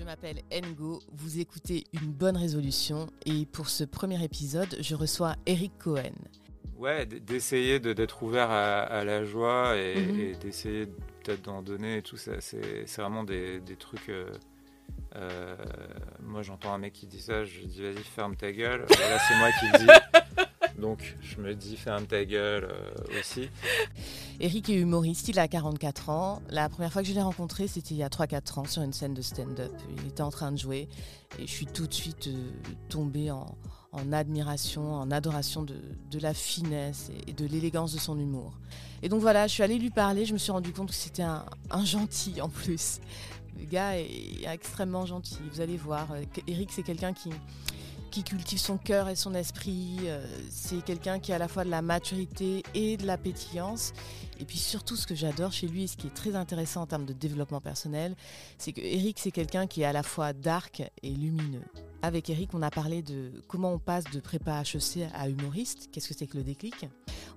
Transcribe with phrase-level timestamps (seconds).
[0.00, 5.36] je m'appelle Ngo, vous écoutez Une bonne résolution et pour ce premier épisode, je reçois
[5.44, 6.14] Eric Cohen.
[6.78, 10.38] Ouais, d'essayer d'être ouvert à, la joie et, mhm.
[10.38, 12.40] d'essayer peut-être d'en donner et tout ça.
[12.40, 14.08] C'est vraiment des, trucs.
[14.08, 14.32] Euh,
[15.16, 15.54] euh,
[16.22, 18.86] moi, j'entends un mec qui dit ça, je dis vas-y, ferme ta gueule.
[18.88, 20.40] Là, c'est moi qui le dis.
[20.80, 23.50] Donc, je me dis ferme ta gueule euh, aussi.
[24.42, 26.40] Eric est humoriste, il a 44 ans.
[26.48, 28.94] La première fois que je l'ai rencontré, c'était il y a 3-4 ans sur une
[28.94, 29.70] scène de stand-up.
[29.98, 30.88] Il était en train de jouer
[31.38, 32.30] et je suis tout de suite
[32.88, 35.74] tombée en admiration, en adoration de,
[36.18, 38.54] la finesse et de l'élégance de son humour.
[39.02, 41.22] Et donc voilà, je suis allée lui parler, je me suis rendu compte que c'était
[41.22, 41.44] un,
[41.84, 43.00] gentil en plus.
[43.58, 46.08] Le gars est, extrêmement gentil, vous allez voir.
[46.46, 47.28] Eric, c'est quelqu'un qui,
[48.10, 49.98] qui cultive son cœur et son esprit.
[50.04, 53.92] Euh, c'est quelqu'un qui a à la fois de la maturité et de la pétillance.
[54.40, 56.86] Et puis surtout, ce que j'adore chez lui, et ce qui est très intéressant en
[56.86, 58.16] termes de développement personnel,
[58.58, 61.64] c'est que Eric, c'est quelqu'un qui est à la fois dark et lumineux.
[62.02, 65.90] Avec Eric, on a parlé de comment on passe de prépa HEC à humoriste.
[65.92, 66.86] Qu'est-ce que c'est que le déclic?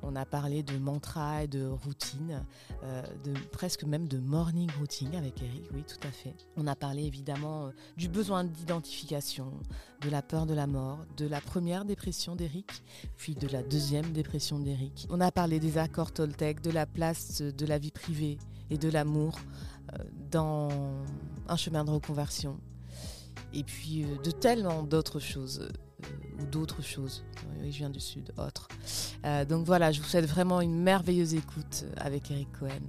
[0.03, 2.45] On a parlé de mantra et de routine,
[2.83, 5.63] euh, de presque même de morning routine avec Eric.
[5.73, 6.33] Oui, tout à fait.
[6.55, 9.51] On a parlé évidemment euh, du besoin d'identification,
[10.01, 12.83] de la peur de la mort, de la première dépression d'Eric,
[13.17, 15.07] puis de la deuxième dépression d'Eric.
[15.09, 18.37] On a parlé des accords Toltec, de la place de la vie privée
[18.69, 19.39] et de l'amour
[19.93, 20.69] euh, dans
[21.47, 22.59] un chemin de reconversion
[23.53, 26.09] et puis euh, de tellement d'autres choses, euh,
[26.41, 27.23] ou d'autres choses.
[27.59, 28.67] Oui, je viens du Sud, autre.
[29.47, 32.81] Donc voilà, je vous souhaite vraiment une merveilleuse écoute avec Eric Cohen.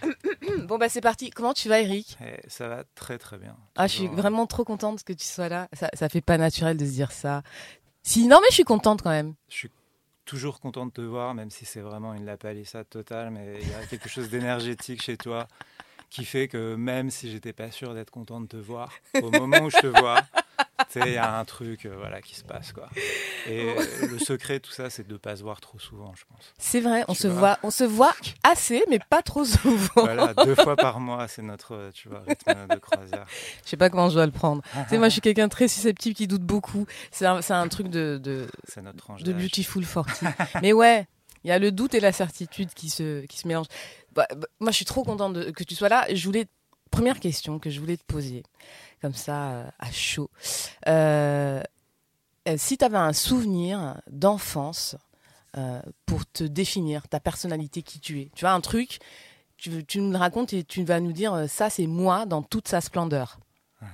[0.66, 1.30] bon bah c'est parti.
[1.30, 2.16] Comment tu vas Eric?
[2.22, 3.56] Eh, Ça va très très bien.
[3.76, 5.68] Ah, je suis vraiment trop contente que tu sois là.
[5.72, 7.42] Ça, ça fait pas naturel de se dire ça.
[8.02, 9.34] Si non mais je suis contente quand même.
[9.48, 9.70] Je suis
[10.30, 13.74] toujours content de te voir, même si c'est vraiment une lapalissade totale, mais il y
[13.74, 15.48] a quelque chose d'énergétique chez toi
[16.08, 19.58] qui fait que même si j'étais pas sûr d'être content de te voir, au moment
[19.58, 20.22] où je te vois,
[20.96, 22.72] il y a un truc euh, voilà, qui se passe.
[22.72, 22.88] Quoi.
[23.46, 23.66] Et
[24.10, 26.54] le secret, tout ça, c'est de ne pas se voir trop souvent, je pense.
[26.58, 29.88] C'est vrai, on se, voit, on se voit assez, mais pas trop souvent.
[29.96, 33.26] Voilà, deux fois par mois, c'est notre tu vois, rythme de croisière.
[33.64, 34.62] Je sais pas comment je dois le prendre.
[34.62, 36.86] tu sais, moi, je suis quelqu'un de très susceptible qui doute beaucoup.
[37.10, 38.46] C'est un, un, truc de, de,
[38.82, 40.26] notre de Beautiful Forty.
[40.62, 41.06] mais ouais,
[41.44, 43.68] il y a le doute et la certitude qui se, qui se mélangent.
[44.12, 46.06] Bah, bah, moi, je suis trop contente de, que tu sois là.
[46.12, 46.46] Je voulais
[46.90, 48.42] première question que je voulais te poser,
[49.00, 50.30] comme ça euh, à chaud.
[50.88, 51.62] Euh,
[52.48, 54.96] euh, si tu avais un souvenir d'enfance
[56.06, 59.00] pour te définir ta personnalité, qui tu es, tu vois un truc,
[59.56, 62.68] tu, tu nous le racontes et tu vas nous dire ça, c'est moi dans toute
[62.68, 63.40] sa splendeur.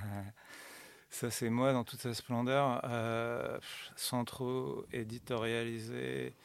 [1.09, 2.83] Ça, c'est moi dans toute sa splendeur,
[3.95, 6.35] sans trop éditorialiser.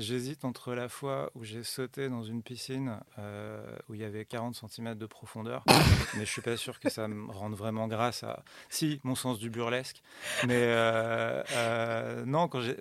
[0.00, 4.24] J'hésite entre la fois où j'ai sauté dans une piscine euh, où il y avait
[4.24, 5.62] 40 cm de profondeur,
[6.14, 8.42] mais je suis pas sûr que ça me rende vraiment grâce à.
[8.70, 10.02] Si, mon sens du burlesque.
[10.46, 12.76] Mais euh, euh, non, quand j'ai.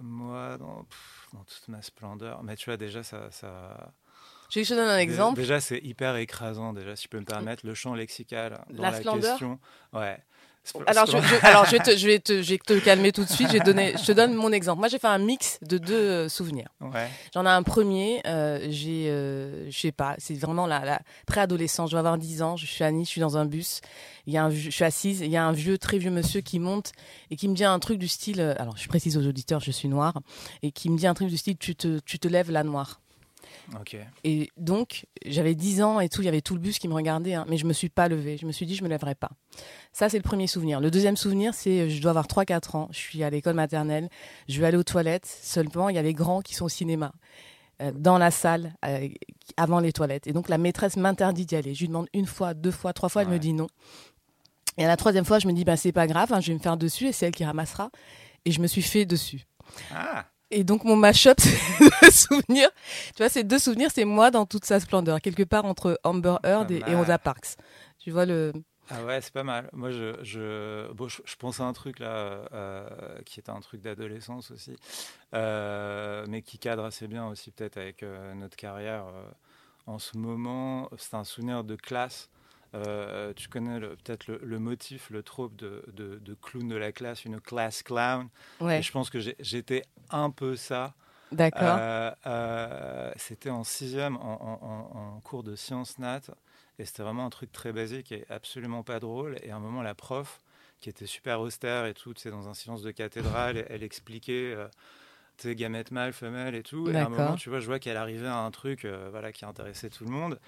[0.00, 0.86] moi, dans,
[1.32, 2.44] toute ma splendeur.
[2.44, 3.30] Mais tu vois, déjà, ça.
[3.32, 3.92] ça...
[4.50, 5.40] Je te donne un exemple.
[5.40, 8.92] Déjà, c'est hyper écrasant, déjà, si je peux me permettre, le champ lexical dans la,
[8.92, 9.58] la question.
[9.92, 10.18] Ouais.
[10.86, 13.28] Alors, je, alors je, vais te, je, vais te, je vais te calmer tout de
[13.28, 13.50] suite.
[13.50, 14.78] Je, te donne mon exemple.
[14.78, 16.68] Moi, j'ai fait un mix de deux euh, souvenirs.
[16.80, 17.08] Ouais.
[17.34, 18.20] J'en ai un premier.
[18.26, 21.90] Euh, j'ai, euh, je sais pas, c'est vraiment la, la préadolescence.
[21.90, 22.56] Je dois avoir 10 ans.
[22.56, 23.80] Je suis à Nice, je suis dans un bus.
[24.26, 25.20] Il y a un, je suis assise.
[25.20, 26.92] Il y a un vieux, très vieux monsieur qui monte
[27.30, 28.40] et qui me dit un truc du style.
[28.58, 30.14] Alors, je précise aux auditeurs, je suis noire
[30.62, 33.00] et qui me dit un truc du style tu te, tu te lèves la noire.
[34.24, 36.94] Et donc, j'avais 10 ans et tout, il y avait tout le bus qui me
[36.94, 38.36] regardait, hein, mais je me suis pas levée.
[38.36, 39.30] Je me suis dit, je me lèverai pas.
[39.92, 40.80] Ça, c'est le premier souvenir.
[40.80, 44.08] Le deuxième souvenir, c'est, je dois avoir 3-4 ans, je suis à l'école maternelle,
[44.48, 47.12] je vais aller aux toilettes, seulement, il y a les grands qui sont au cinéma,
[47.82, 49.08] euh, dans la salle, euh,
[49.56, 50.26] avant les toilettes.
[50.26, 51.74] Et donc, la maîtresse m'interdit d'y aller.
[51.74, 53.68] Je lui demande une fois, deux fois, trois fois, elle me dit non.
[54.78, 56.54] Et à la troisième fois, je me dis, bah, c'est pas grave, hein, je vais
[56.54, 57.90] me faire dessus et c'est elle qui ramassera.
[58.44, 59.44] Et je me suis fait dessus.
[59.92, 61.38] Ah et donc mon mashup,
[62.02, 62.70] c'est souvenir.
[63.14, 66.36] Tu vois, ces deux souvenirs, c'est moi dans toute sa splendeur, quelque part entre Amber
[66.44, 67.56] Heard et, Rosa Parks.
[67.98, 68.52] Tu vois le.
[68.90, 69.68] Ah ouais, c'est pas mal.
[69.74, 72.88] Moi, je, je, bon, je, pense à un truc là, euh,
[73.26, 74.76] qui est un truc d'adolescence aussi,
[75.34, 79.04] euh, mais qui cadre assez bien aussi peut-être avec euh, notre carrière
[79.86, 80.88] en ce moment.
[80.96, 82.30] C'est un souvenir de classe
[82.74, 87.40] euh, tu connais peut-être le, motif, le trope de, de, clown de la classe, une
[87.40, 88.28] class clown.
[88.60, 88.78] Ouais.
[88.78, 90.94] Et je pense que j'étais un peu ça.
[91.32, 91.76] D'accord.
[91.78, 96.20] Euh, euh, c'était en sixième, en, en, cours de sciences nat,
[96.78, 99.38] et c'était vraiment un truc très basique et absolument pas drôle.
[99.42, 100.40] Et à un moment, la prof,
[100.80, 104.56] qui était super austère et tout, c'est dans un silence de cathédrale, elle expliquait
[105.36, 106.88] tes gamètes mâles, femelles et tout.
[106.90, 109.44] Et à un moment, tu vois, je vois qu'elle arrivait à un truc voilà, qui
[109.44, 110.38] intéressait tout le monde.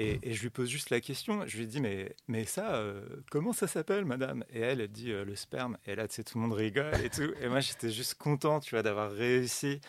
[0.00, 1.44] Et, je lui pose juste la question.
[1.46, 4.44] Je lui dis mais mais ça euh, comment ça s'appelle madame?
[4.54, 5.76] Et elle elle dit euh, le sperme.
[5.86, 7.32] Et là tu sais tout le monde rigole et tout.
[7.42, 9.80] Et moi j'étais juste content tu vois d'avoir réussi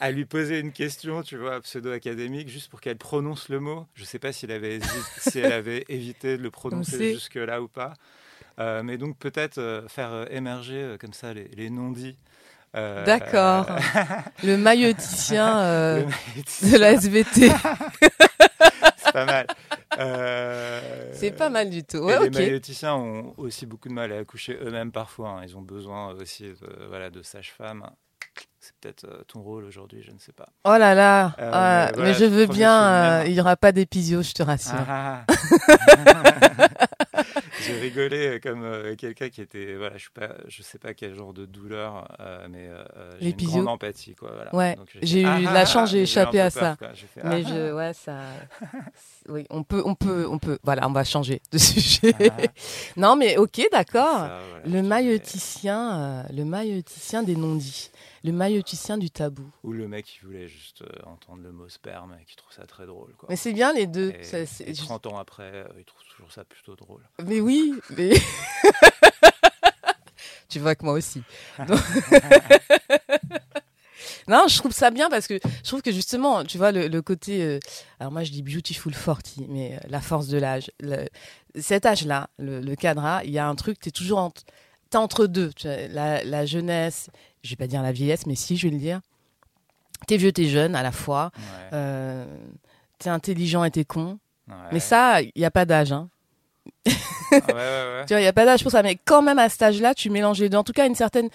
[0.00, 3.86] à lui poser une question tu vois pseudo académique juste pour qu'elle prononce le mot.
[3.94, 4.78] Je sais pas si elle avait
[5.18, 7.94] si elle avait évité de le prononcer jusque là ou pas.
[8.60, 12.16] Euh, mais donc peut-être faire émerger comme ça les, les non-dits.
[12.74, 13.66] D'accord.
[14.44, 16.04] le mailloticien
[16.62, 17.50] de la SVT.
[19.24, 19.46] pas mal.
[19.98, 22.08] Euh, c'est pas mal du tout.
[22.08, 25.30] les mailloticiens ont aussi beaucoup de mal à accoucher eux-mêmes parfois.
[25.30, 25.40] Hein.
[25.44, 27.90] Ils ont besoin aussi de, voilà, de sages-femmes.
[28.60, 30.48] C'est peut-être euh, ton rôle aujourd'hui, je ne sais pas.
[30.64, 33.24] Oh là là, euh, ah, mais, je veux bien.
[33.24, 34.74] il n'y aura pas d'épisio, je te rassure.
[34.88, 36.68] Ah, ah.
[37.60, 41.32] J'ai rigolé comme euh, quelqu'un qui était, voilà, je ne je sais pas quel genre
[41.32, 42.84] de douleur, euh, mais euh,
[43.20, 44.32] j'ai une grande empathie, quoi.
[44.34, 44.54] Voilà.
[44.54, 46.76] Ouais, j'ai eu ah, la chance, j'ai échappé à ça.
[47.24, 48.18] mais je, ouais, ça,
[49.28, 52.14] oui, on peut, on peut, on peut, voilà, on va changer de sujet.
[52.96, 54.28] non, mais ok, d'accord.
[54.64, 57.90] le mailloticien, le mailloticien des non-dits
[58.24, 59.50] le mailloticien du tabou.
[59.64, 62.86] Ou le mec qui voulait juste entendre le mot sperme et qui trouve ça très
[62.86, 63.14] drôle.
[63.16, 63.28] Quoi.
[63.28, 64.10] Mais c'est bien les deux.
[64.10, 67.02] Et, 30 ans après, il trouve toujours ça plutôt drôle.
[67.24, 68.12] Mais oui, mais...
[70.48, 71.22] tu vois que moi aussi.
[74.28, 77.42] non, je trouve ça bien parce que je trouve que justement, tu vois, le, côté.
[77.42, 77.58] Euh,
[78.00, 80.70] alors moi, je dis beautiful 40, mais euh, la force de l'âge.
[81.58, 84.42] Cet âge-là, le, le cadre, il y a un truc, tu es toujours entre,
[84.94, 85.50] entre deux.
[85.64, 87.10] la, la, jeunesse,
[87.42, 89.00] je vais pas dire la vieillesse, mais si, je vais le dire.
[90.06, 91.30] T'es vieux, t'es jeune à la fois.
[91.72, 92.24] Euh,
[92.98, 94.18] t'es intelligent et t'es con.
[94.72, 95.92] Mais ça, il n'y a pas d'âge.
[95.92, 96.08] Hein.
[96.86, 97.40] Ah
[98.06, 98.82] tu vois, il n'y a pas d'âge pour ça.
[98.82, 100.56] Mais quand même, à cet âge-là, tu mélanges les deux.
[100.56, 101.28] En tout cas, une certaine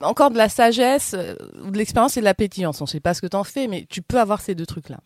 [0.00, 1.34] encore de la sagesse euh,
[1.64, 2.80] ou de l'expérience et de la pétillance.
[2.80, 4.66] On ne sait pas ce que tu en fais, mais tu peux avoir ces deux
[4.66, 4.98] trucs-là.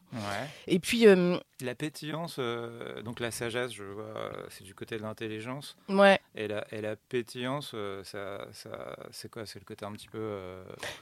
[0.67, 1.07] Et puis.
[1.07, 4.15] Euh, la pétillance, euh, donc la sagesse, je vois,
[4.49, 5.77] c'est du côté de l'intelligence.
[5.91, 6.19] Ouais.
[6.35, 8.71] Et la, et la pétillance, ça, ça
[9.11, 9.45] c'est quoi?
[9.45, 10.39] C'est le côté un petit peu.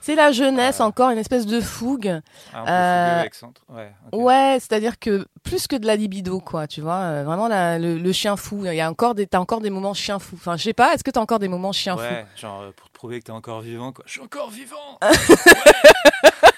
[0.00, 2.20] c'est la jeunesse, encore, une espèce de fougue.
[2.52, 7.22] Un peu fougue, Ouais, ouais c'est-à-dire que plus que de la libido, quoi, tu vois.
[7.22, 8.64] vraiment, le, chien fou.
[8.66, 10.34] Il y a encore des, t'as encore des moments chien fou.
[10.34, 12.72] Enfin, je sais pas, est-ce que tu as encore des moments chien ouais, fou genre
[12.72, 13.92] pour prouver que tu es encore vivant.
[13.92, 14.04] Quoi.
[14.08, 14.98] Je suis encore vivant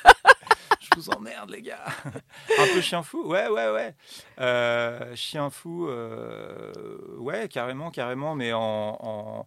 [0.93, 1.85] Je vous emmerde, les gars
[2.59, 3.95] Un peu chien fou Ouais, ouais, ouais.
[4.41, 6.73] Euh, chien fou, euh,
[7.19, 9.47] ouais, carrément, carrément, mais en,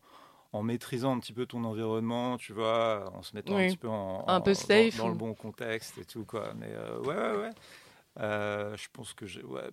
[0.51, 3.89] en, maîtrisant un petit peu ton environnement, tu vois, en se mettant un petit peu
[3.89, 6.53] en, un peu safe dans, le bon contexte et tout, quoi.
[6.55, 8.77] Mais euh, ouais, ouais, ouais.
[8.77, 9.43] je pense que j'ai.
[9.43, 9.69] Ouais,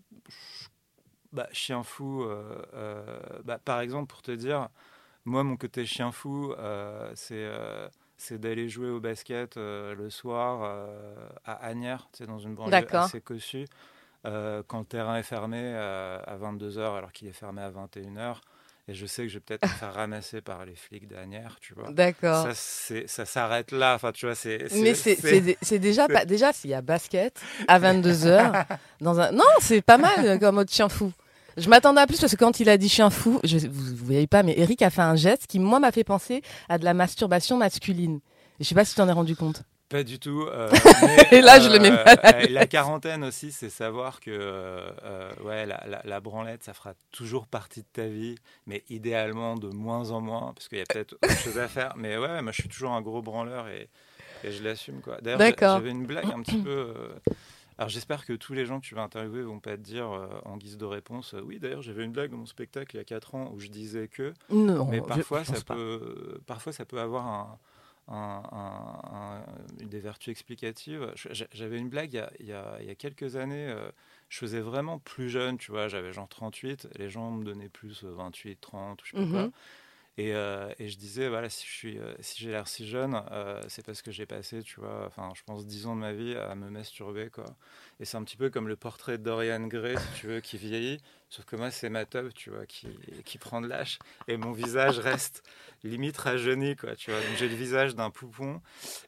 [1.32, 2.26] bah, chien fou,
[3.44, 4.68] bah, par exemple, pour te dire,
[5.24, 7.88] moi, mon côté chien fou, euh, euh,
[8.20, 10.86] c'est d'aller jouer au basket euh, le soir
[11.44, 13.66] à Agnières, c'est dans une banlieue assez cossue.
[14.24, 18.36] quand le terrain est fermé à 22h alors qu'il est fermé à 21h.
[18.88, 21.74] Et je sais que je vais peut-être me faire ramasser par les flics d'Agnières, tu
[21.74, 21.92] vois.
[21.92, 22.48] D'accord.
[22.52, 23.94] Ça, ça s'arrête là.
[23.94, 24.66] Enfin, tu vois, c'est.
[24.72, 26.24] Mais c'est déjà pas.
[26.24, 28.66] Déjà, s'il y a basket à 22h,
[29.00, 29.30] dans un.
[29.30, 31.12] Non, c'est pas mal comme autre chien fou.
[31.56, 34.04] Je m'attendais à plus parce que quand il a dit chien fou, je, vous, vous
[34.04, 36.84] voyez pas, mais Eric a fait un geste qui, moi, m'a fait penser à de
[36.84, 38.20] la masturbation masculine.
[38.60, 39.62] Je sais pas si tu t'en es rendu compte.
[39.90, 40.46] Pas du tout.
[40.48, 40.70] Euh,
[41.32, 42.16] et là, je le mets mal.
[42.24, 47.48] Euh, la quarantaine aussi, c'est savoir que euh, ouais, la, la, branlette, ça fera toujours
[47.48, 51.14] partie de ta vie, mais idéalement de moins en moins, parce qu'il y a peut-être
[51.14, 51.94] autre chose à faire.
[51.96, 53.88] Mais ouais, moi, je suis toujours un gros branleur et,
[54.44, 55.00] et je l'assume.
[55.22, 56.94] D'ailleurs, j'avais une blague un petit peu.
[57.80, 60.28] Alors j'espère que tous les gens que tu vas interviewer vont pas te dire euh,
[60.44, 63.00] en guise de réponse euh, oui d'ailleurs j'avais une blague dans mon spectacle il y
[63.00, 67.00] a 4 ans où je disais que non, mais parfois ça peut parfois ça peut
[67.00, 67.58] avoir
[68.08, 69.42] un,
[69.78, 71.12] des vertus explicatives.
[71.52, 73.90] J'avais une blague il y, a, il y a, quelques années, euh,
[74.28, 78.02] je faisais vraiment plus jeune, tu vois, j'avais genre 38, les gens me donnaient plus
[78.02, 79.48] 28, 30, je sais pas
[80.18, 83.60] Euh, et, je disais, voilà, si je suis, euh, si j'ai l'air si jeune, euh,
[83.68, 86.36] c'est parce que j'ai passé, tu vois, enfin, je pense 10 ans de ma vie
[86.36, 87.44] à me masturber, quoi.
[88.00, 90.58] Et c'est un petit peu comme le portrait de Dorian Gray, si tu veux, qui
[90.58, 91.00] vieillit.
[91.28, 92.88] Sauf que moi, c'est ma teub, tu vois, qui,
[93.24, 93.98] qui prend de l'âge.
[94.26, 95.42] Et mon visage reste
[95.84, 97.20] limite rajeuni, quoi, tu vois.
[97.20, 98.60] Donc j'ai le visage d'un poupon.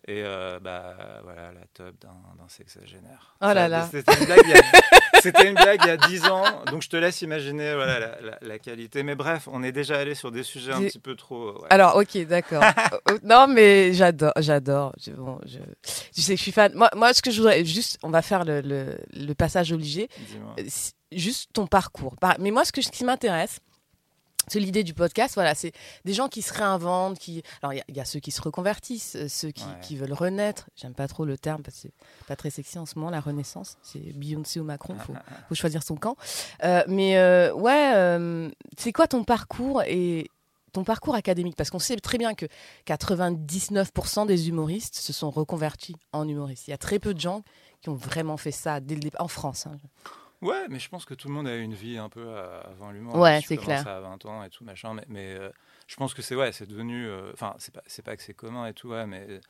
[0.07, 3.35] Et bah, voilà, la teub d'un sexagénaire.
[3.41, 3.89] Oh là là.
[3.91, 6.83] C'était une blague il y a c'était une blague il y a 10 ans, donc
[6.83, 9.03] je te laisse imaginer voilà, la, qualité.
[9.03, 11.65] Mais bref, on est déjà allé sur des sujets un petit peu trop.
[11.71, 12.63] Alors, ok, d'accord.
[12.63, 14.95] Euh, non, mais j'adore, j'adore.
[15.17, 15.59] Bon, je...
[16.15, 16.73] Tu sais que je suis fan.
[16.75, 20.09] Moi, moi, ce que je voudrais, juste, on va faire le, le, passage obligé.
[20.59, 20.63] Euh,
[21.11, 22.17] juste ton parcours.
[22.39, 23.59] Mais moi, ce, que, ce qui m'intéresse,
[24.49, 25.73] c'est l'idée du podcast, voilà, c'est
[26.05, 27.43] des gens qui se réinventent, qui.
[27.63, 30.69] Alors, il y, a ceux qui se reconvertissent, euh, ceux qui, veulent renaître.
[30.77, 33.21] J'aime pas trop le terme parce que c'est pas très sexy en ce moment, la
[33.21, 33.77] renaissance.
[33.83, 35.13] C'est Beyoncé ou Macron, faut,
[35.49, 36.17] faut choisir son camp.
[36.65, 40.31] Euh, mais euh, ouais, c'est quoi ton parcours et
[40.73, 41.57] ton parcours académique?
[41.57, 42.47] Parce qu'on sait très bien que
[42.87, 46.69] 99% des humoristes se sont reconvertis en humoristes.
[46.69, 47.43] Il y a très peu de gens
[47.81, 49.67] qui ont vraiment fait ça dès le départ, en France.
[49.67, 49.79] Hein.
[50.43, 52.91] Ouais, mais je pense que tout le monde a une vie un peu euh, avant
[52.91, 53.15] l'humour.
[53.15, 53.87] Ouais, c'est clair.
[53.87, 54.93] à 20 ans et tout, machin.
[54.93, 55.51] Mais, mais euh,
[55.87, 57.07] je pense que c'est ouais, c'est devenu.
[57.07, 59.41] Euh, enfin, c'est pas, pas que c'est commun et tout, ouais, mais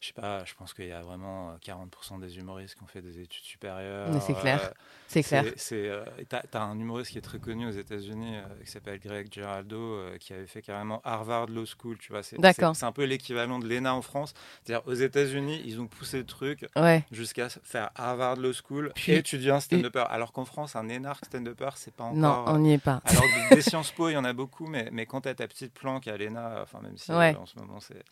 [0.00, 2.86] je sais pas, je pense qu'il y a vraiment 40% euh, des humoristes qui ont
[2.86, 4.08] fait des études supérieures.
[4.20, 4.60] C'est clair.
[4.62, 4.68] Euh,
[5.08, 5.44] c'est clair.
[5.56, 10.00] C'est, euh, t'as, un humoriste qui est très connu aux États-Unis qui s'appelle Greg Giraldo,
[10.20, 11.96] qui avait fait carrément Harvard Law School.
[11.98, 12.76] Tu vois, c'est, D'accord.
[12.76, 14.34] C'est, un peu l'équivalent de l'ENA en France.
[14.64, 16.66] C'est-à-dire aux États-Unis, ils ont poussé le truc
[17.10, 20.04] jusqu'à faire Harvard Law School Puis, et étudier un stand-upper.
[20.10, 22.16] Alors qu'en France, un énarque stand-upper, c'est pas encore.
[22.16, 23.00] Non, on n'y est pas.
[23.04, 25.72] Alors des Sciences Po, il y en a beaucoup, mais, mais quand t'as ta petite
[25.72, 28.04] planque à l'ENA, enfin même si en ce moment c'est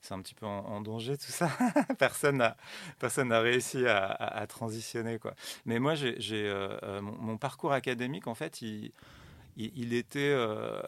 [0.00, 1.50] c'est un petit peu en, danger tout ça.
[1.98, 2.56] personne n'a
[2.98, 5.34] personne n'a réussi à, transitionner quoi.
[5.66, 8.92] Mais moi j'ai euh, euh, mon, parcours académique en fait il
[9.56, 10.80] il, était euh,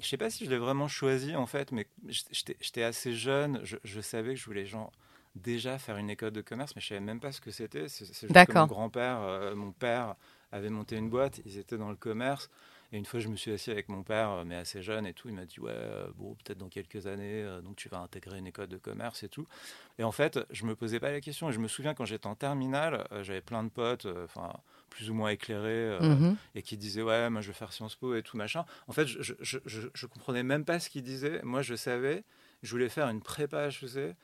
[0.00, 3.76] je sais pas si je l'ai vraiment choisi en fait mais j'étais assez jeune je,
[3.84, 4.90] je, savais que je voulais genre
[5.36, 8.04] déjà faire une école de commerce mais je savais même pas ce que c'était c'est
[8.04, 10.16] juste que mon grand-père mon père
[10.50, 12.50] avait monté une boîte ils étaient dans le commerce
[12.94, 15.12] et une fois, je me suis assis avec mon père, euh, mais assez jeune et
[15.12, 15.28] tout.
[15.28, 18.38] Il m'a dit Ouais, euh, bon, peut-être dans quelques années, euh, donc tu vas intégrer
[18.38, 19.48] une école de commerce et tout.
[19.98, 21.50] Et en fait, je me posais pas la question.
[21.50, 24.52] Et je me souviens quand j'étais en terminale, j'avais plein de potes, enfin,
[24.90, 26.36] plus ou moins éclairés, mhm.
[26.54, 28.64] et qui disaient Ouais, moi, je vais faire Sciences Po et tout, machin.
[28.86, 31.40] En fait, je, je, je, comprenais même pas ce qu'ils disaient.
[31.42, 32.22] Moi, je savais,
[32.62, 34.14] je voulais faire une prépa HEC.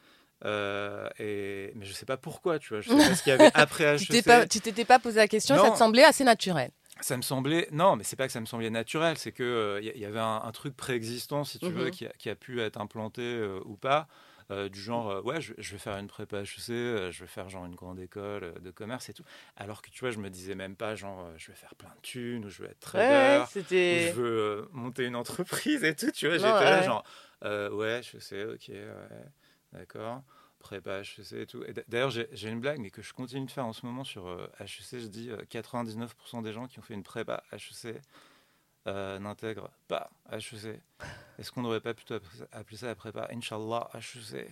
[0.44, 2.82] Euh, et, mais je sais pas pourquoi, tu vois.
[2.82, 4.48] Je sais pas ce qu'il y avait après HEC.
[4.48, 6.70] tu t'étais pas posé la question, ça te semblait assez naturel
[7.04, 9.88] ça me semblait non mais c'est pas que ça me semblait naturel c'est que il
[9.88, 12.12] euh, y, avait un, truc préexistant si tu veux mhm.
[12.18, 14.08] qui a, pu être implanté euh, ou pas
[14.50, 17.74] euh, du genre ouais je, vais faire une prépa HEC je vais faire genre une
[17.74, 19.22] grande école de commerce et tout.
[19.56, 22.00] Alors que tu vois je me disais même pas genre je vais faire plein de
[22.02, 26.26] thunes ou je vais être trader ou je veux monter une entreprise et tout tu
[26.26, 27.04] vois j'étais là genre
[27.72, 29.24] ouais je sais ok ouais
[29.72, 30.22] d'accord
[30.60, 31.64] prépa HEC et tout.
[31.88, 34.28] D'ailleurs, j'ai une blague, mais que je continue de faire en ce moment sur
[34.60, 34.94] HEC.
[34.94, 36.06] Euh, je dis 99%
[36.38, 38.00] euh, des gens qui ont fait une prépa HEC
[38.86, 40.80] euh, n'intègrent pas HEC.
[41.38, 42.14] Est-ce qu'on n'aurait pas plutôt
[42.52, 43.28] appeler ça la prépa?
[43.32, 44.48] Inch'Allah HEC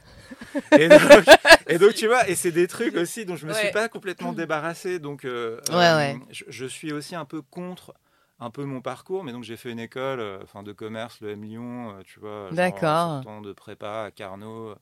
[1.68, 4.32] et donc, tu vois, et c'est des trucs aussi dont je me suis pas complètement
[4.32, 4.98] débarrassé.
[4.98, 7.94] Donc, Je, suis aussi un peu contre
[8.40, 11.42] un peu mon parcours, mais donc j'ai fait une école enfin de commerce, le M
[11.42, 13.22] Lyon, tu vois, D'accord.
[13.42, 14.76] de prépa à Carnot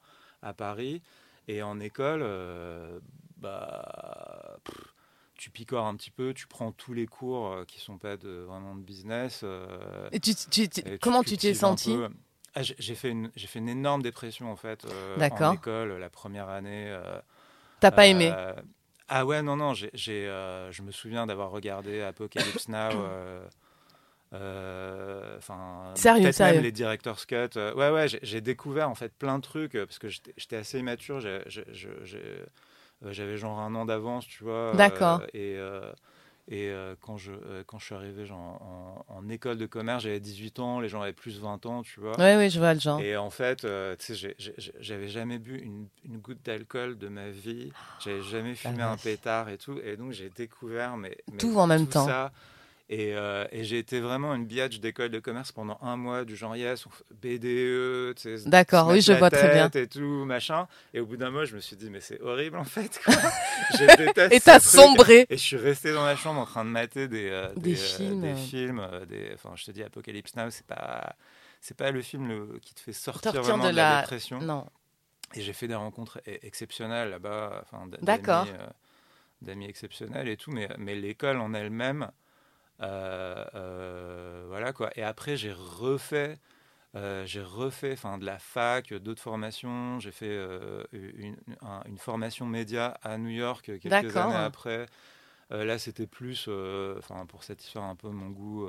[0.46, 1.02] à Paris.
[1.48, 2.98] Et en école, euh,
[3.36, 4.58] bah,
[5.34, 8.44] tu picores un petit peu, tu prends tous les cours euh, qui sont pas de,
[8.48, 9.42] vraiment de business.
[9.44, 10.32] Euh, et tu,
[11.00, 11.96] comment tu t'es senti
[12.54, 14.86] ah, J'ai fait, une, fait une énorme dépression en fait
[15.18, 16.96] en école la première année.
[17.80, 18.32] T'as pas aimé
[19.08, 22.90] Ah ouais, non, non, j'ai, je me souviens d'avoir regardé Apocalypse Now.
[24.32, 26.30] Euh, enfin, sérieux.
[26.40, 27.36] même les directeurs cut.
[27.56, 30.78] Euh, ouais, ouais, j'ai découvert en fait plein de trucs euh, parce que j'étais assez
[30.78, 31.20] immature.
[33.02, 34.72] J'avais genre un an d'avance, tu vois.
[34.74, 35.22] D'accord.
[35.32, 35.58] et
[36.48, 37.32] et quand, je,
[37.66, 41.12] quand je suis arrivé genre, en, école de commerce, j'avais 18 ans, les gens avaient
[41.12, 42.12] plus 20 ans, tu vois.
[42.20, 43.00] Oui, oui, je vois le genre.
[43.00, 43.66] Et en fait,
[43.98, 44.36] tu sais,
[44.78, 49.48] j'avais jamais bu une, une goutte d'alcool de ma vie, j'avais jamais fumé un pétard
[49.48, 49.78] et tout.
[49.84, 52.06] Et donc, j'ai découvert mais, tout en même temps.
[52.06, 52.30] Ça,
[52.90, 56.54] euh, et, j'ai été vraiment une biatch d'école de commerce pendant un mois, du genre
[56.54, 56.84] yes,
[57.20, 58.48] BDE, tu sais.
[58.48, 59.68] D'accord, oui, je vois très bien.
[59.70, 60.68] Et tout, machin.
[60.94, 63.00] Et au bout d'un mois, je me suis dit, mais c'est horrible en fait.
[64.30, 65.26] et t'as sombré.
[65.30, 68.20] Et je suis resté dans la chambre en train de mater des, euh, des, films.
[68.20, 68.88] des films.
[69.08, 71.16] Des, enfin, je te dis, Apocalypse Now, c'est pas,
[71.60, 74.40] c'est pas le film le, qui te fait sortir, vraiment de, la, dépression.
[74.40, 74.66] Non.
[75.34, 78.66] Et j'ai fait des rencontres e-, exceptionnelles là-bas, enfin, d'amis, euh,
[79.42, 82.12] d'amis exceptionnels et tout, mais, mais l'école en elle-même, euh, euh,
[82.78, 84.90] voilà quoi.
[84.96, 86.38] Et après, j'ai refait.
[86.94, 90.00] Euh, j'ai refait enfin de la fac, d'autres formations.
[90.00, 90.34] J'ai fait
[90.92, 91.36] une,
[91.86, 94.86] une, formation média à New York quelques années après.
[95.50, 96.48] là, c'était plus
[96.98, 98.66] enfin pour satisfaire un peu mon goût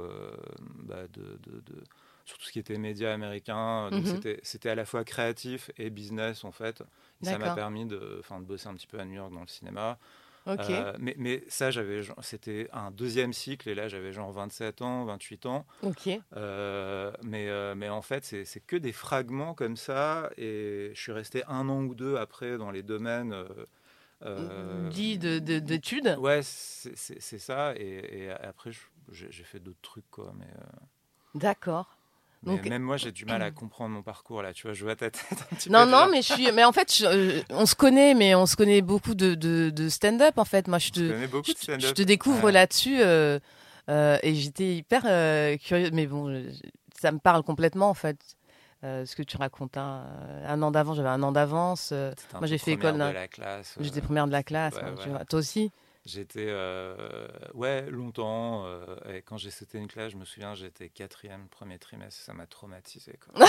[0.83, 1.83] bah, de, de, de,
[2.27, 3.89] sur tout ce qui était média américain.
[3.89, 4.37] Donc mhm.
[4.43, 6.83] c'était à la fois créatif et business en fait.
[7.21, 9.97] ça m'a permis de, de bosser un petit peu à New York dans le cinéma.
[10.47, 15.05] Euh, mais, mais, ça, j'avais, c'était un deuxième cycle, et là, j'avais genre 27 ans,
[15.05, 15.65] 28 ans.
[15.83, 16.09] Ok.
[16.35, 21.11] Euh, mais, euh, mais en fait, c'est que des fragments comme ça, et je suis
[21.11, 23.35] resté un an ou deux après dans les domaines.
[24.89, 28.71] Dit d'études Ouais, c'est ça, et, après,
[29.11, 30.33] j'ai fait d'autres trucs, quoi.
[30.37, 30.47] Mais,
[31.35, 31.96] D'accord.
[32.43, 34.53] Mais Donc- même moi, j'ai du mal à comprendre mon parcours là.
[34.53, 35.91] Tu vois, je vois ta tête un petit Non, peu.
[35.91, 36.51] non, mais je suis.
[36.51, 39.69] Mais en fait, je- euh, on se connaît, mais on se connaît beaucoup de, de,
[39.69, 40.67] de stand-up en fait.
[40.67, 42.51] Moi, je te, je, je découvre Ouais.
[42.51, 43.39] là-dessus euh,
[43.89, 45.91] euh, et j'étais hyper euh, curieuse.
[45.93, 46.49] Mais bon, je-
[46.99, 48.17] ça me parle complètement en fait.
[48.83, 49.75] ce que tu racontes.
[49.77, 50.05] hein.
[50.47, 51.91] Un an d'avant, j'avais un an d'avance.
[51.91, 52.93] Moi, j'ai fait école.
[53.79, 54.75] J'étais première de la classe.
[54.75, 55.11] ouais, hein, tu voilà.
[55.13, 55.25] vois.
[55.25, 55.71] Toi aussi
[56.07, 58.65] J'étais, euh, ouais, longtemps.
[58.65, 62.21] euh, et quand j'ai sauté une classe, je me souviens, j'étais quatrième, premier trimestre.
[62.21, 63.19] Ça m'a traumatisé.
[63.23, 63.45] Quoi.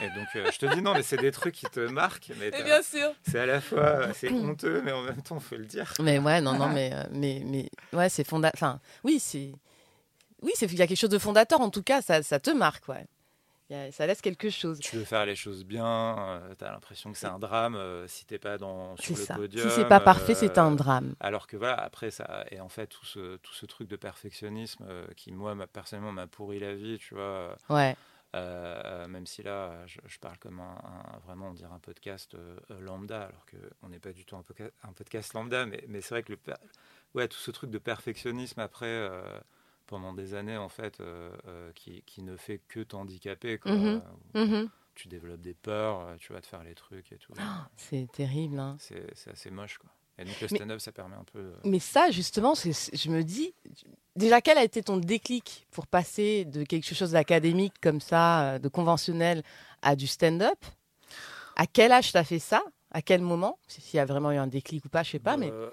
[0.00, 2.32] et donc, euh, je te dis, non, mais c'est des trucs qui te marquent.
[2.40, 3.12] Mais t'as- sûr.
[3.28, 5.92] c'est à la fois, c'est honteux, mais en même temps, faut le dire.
[6.00, 8.54] Mais ouais, non, non, mais, mais, mais ouais, c'est fondateur.
[8.56, 9.52] Enfin, oui, c'est.
[10.40, 12.50] Oui, c'est- il y a quelque chose de fondateur, en tout cas, ça, ça te
[12.50, 13.06] marque, ouais.
[13.72, 14.78] Il y a- ça laisse quelque chose.
[14.80, 18.26] Tu veux faire les choses bien, tu as l'impression que c'est un drame euh, si
[18.26, 19.34] t'es pas dans, sur C'est le ça.
[19.34, 19.66] podium.
[19.70, 21.14] Si c'est pas parfait, c'est euh, un drame.
[21.20, 24.84] Alors que voilà, après, ça, et en fait, tout ce, tout ce truc de perfectionnisme
[24.86, 27.22] euh, qui, moi, personnellement, m'a pourri la vie, tu vois.
[27.22, 27.96] euh, Ouais.
[28.34, 30.64] euh, même si là, je, je parle comme un,
[31.14, 33.46] un- vraiment, on dirait un podcast euh, euh, lambda, alors
[33.80, 36.32] qu'on n'est pas du tout un, podca- un podcast lambda, mais, mais c'est vrai que
[36.32, 36.38] le,
[37.14, 39.22] ouais, tout ce truc de perfectionnisme après, euh,
[39.92, 43.60] pendant des années, en fait, euh, euh, qui, qui ne fait que t'handicaper.
[43.66, 44.02] Mhm.
[44.34, 44.70] Euh, Mhm.
[44.94, 47.32] Tu développes des peurs, euh, tu vas te faire les trucs et tout.
[47.76, 48.58] C'est terrible.
[48.58, 48.76] hein.
[48.78, 49.90] C'est assez moche, quoi.
[50.18, 51.52] Et donc le Mais- stand-up, ça permet un peu.
[51.64, 53.54] Mais ça, justement, c'est- je me dis,
[54.16, 58.68] déjà, quel a été ton déclic pour passer de quelque chose d'académique comme ça, de
[58.68, 59.42] conventionnel,
[59.82, 60.58] à du stand-up?
[61.56, 62.62] À quel âge t'as fait ça?
[62.90, 63.58] À quel moment?
[63.68, 65.50] S'il y a vraiment eu un déclic ou pas, je sais pas, mais.
[65.50, 65.70] Euh,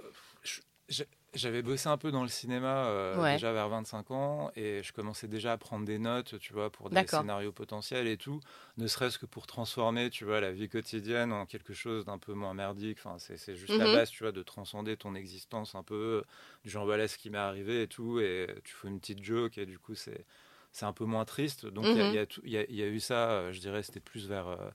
[0.89, 1.03] je-
[1.35, 3.23] J'avais bossé un peu dans le cinéma euh, Ouais.
[3.23, 6.89] déjà vers 25 ans et je commençais déjà à prendre des notes, tu vois, pour
[6.89, 8.39] des scénarios potentiels et tout,
[8.77, 12.33] ne serait-ce que pour transformer, tu vois, la vie quotidienne en quelque chose d'un peu
[12.33, 12.97] moins merdique.
[13.05, 13.89] Enfin, c'est juste la Mhm.
[13.89, 16.23] base, tu vois, de transcender ton existence un peu,
[16.63, 19.59] du genre voilà ce qui m'est arrivé et tout, et tu fais une petite joke
[19.59, 20.25] et du coup c'est
[20.71, 21.65] c'est un peu moins triste.
[21.67, 22.19] Donc il y a- Mhm.
[22.21, 24.69] a a- y a eu ça, euh, je dirais, c'était plus vers euh,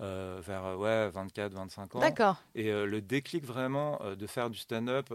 [0.00, 2.00] euh, vers euh, ouais 24, 25 ans.
[2.00, 2.42] D'accord.
[2.54, 5.08] Et euh, le déclic vraiment euh, de faire du stand-up,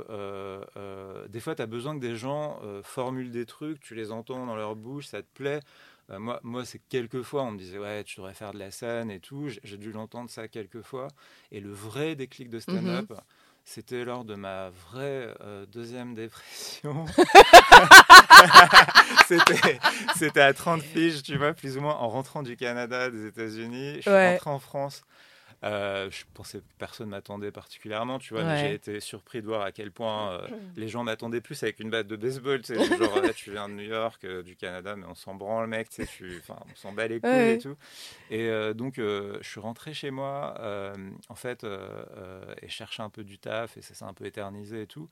[1.30, 4.56] des fois tu as besoin que des gens formulent des trucs, tu les entends dans
[4.56, 5.60] leur bouche, ça te plaît.
[6.12, 9.12] Moi, moi c'est quelques fois, on me disait ouais, tu devrais faire de la scène
[9.12, 9.48] et tout.
[9.50, 11.08] J'ai- J'ai dû l'entendre ça quelques fois.
[11.52, 13.14] Et le vrai déclic de stand-up,
[13.72, 17.06] c'était lors de ma vraie euh, deuxième dépression.
[20.16, 23.98] c'était, à 30 piges, tu vois, plus ou moins, en rentrant du Canada, des États-Unis.
[23.98, 24.32] Je suis Ouais.
[24.34, 25.04] rentré en France.
[25.66, 28.58] Euh, je pensais que personne m'attendait particulièrement, tu vois, Ouais.
[28.60, 31.90] j'ai été surpris de voir à quel point euh, les gens m'attendaient plus avec une
[31.90, 34.96] batte de baseball, tu sais, genre là, tu viens de New York, euh, du Canada,
[34.96, 37.54] mais on s'en branle, mec, tu sais, tu- enfin, on s'en bat les couilles Ouais.
[37.56, 37.76] et tout.
[38.30, 40.96] Et euh, donc, euh, je suis rentré chez moi, euh,
[41.28, 44.26] en fait, euh, euh, et cherchais un peu du taf, et ça s'est un peu
[44.26, 45.10] éternisé et tout.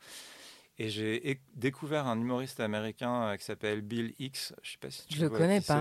[0.80, 4.54] Et j'ai découvert un humoriste américain euh, qui s'appelle Bill Hicks.
[4.62, 5.80] Je sais pas si tu Je le connais qui pas.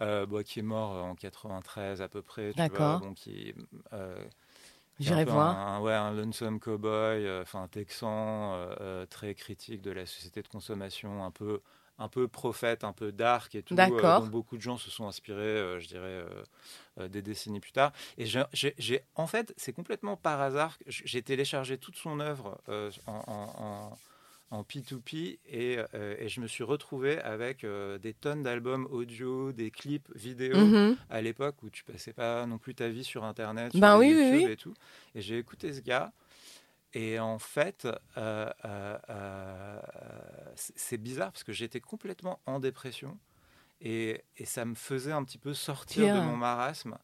[0.00, 2.52] Euh, euh, bon, qui est mort en 93 à peu près.
[2.52, 3.00] D'accord.
[3.00, 3.54] bon, qui,
[3.92, 4.16] euh,
[4.98, 5.56] J'irai voir.
[5.56, 10.04] Un, ouais, un lonesome cowboy, euh, enfin un texan euh, euh, très critique de la
[10.04, 11.62] société de consommation, un peu,
[11.98, 14.20] un peu prophète, un peu dark et tout, euh, D'accord.
[14.20, 16.44] dont beaucoup de gens se sont inspirés, euh, je dirais, euh,
[16.98, 17.92] euh, des décennies plus tard.
[18.18, 22.20] Et j'ai- j'ai, j'ai- en fait, c'est complètement par hasard que j'ai téléchargé toute son
[22.20, 23.98] œuvre euh, en, en- en-
[24.50, 29.52] en P2P et, euh, et je me suis retrouvé avec euh, des tonnes d'albums audio,
[29.52, 30.96] des clips vidéo Mhm.
[31.08, 34.08] à l'époque où tu passais pas non plus ta vie sur Internet, sur Ben oui,
[34.08, 34.50] YouTube oui.
[34.52, 34.74] et tout.
[35.14, 36.12] Et j'ai écouté ce gars.
[36.92, 37.86] Et en fait,
[38.16, 38.50] euh,
[40.56, 43.16] c'est bizarre parce que j'étais complètement en dépression
[43.80, 46.98] et, et ça me faisait un petit peu sortir de mon marasme.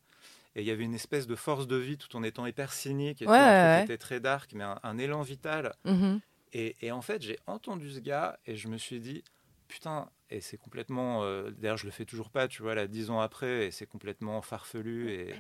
[0.56, 3.20] Et il y avait une espèce de force de vie tout en étant hyper cynique
[3.22, 5.74] et Ouais, tout, ouais, qui était très dark, mais un, un élan vital.
[5.85, 6.20] Mhm.
[6.52, 9.22] Et, et en fait, j'ai entendu ce gars et je me suis dit,
[9.68, 11.24] putain, et c'est complètement.
[11.24, 13.87] euh, D'ailleurs, je le fais toujours pas, tu vois, là, dix ans après, et c'est
[13.87, 15.35] complètement farfelu et,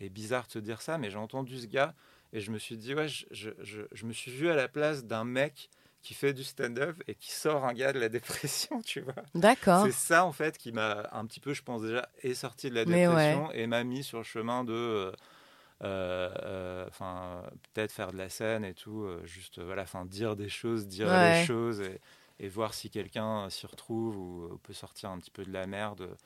[0.00, 1.94] et bizarre de se dire ça, mais j'ai entendu ce gars
[2.32, 4.68] et je me suis dit, ouais, je, je- je- je me suis vu à la
[4.68, 5.68] place d'un mec
[6.00, 9.14] qui fait du stand-up et qui sort un gars de la dépression, tu vois.
[9.34, 9.84] D'accord.
[9.84, 12.74] C'est ça, en fait, qui m'a un petit peu, je pense déjà, est sorti de
[12.74, 14.72] la dépression et m'a mis sur le chemin de.
[14.72, 15.12] euh,
[15.82, 17.42] enfin
[17.72, 20.86] peut-être faire de la scène et tout euh, juste euh, voilà enfin dire des choses
[20.86, 21.40] dire Ouais.
[21.40, 22.00] les choses et,
[22.40, 25.66] et voir si quelqu'un s'y retrouve ou euh, peut sortir un petit peu de la
[25.66, 26.16] merde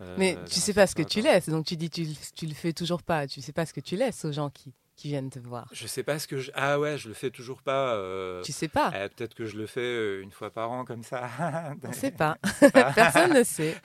[0.00, 2.54] euh, Mais tu sais pas ce que tu laisses, donc tu dis tu, tu le
[2.54, 3.26] fais toujours pas.
[3.26, 5.66] Tu sais pas ce que tu laisses aux gens qui, qui viennent te voir.
[5.72, 6.50] je sais pas ce que je...
[6.54, 8.90] ah ouais je le fais toujours pas euh, Tu sais pas.
[8.94, 11.30] euh, peut-être que je le fais euh, une fois par an comme ça
[11.84, 12.36] On sait pas.
[12.72, 12.92] pas.
[12.94, 13.76] Personne ne sait.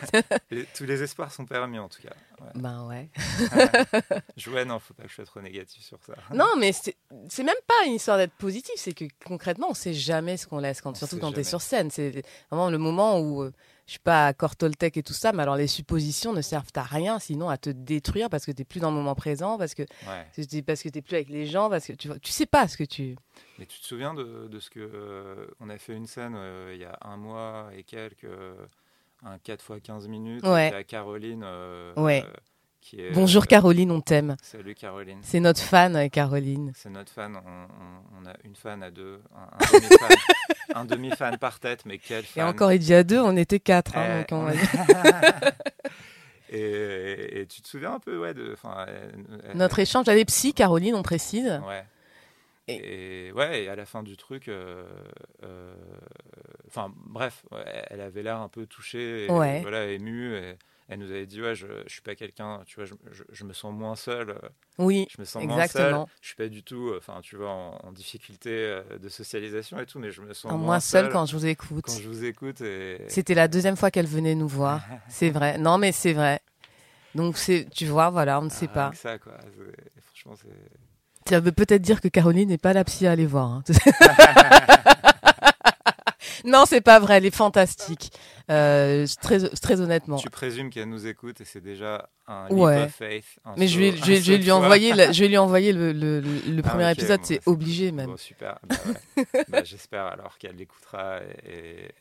[0.51, 2.51] Les- tous les espoirs sont permis en tout cas ouais.
[2.55, 3.09] ben ouais.
[4.37, 7.43] Je- ouais non faut pas que je sois trop négatif sur ça Non, mais c'est
[7.43, 10.81] même pas une histoire d'être positif, c'est que concrètement, on sait jamais ce qu'on laisse,
[10.81, 11.89] quand, On surtout quand tu es sur scène.
[11.91, 13.53] C'est vraiment le moment où euh,
[13.85, 16.83] je suis pas à Cortoltec et tout ça, mais alors les suppositions ne servent à
[16.83, 19.73] rien, sinon à te détruire parce que tu n'es plus dans le moment présent, parce
[19.73, 20.61] que Ouais.
[20.65, 22.83] parce que n'es plus avec les gens, parce que tu tu sais pas ce que
[22.85, 23.15] tu.
[23.59, 24.79] Mais tu te souviens de, de ce que.
[24.79, 28.55] euh, on a fait une scène euh, il y a un mois et quelques, euh,
[29.23, 30.45] un 4 x 15 minutes.
[30.45, 30.73] Ouais.
[30.73, 31.43] À Caroline.
[31.97, 32.23] Ouais.
[32.83, 34.35] Euh, qui est, Bonjour euh, Caroline, on t'aime.
[34.41, 35.19] Salut Caroline.
[35.23, 36.71] C'est notre fan, euh, Caroline.
[36.75, 37.35] C'est notre fan.
[37.35, 39.47] On, on- on a une fan à deux, un,
[40.75, 41.37] un demi-fan.
[41.37, 42.47] par tête, mais quel Et fan.
[42.47, 43.97] encore, il dit à deux, on était quatre.
[43.97, 44.49] hein, Eh, donc on
[46.49, 48.55] et, et- et tu te souviens un peu, ouais, de.
[48.87, 49.13] elle-
[49.49, 51.61] elle- Notre échange, est psy, Caroline, on précise.
[51.67, 51.83] Ouais.
[52.67, 54.85] Et- Et, ouais, et à la fin du truc, euh,
[55.43, 55.73] euh,
[56.67, 57.43] enfin bref,
[57.89, 59.59] elle avait l'air un peu touchée, et, Ouais.
[59.61, 60.35] voilà, émue.
[60.37, 60.55] Et
[60.93, 63.43] elle nous avait dit ouais, je, je suis pas quelqu'un, tu vois, je, je- je
[63.43, 64.35] me sens moins seul, euh,
[64.77, 65.63] Oui, je me sens moins seul.
[65.65, 66.09] exactement.
[66.21, 69.79] Je suis pas du tout, euh, enfin tu vois, en, en difficulté euh, de socialisation
[69.79, 71.83] et tout, mais je me sens En moins moins seule quand je vous écoute.
[71.85, 72.61] quand je vous écoute.
[72.61, 73.01] Et...
[73.09, 74.81] C'était la deuxième fois qu'elle venait nous voir.
[75.09, 75.57] C'est vrai.
[75.57, 76.39] Non, mais c'est vrai.
[77.15, 78.91] Donc, c'est, tu vois, voilà, on ne sait pas.
[78.95, 79.33] ça quoi.
[79.55, 81.29] C'est- Franchement, c'est.
[81.29, 83.49] Ça veut peut-être dire que Caroline n'est pas la psy à aller voir.
[83.51, 83.63] hein.
[86.43, 88.11] non, c'est pas vrai, elle est fantastique.
[88.51, 90.17] Euh, très, très honnêtement.
[90.17, 92.75] Tu présumes qu'elle nous écoute et c'est déjà un Ouais.
[92.79, 93.25] leap of faith.
[93.45, 95.21] un Mais je vais, un je vais, je saut vais de lui envoyer, la- je
[95.21, 98.07] vais lui envoyer le, le, le Ah, premier épisode, bon, c'est bah, c'est- obligé même.
[98.11, 98.59] Bon, super.
[98.67, 98.75] Bah,
[99.15, 99.25] ouais.
[99.47, 101.19] Bah, J'espère alors qu'elle l'écoutera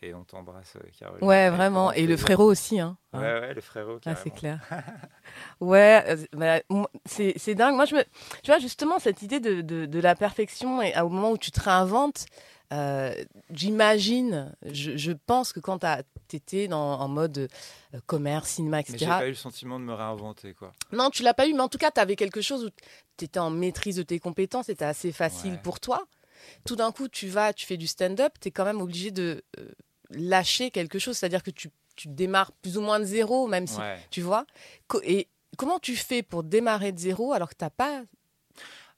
[0.02, 1.24] et, on t'embrasse, euh, Caroline.
[1.24, 1.92] Ouais, vraiment.
[1.92, 2.80] Et le frérot aussi.
[2.80, 2.96] Hein.
[3.12, 4.00] Ouais, ouais, le frérot.
[4.04, 4.58] Ah, c'est clair.
[5.60, 6.60] ouais, euh, bah,
[7.06, 7.74] c'est dingue.
[7.76, 8.02] Moi, je me,
[8.42, 11.50] tu vois, justement, cette idée de, de, de la perfection et au moment où tu
[11.50, 12.26] te réinventes,
[12.72, 13.12] euh,
[13.50, 15.80] j'imagine, je, je pense que quand
[16.28, 17.48] tu étais en mode
[17.94, 19.10] euh, commerce, cinéma, Mais j'ai etc.
[19.18, 20.72] pas eu le sentiment de me réinventer, quoi.
[20.92, 22.70] Non, tu l'as pas eu, mais en tout cas, tu avais quelque chose où
[23.16, 25.60] tu étais en maîtrise de tes compétences, c'était assez facile Ouais.
[25.62, 26.04] pour toi.
[26.64, 29.44] Tout d'un coup, tu vas, tu fais du stand-up, tu es quand même obligé de
[29.58, 29.68] euh,
[30.10, 33.78] lâcher quelque chose, c'est-à-dire que tu, tu démarres plus ou moins de zéro, même si
[33.78, 33.98] Ouais.
[34.10, 34.44] tu vois.
[35.04, 38.02] Et comment tu fais pour démarrer de zéro alors que t'as pas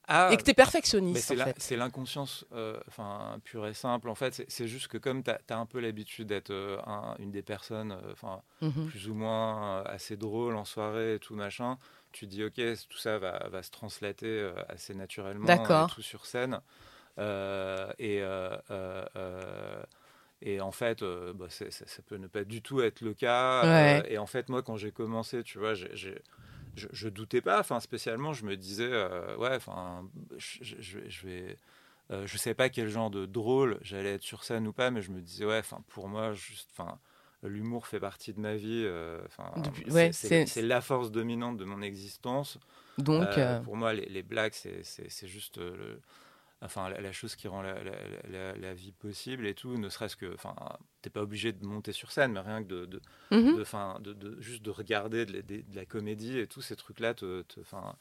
[0.06, 4.08] Ah, et que t'es mais perfectionniste c'est l'inconscience, euh, enfin pure et simple.
[4.08, 7.30] En fait, c'est- juste que comme tu as, un peu l'habitude d'être euh, un- une
[7.30, 8.14] des personnes, euh,
[8.60, 8.86] Mhm.
[8.88, 11.78] plus ou moins assez drôle en soirée et tout machin,
[12.12, 16.26] tu te dis ok, tout ça va, va se translater assez naturellement et tout sur
[16.26, 16.60] scène.
[17.98, 18.22] Et,
[20.42, 21.02] et en fait,
[21.34, 23.64] bah, ça, ça peut ne pas du tout être le cas.
[23.64, 24.12] Ouais.
[24.12, 26.20] Et en fait, moi, quand j'ai commencé, tu vois, j'ai-
[26.76, 31.26] je, je doutais pas, enfin spécialement, je me disais, euh, ouais, enfin, je, je- je
[31.26, 31.58] vais-
[32.10, 35.00] euh, je sais pas quel genre de drôle j'allais être sur scène ou pas, mais
[35.02, 36.98] je me disais, ouais, enfin, pour moi, juste, enfin,
[37.42, 38.82] l'humour fait partie de ma vie.
[38.84, 40.12] euh, Enfin, Depuis- c'est- ouais,
[40.62, 42.58] la force dominante de mon existence.
[42.98, 44.82] donc Euh, euh, Pour moi, les, les blagues, c'est-
[45.26, 46.00] juste euh, le,
[46.64, 47.92] enfin, la, la chose qui rend la, la-
[48.30, 50.54] la- la vie possible et tout, ne serait-ce que, enfin,
[51.02, 53.00] t'es pas obligé de monter sur scène, mais rien que de, de,
[53.30, 53.56] mhm.
[54.00, 55.42] de, de- juste de regarder de,
[55.74, 57.94] la- comédie et tous ces trucs-là te, te, enfin,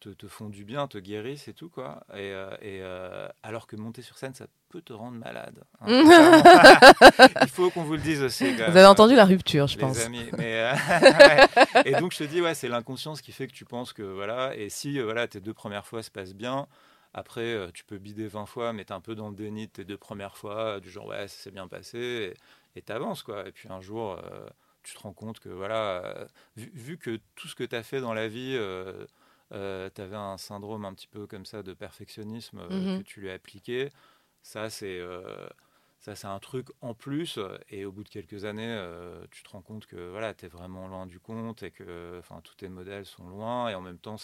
[0.00, 2.04] te, te font du bien, te guérissent et tout, quoi.
[2.12, 5.62] Et, euh, et, euh, alors que monter sur scène, ça peut te rendre malade.
[5.80, 5.86] hein.
[7.42, 8.44] Il faut qu'on vous le dise aussi.
[8.56, 10.24] quand vous avez entendu la rupture je les pense amis.
[10.36, 10.74] Mais, euh.
[11.84, 14.54] Et donc je te dis, ouais, c'est l'inconscience qui fait que tu penses que voilà.
[14.56, 16.66] Et si voilà, tes deux premières fois se passent bien,
[17.14, 19.72] après euh, tu peux bider 20 fois, mais t'es un peu dans le déni de
[19.72, 22.34] tes deux premières fois, du genre ouais, ça s'est bien passé,
[22.76, 23.48] et t'avances quoi.
[23.48, 24.48] Et puis un jour, euh,
[24.82, 27.82] tu te rends compte que voilà, euh, vu, vu que tout ce que tu as
[27.82, 28.56] fait dans la vie.
[29.52, 32.98] Euh, tu avais un syndrome un petit peu comme ça de perfectionnisme euh, Mhm.
[32.98, 33.90] que tu lui as appliqué.
[34.42, 35.48] Ça, c'est euh,
[36.00, 37.38] ça, c'est un truc en plus.
[37.70, 40.48] Et au bout de quelques années, euh, tu te rends compte que voilà, tu es
[40.48, 43.68] vraiment loin du compte et que enfin, tous tes modèles sont loin.
[43.68, 44.16] Et en même temps,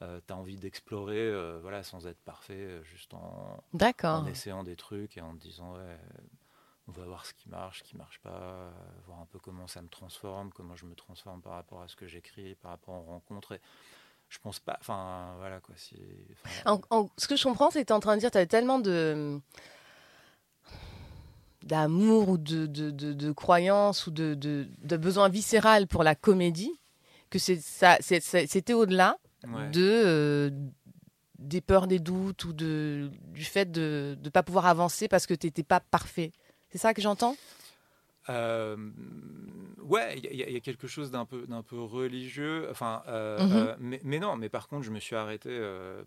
[0.00, 3.62] tu as envie d'explorer euh, voilà, sans être parfait, euh, juste en,
[4.26, 5.98] essayant des trucs et en te disant ouais,
[6.88, 8.70] on va voir ce qui marche, ce qui marche pas, euh,
[9.06, 11.96] voir un peu comment ça me transforme, comment je me transforme par rapport à ce
[11.96, 13.52] que j'écris, par rapport aux rencontres.
[13.52, 13.60] Et
[14.28, 14.76] je pense pas.
[14.80, 15.74] Enfin, voilà quoi.
[15.76, 15.96] Si,
[16.32, 18.30] enfin, En- en- ce que je comprends, c'est que tu es en train de dire
[18.30, 19.40] tu avais tellement de
[21.62, 26.72] d'amour ou de, de, de, de croyance ou de, de, besoin viscéral pour la comédie
[27.28, 29.70] que c'est ça c'était au-delà ouais.
[29.70, 30.50] de euh,
[31.38, 35.34] des peurs des doutes ou de du fait de ne pas pouvoir avancer parce que
[35.34, 36.32] tu n'étais pas parfait
[36.70, 37.36] c'est ça que j'entends?
[38.28, 38.76] Euh,
[39.82, 42.66] ouais, il y, a- il y a quelque chose d'un peu, d'un peu religieux.
[42.70, 43.52] Enfin, euh, Mhm.
[43.52, 45.50] euh, mais, mais non, mais par contre, je me suis arrêté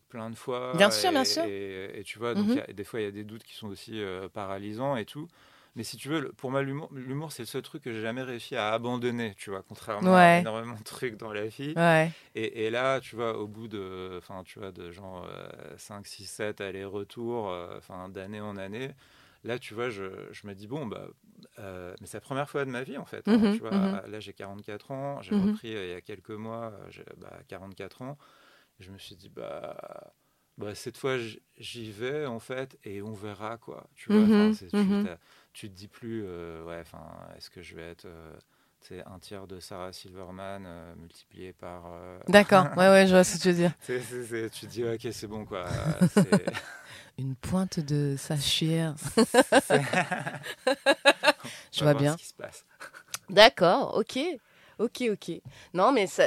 [0.10, 0.74] plein de fois.
[0.76, 1.46] Bien sûr, et, bien sûr.
[1.46, 2.52] Et, et tu vois, donc Mhm.
[2.52, 4.02] il y a- des fois, il y a des doutes qui sont aussi
[4.34, 5.28] paralysants et tout.
[5.76, 8.56] Mais si tu veux, pour moi, l'humour, c'est le seul truc que j'ai jamais réussi
[8.56, 11.76] à abandonner, tu vois, contrairement à énormément de trucs dans la vie.
[11.76, 15.28] ouais Et, et là, tu vois, au bout de, enfin, tu vois, de genre
[15.78, 17.80] 5, 6, 7 allers-retours, euh,
[18.10, 18.92] d'année en année,
[19.44, 21.08] là, tu vois, je, je, me dis, bon, bah,
[21.58, 23.30] mais c'est la première fois de ma vie, en fait.
[23.30, 24.02] Hein, mhm, tu vois, mhm.
[24.08, 25.42] Là, j'ai 44 ans, j'ai Mhm.
[25.42, 28.18] repris il y a quelques mois, j'ai bah, 44 ans.
[28.80, 30.14] Je me suis dit, bah,
[30.58, 31.18] bah cette fois,
[31.58, 33.88] j'y vais, en fait, et on verra, quoi.
[33.96, 34.30] Tu vois,
[35.54, 37.04] tu, te dis plus, euh, ouais, enfin,
[37.38, 38.06] est-ce que je vais être.
[38.06, 38.38] euh,
[38.82, 41.84] tu sais, un tiers de Sarah Silverman euh, multiplié par.
[41.92, 43.74] euh, D'accord, ouais, ouais, je vois ce que tu veux dire.
[43.82, 45.66] c'est- c'est- c'est- tu te dis, ok, c'est bon, quoi.
[45.68, 46.46] euh, c'est-
[47.18, 48.96] Une pointe de sachir.
[49.64, 49.82] c'est-
[51.74, 52.16] Je vois bien.
[53.30, 54.20] D'accord, ok.
[54.80, 55.42] Ok, ok.
[55.74, 56.24] Non, mais ça,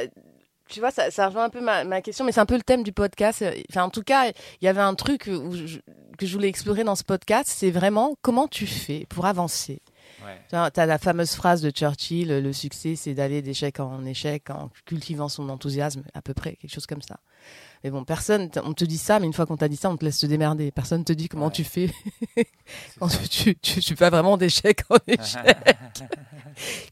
[0.72, 2.62] tu vois, ça, ça rejoint un peu ma, ma question, mais c'est un peu le
[2.62, 3.44] thème du podcast.
[3.70, 4.28] Enfin, en tout cas,
[4.61, 5.78] il y avait un truc où je-
[6.18, 9.80] que je voulais explorer dans ce podcast, c'est vraiment comment tu fais pour avancer.
[10.24, 10.38] Ouais.
[10.50, 14.70] Tu as la fameuse phrase de Churchill, le succès, c'est d'aller d'échec en échec en
[14.85, 17.16] cultivant son enthousiasme, à peu près, quelque chose comme ça.
[17.82, 19.96] Mais bon, personne, on te dit ça, mais une fois qu'on t'a dit ça, on
[19.96, 20.70] te laisse te démerder.
[20.70, 21.52] Personne te dit comment Ouais.
[21.52, 21.90] tu fais
[23.00, 25.56] quand tu, tu, tu fais vraiment d'échec en échec.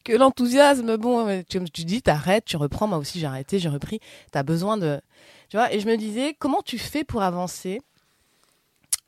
[0.04, 2.86] Que l'enthousiasme, bon, comme tu dis, t'arrêtes, tu reprends.
[2.86, 4.00] Moi aussi, j'ai arrêté, j'ai repris.
[4.32, 5.00] T'as besoin de,
[5.48, 5.72] tu vois.
[5.72, 7.80] Et je me disais, comment tu fais pour avancer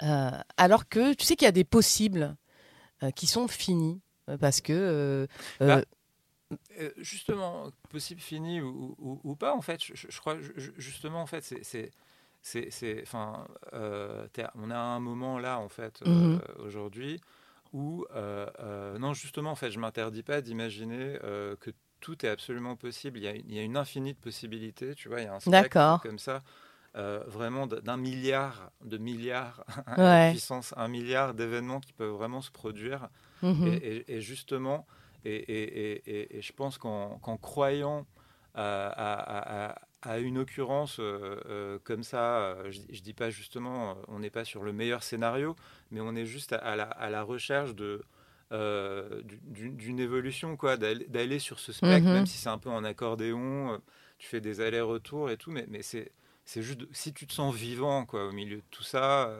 [0.02, 2.36] euh, alors que tu sais qu'il y a des possibles
[3.02, 5.28] euh, qui sont finis euh, parce que
[5.60, 5.82] Bah,
[6.98, 11.26] justement, possible fini ou, ou- ou pas, en fait, je, crois, ju- ju- justement, en
[11.26, 11.90] fait, c'est-
[12.42, 13.02] c'est.
[13.02, 16.40] Enfin, euh, on a un moment là, en fait, euh, Mhm.
[16.64, 17.20] aujourd'hui,
[17.72, 22.28] où, euh, euh, non, justement, en fait, je m'interdis pas d'imaginer euh, que tout est
[22.28, 23.18] absolument possible.
[23.18, 25.26] Il y, a, une- il y a une infinie de possibilités, tu vois, il y
[25.28, 26.42] a un spectre comme ça,
[26.96, 29.64] euh, vraiment d'un milliard, de milliards,
[29.98, 30.30] Ouais.
[30.32, 33.08] puissance un milliard d'événements qui peuvent vraiment se produire.
[33.42, 33.66] mhm.
[33.68, 34.86] Et, et- et justement,
[35.24, 38.06] et, je pense qu'en croyant
[38.54, 43.30] à, à- à- à une occurrence euh, euh, comme ça, euh, je, je dis pas
[43.30, 45.56] justement, on n'est pas sur le meilleur scénario,
[45.90, 48.02] mais on est juste à, à la, à la recherche de
[48.52, 52.12] euh, du- d'une évolution, quoi, d'aller sur ce spectre, Mhm.
[52.12, 53.80] même si c'est un peu en accordéon,
[54.18, 56.12] tu fais des allers-retours et tout, mais, mais c'est
[56.44, 59.30] c'est juste, si tu te sens vivant, quoi, au milieu de tout ça,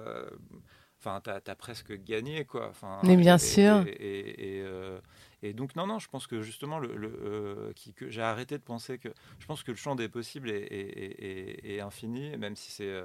[0.99, 2.69] enfin, t'as as presque gagné, quoi.
[2.69, 3.85] Enfin, Mais bien et- sûr.
[3.87, 4.63] Et, et- et,
[5.43, 8.57] et donc, non, non, je pense que justement, le, le, euh, qui, que j'ai arrêté
[8.59, 9.09] de penser que.
[9.39, 11.25] Je pense que le champ des possibles est, est- est-
[11.67, 12.85] est- est infini, même si c'est.
[12.89, 13.05] euh,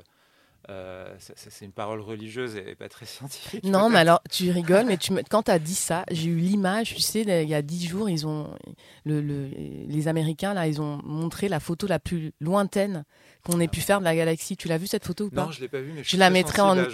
[0.70, 3.64] euh, ça- c'est une parole religieuse et pas très scientifique.
[3.64, 5.22] Non, mais alors, tu rigoles, mais tu me...
[5.30, 8.10] quand tu as dit ça, j'ai eu l'image, tu sais, il y a dix jours,
[8.10, 8.54] ils ont,
[9.06, 9.48] le, le-
[9.88, 13.06] les Américains, là, ils ont montré la photo la plus lointaine
[13.48, 14.56] qu'on ait pu faire de la galaxie.
[14.58, 16.30] Tu l'as vu cette photo ou pas Non, je l'ai pas vu, mais je, la
[16.30, 16.88] mettrai en- de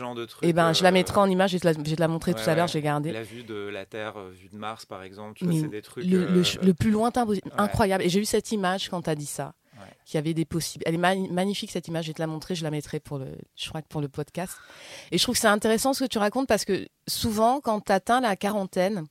[0.43, 1.99] Eh ben, je la euh, mettrai en image, je vais te la, je vais te
[1.99, 3.11] la montrer tout à l'heure, j'ai gardé.
[3.11, 5.67] La vue de la Terre, euh, vue de Mars, par exemple, tu Mais vois, c'est
[5.69, 6.05] des trucs.
[6.05, 7.53] Le, euh, le plus lointain possible, ouais.
[7.59, 8.03] incroyable.
[8.03, 9.87] Et j'ai eu cette image quand tu as dit ça, Ouais.
[10.05, 10.83] qu'il y avait des possibles.
[10.87, 13.25] Elle est magnifique cette image, je vais te la montrer, je la mettrai pour le,
[13.55, 14.53] je crois que pour le podcast.
[15.11, 17.91] Et je trouve que c'est intéressant ce que tu racontes parce que souvent, quand tu
[17.91, 19.03] atteins la quarantaine,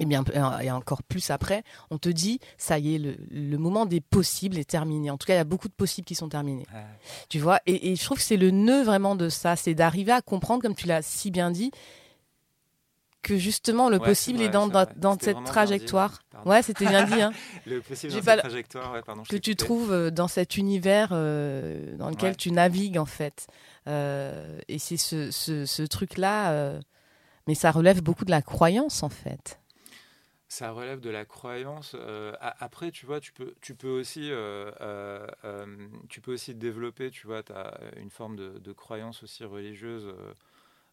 [0.00, 0.24] et bien
[0.62, 4.58] et encore plus après, on te dit ça y est, le, le moment des possibles
[4.58, 5.10] est terminé.
[5.10, 6.66] En tout cas, il y a beaucoup de possibles qui sont terminés.
[6.74, 6.84] Ouais.
[7.28, 10.12] Tu vois, et, et je trouve que c'est le nœud vraiment de ça, c'est d'arriver
[10.12, 11.70] à comprendre, comme tu l'as si bien dit,
[13.22, 14.68] que justement le Ouais, possible est dans,
[15.18, 15.44] cette dit.
[15.44, 16.20] trajectoire.
[16.30, 16.50] Pardon.
[16.50, 17.32] Ouais, c'était bien dit, hein,
[17.66, 19.22] Le possible dans cette trajectoire, ouais, pardon.
[19.22, 23.46] que tu trouves euh, dans cet univers euh, dans lequel tu navigues en fait.
[23.88, 26.80] Euh, et c'est ce, ce, ce truc-là, euh,
[27.46, 29.58] mais ça relève beaucoup de la croyance en fait.
[30.54, 31.96] Ça relève de la croyance.
[31.98, 35.66] euh, après, tu vois, tu peux, tu peux aussi, euh, euh,
[36.08, 40.14] tu peux aussi développer, tu vois, as une forme de, de croyance aussi religieuse,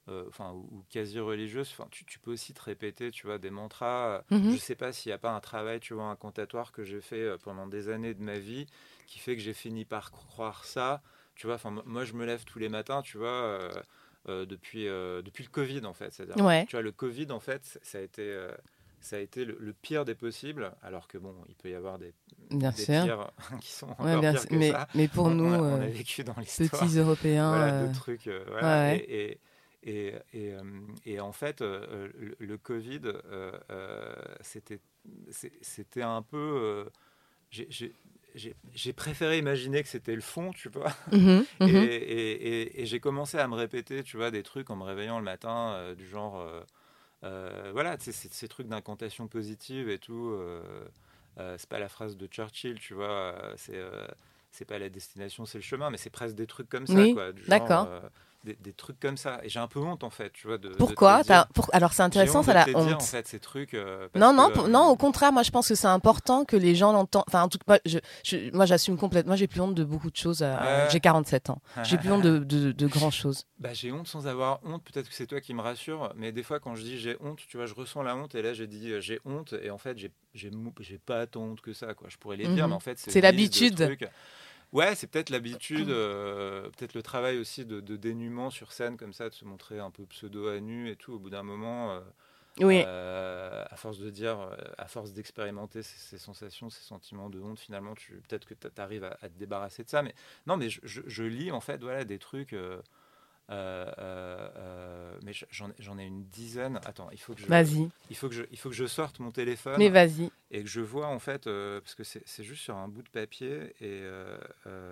[0.07, 1.69] euh, enfin ou, ou quasi religieuse.
[1.77, 4.23] Enfin, tu, tu peux aussi te répéter, tu vois, des mantras.
[4.31, 4.49] Mhm.
[4.51, 7.37] Je sais pas s'il n'y a pas un travail, tu vois, incantatoire que j'ai fait
[7.43, 8.65] pendant des années de ma vie,
[9.05, 11.03] qui fait que j'ai fini par croire ça.
[11.35, 13.27] Tu vois, enfin, moi, je me lève tous les matins, tu vois.
[13.29, 13.69] euh,
[14.29, 16.13] euh, depuis, depuis le Covid en fait.
[16.13, 16.65] C'est-à-dire, Ouais.
[16.67, 18.23] tu vois, le Covid en fait, ça a été,
[19.01, 21.99] ça a été le, le pire des possibles, alors que bon, il peut y avoir
[21.99, 22.13] des,
[22.51, 22.87] Bien des sûr.
[22.87, 24.87] pires qui sont encore Ouais, bien pires que mais, ça.
[24.93, 26.89] mais pour On- nous, on, a, on a euh, vécu dans l'histoire.
[26.89, 28.27] petits Européens, Voilà, euh, de trucs.
[28.27, 28.81] euh, voilà.
[28.85, 29.01] ouais.
[29.03, 29.41] Et, et,
[29.83, 30.63] et, et, euh,
[31.05, 34.81] et en fait, euh, le, le Covid, euh, euh, c'était,
[36.03, 36.37] un peu.
[36.37, 36.89] euh,
[37.51, 40.91] j'ai- préféré imaginer que c'était le fond, tu vois.
[41.11, 41.89] mhm, Et, mhm.
[42.81, 45.73] et- j'ai commencé à me répéter, tu vois, des trucs en me réveillant le matin,
[45.75, 46.63] euh, du genre, euh, euh,
[47.21, 50.31] voilà, tu sais, ces, trucs d'incantation positive et tout.
[50.31, 50.85] euh,
[51.39, 54.05] euh, c'est pas la phrase de Churchill, tu vois, euh, c'est euh,
[54.51, 57.15] c'est pas la destination, c'est le chemin, mais c'est presque des trucs comme ça, Oui,
[57.47, 57.87] d'accord.
[58.47, 59.39] Euh, des, trucs comme ça.
[59.43, 60.57] Et j'ai un peu honte, en fait, tu vois.
[60.57, 61.21] De, Pourquoi
[61.71, 62.87] Alors, c'est intéressant, ça, la honte.
[62.87, 63.73] Dire, en fait, ces trucs.
[63.73, 66.91] Euh, non, non, non, au contraire, moi, je pense que c'est important que les gens
[66.91, 67.23] l'entendent.
[67.27, 67.99] Enfin, en tout cas, je,
[68.53, 69.35] moi, j'assume complètement.
[69.35, 70.45] J'ai plus honte de beaucoup de choses.
[70.89, 71.61] J'ai 47 ans.
[71.83, 73.45] J'ai plus honte de, de, de grand chose.
[73.59, 74.83] Bah, j'ai honte sans avoir honte.
[74.83, 76.11] Peut-être que c'est toi qui me rassure.
[76.15, 78.33] Mais des fois, quand je dis j'ai honte, tu vois, je ressens la honte.
[78.33, 79.53] Et là, j'ai dit euh, j'ai honte.
[79.61, 79.97] Et en fait,
[80.33, 82.07] j'ai pas tant honte que ça, quoi.
[82.09, 82.69] Je pourrais les dire, mhm.
[82.69, 83.97] mais en fait, c'est l'habitude.
[84.73, 89.29] Ouais, c'est peut-être l'habitude, euh, peut-être le travail aussi de, dénuement sur scène, comme ça,
[89.29, 91.13] de se montrer un peu pseudo à nu et tout.
[91.13, 91.99] Au bout d'un moment, euh,
[92.59, 92.83] oui.
[92.85, 97.95] Euh, à force de dire, à force d'expérimenter ces, sensations, ces sentiments de honte, finalement,
[97.95, 100.03] tu peut-être que tu arrives à, te débarrasser de ça.
[100.03, 100.13] Mais
[100.47, 102.55] non, mais je, je lis en fait, voilà, des trucs.
[103.51, 106.79] Euh, euh, euh, mais j'en ai une dizaine.
[106.85, 107.47] Attends, il faut que je.
[107.47, 107.89] Vas-y.
[108.09, 109.75] Il faut que je, il faut que je sorte mon téléphone.
[109.77, 110.31] Mais vas-y.
[110.51, 113.73] Et que je vois en fait, parce que c'est juste sur un bout de papier
[113.81, 114.03] et.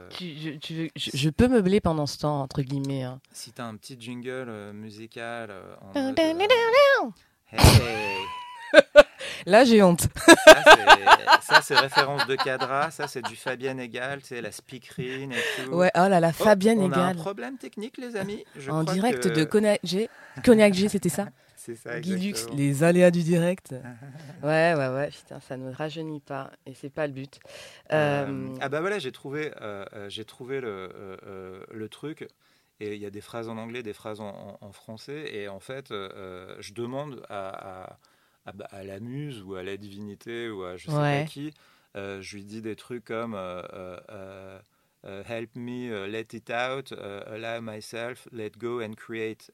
[0.10, 3.04] Tu, tu, je, je, peux meubler pendant ce temps entre guillemets.
[3.04, 3.22] Hein.
[3.32, 5.54] Si t'as un petit jingle musical.
[5.82, 6.14] En
[7.52, 9.06] hey.
[9.46, 10.08] Là, j'ai honte.
[11.42, 12.92] Ça, c'est référence de cadra.
[12.92, 15.72] Ça, c'est du Fabienne Égal, c'est la speakerine et tout.
[15.72, 17.00] Ouais, oh là là, oh, Fabienne Égal.
[17.00, 18.44] On a un problème technique, les amis.
[18.70, 20.10] en direct de Cognac G.
[20.44, 21.28] Cognac G, c'était ça
[21.60, 23.72] C'est ça, Guilux, les aléas du direct.
[24.44, 26.52] ouais, ouais, ouais, putain, ça ne rajeunit pas.
[26.66, 27.40] Et c'est pas le but.
[27.92, 31.20] Euh, euh, ah bah voilà, j'ai trouvé, euh, j'ai trouvé le,
[31.70, 32.28] le truc.
[32.80, 35.36] Et il y a des phrases en anglais, des phrases en, français.
[35.36, 38.00] Et en fait, je demande à à,
[38.84, 41.54] la muse ou à la divinité ou à je sais pas qui,
[41.96, 43.62] euh, je lui dis des trucs comme euh,
[44.10, 44.60] euh,
[45.28, 49.50] Help me, let it out, allow myself, let go and create.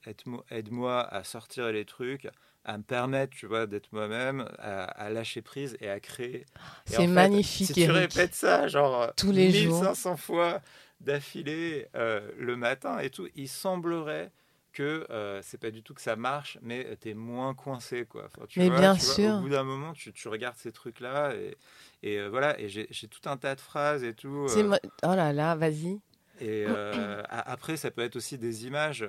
[0.50, 2.28] Aide-moi à sortir les trucs,
[2.64, 6.46] à me permettre, tu vois, d'être moi-même, à, lâcher prise et à créer.
[6.86, 7.68] C'est magnifique.
[7.68, 10.62] Si tu répètes ça, genre tous les 1500 fois
[11.00, 14.32] d'affilée le matin et tout, il semblerait
[14.76, 18.06] que euh, c'est pas du tout que ça marche, mais tu es moins coincé.
[18.06, 18.28] Quoi.
[18.50, 19.36] tu mais bien sûr.
[19.36, 21.58] au bout d'un moment, tu, tu, regardes ces trucs-là et,
[22.04, 24.48] et euh, voilà, et j'ai tout un tas de phrases et tout.
[24.50, 24.78] Euh.
[25.04, 26.02] Oh là là, vas-y.
[26.42, 29.00] Et euh, après, ça peut être aussi des images.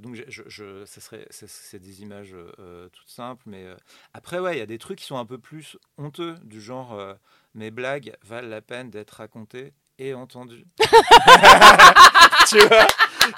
[0.00, 2.34] donc, je, je, ça serait, c'est des images
[2.92, 3.66] toutes simples, mais
[4.14, 6.98] après, ouais, il y a des trucs qui sont un peu plus honteux, du genre
[7.54, 10.64] mes blagues valent la peine d'être racontées et entendues.
[12.48, 12.86] tu vois?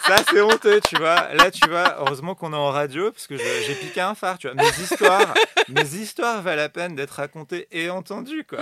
[0.01, 1.33] Ça, c'est honteux, tu vois.
[1.35, 4.49] Là, tu vois, heureusement qu'on est en radio, parce que j'ai piqué un phare, tu
[4.49, 4.57] vois.
[4.57, 5.35] Mes histoires,
[5.69, 8.61] mes histoires valent la peine d'être racontées et entendues, quoi.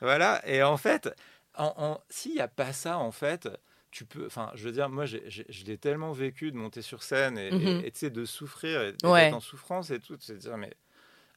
[0.00, 0.40] Voilà.
[0.46, 1.10] Et en fait,
[1.56, 3.48] en, s'il n'y a pas ça, en fait,
[3.90, 4.26] tu peux.
[4.26, 8.10] Enfin, je veux dire, moi, je l'ai tellement vécu de monter sur scène et, mhm.
[8.10, 10.16] de souffrir et d'être en souffrance et tout.
[10.20, 10.72] C'est dire, mais.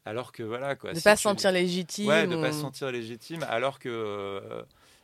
[0.05, 0.91] Alors que voilà quoi.
[0.91, 2.09] De ne pas se sentir légitime.
[2.09, 3.45] Ouais, de ne pas se sentir légitime.
[3.49, 3.89] Alors que.
[3.89, 4.63] Euh,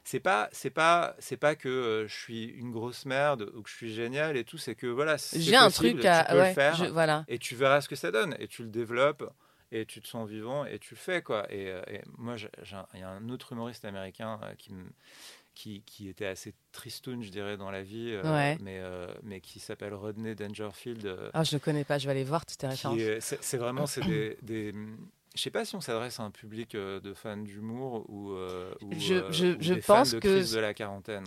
[0.10, 3.70] c'est pas c'est pas c'est pas que euh, je suis une grosse merde ou que
[3.70, 6.54] je suis génial et tout c'est que voilà j'ai un truc à tu peux le
[6.54, 7.26] faire voilà.
[7.28, 9.32] et tu verras ce que ça donne et tu le développes
[9.72, 11.84] et tu te sens vivant et tu le fais quoi et, euh,
[12.18, 12.38] moi
[12.96, 14.74] il y a un autre humoriste américain euh, qui
[15.54, 18.18] qui, qui, était assez tristoun, je dirais, dans la vie,
[18.62, 18.82] mais,
[19.24, 21.32] mais qui s'appelle Rodney Dangerfield.
[21.34, 22.98] ah, je ne le connais pas, je vais aller voir toutes tes références.
[23.20, 24.74] C'est vraiment des, des,
[25.36, 28.74] je sais pas si on s'adresse à un public euh, de fans d'humour ou, euh,
[28.98, 31.26] je, euh, je des pense fans de que crise de la quarantaine.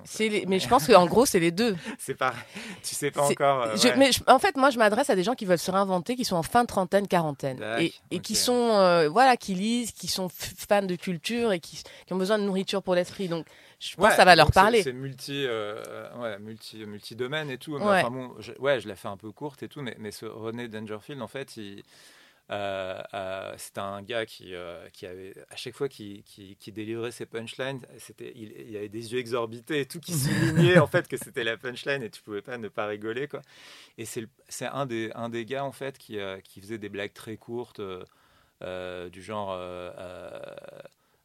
[0.48, 1.76] Mais je pense qu'en gros c'est les deux.
[1.98, 2.34] c'est pas,
[2.82, 3.68] tu sais pas encore.
[3.96, 6.36] Mais en fait, moi je m'adresse à des gens qui veulent se réinventer, qui sont
[6.36, 10.82] en fin de trentaine, quarantaine, et, et qui sont voilà, qui lisent, qui sont fans
[10.82, 13.28] de culture et qui, qui ont besoin de nourriture pour l'esprit.
[13.28, 13.46] Donc
[13.78, 14.82] je pense que ça va leur parler.
[14.82, 17.76] C'est multi, ouais, multi, multi domaine et tout.
[17.76, 20.26] Enfin, bon, je, ouais, je l'ai fait un peu courte et tout, mais, mais ce
[20.26, 21.84] René Dangerfield en fait, il
[22.50, 27.12] euh, euh, c'était un gars qui, euh, qui avait, à chaque fois qu'il qui, délivrait
[27.12, 27.80] ses punchlines,
[28.18, 31.56] il, il, avait des yeux exorbités et tout qui soulignait en fait que c'était la
[31.56, 33.42] punchline et tu pouvais pas ne pas rigoler quoi.
[33.96, 34.26] Et c'est,
[34.66, 37.80] un des, gars en fait qui, qui faisait des blagues très courtes
[38.60, 39.58] du genre.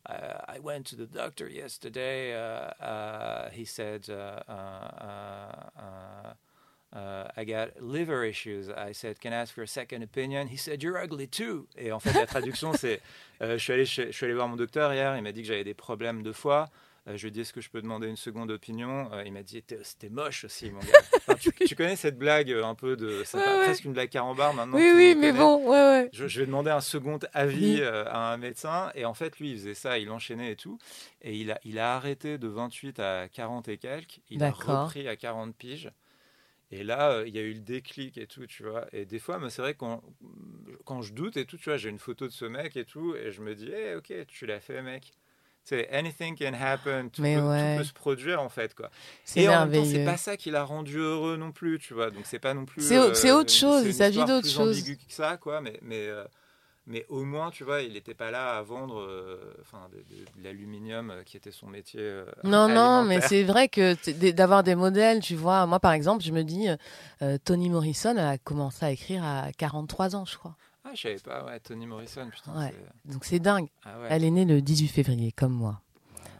[0.09, 2.33] I went to the doctor yesterday.
[2.79, 4.09] Uh, he said,
[6.93, 8.69] uh, I got liver issues.
[8.69, 10.47] I said, Can I ask for a second opinion?
[10.47, 11.67] He said, You're ugly too.
[11.77, 13.01] Et en fait, la traduction, c'est
[13.41, 15.47] euh, je, suis allé, je, suis allé voir mon docteur hier, il m'a dit que
[15.47, 16.69] j'avais des problèmes de foie.
[17.07, 19.09] Euh, je lui ai dit Est-ce que je peux demander une seconde opinion?
[19.13, 21.35] Euh, Il m'a dit C'était moche aussi, mon gars.
[21.67, 23.23] tu, connais cette blague un peu de.
[23.25, 24.77] C'est presque une blague carambar maintenant.
[24.77, 26.09] Oui, oui, mais bon, ouais, ouais.
[26.13, 28.91] Je, je, vais demander un second avis à un médecin.
[28.95, 30.79] Et en fait, lui, il faisait ça, il enchaînait et tout.
[31.21, 34.19] Et il a, il a arrêté de 28 à 40 et quelques.
[34.29, 35.91] Il a repris à 40 piges.
[36.71, 38.87] Et là, euh, il y a eu le déclic et tout, tu vois.
[38.91, 40.03] Et des fois, c'est vrai, quand,
[40.83, 43.15] quand je doute et tout, tu vois, j'ai une photo de ce mec et tout,
[43.15, 45.13] et je me dis, hey, ok, tu l'as fait, mec.
[45.63, 48.89] C'est anything can happen, tout, Mais peut, tout peut se produire en fait quoi.
[49.25, 51.93] C'est Et en même temps, c'est pas ça qui l'a rendu heureux non plus, tu
[51.93, 52.09] vois.
[52.09, 52.81] Donc c'est pas non plus.
[52.81, 54.77] C'est c'est autre chose, il s'agit d'autre chose.
[54.77, 55.59] ambiguë que ça, quoi.
[55.59, 56.23] Mais mais euh,
[56.87, 60.25] mais au moins, tu vois, il n'était pas là à vendre, euh, enfin, de, de-
[60.37, 61.99] de l'aluminium euh, qui était son métier.
[62.01, 63.95] euh, Non, non, mais c'est vrai que
[64.31, 65.65] d'avoir des modèles, tu vois.
[65.67, 66.67] Moi, par exemple, je me dis,
[67.43, 70.55] Toni Morrison a commencé à écrire à 43 ans, je crois.
[70.85, 72.57] Ah, je savais pas, ouais, Toni Morrison, putain.
[72.57, 72.73] Ouais.
[73.05, 73.67] Donc c'est dingue.
[73.83, 74.07] Ah ouais.
[74.09, 75.81] Elle est née le 18 février, comme moi.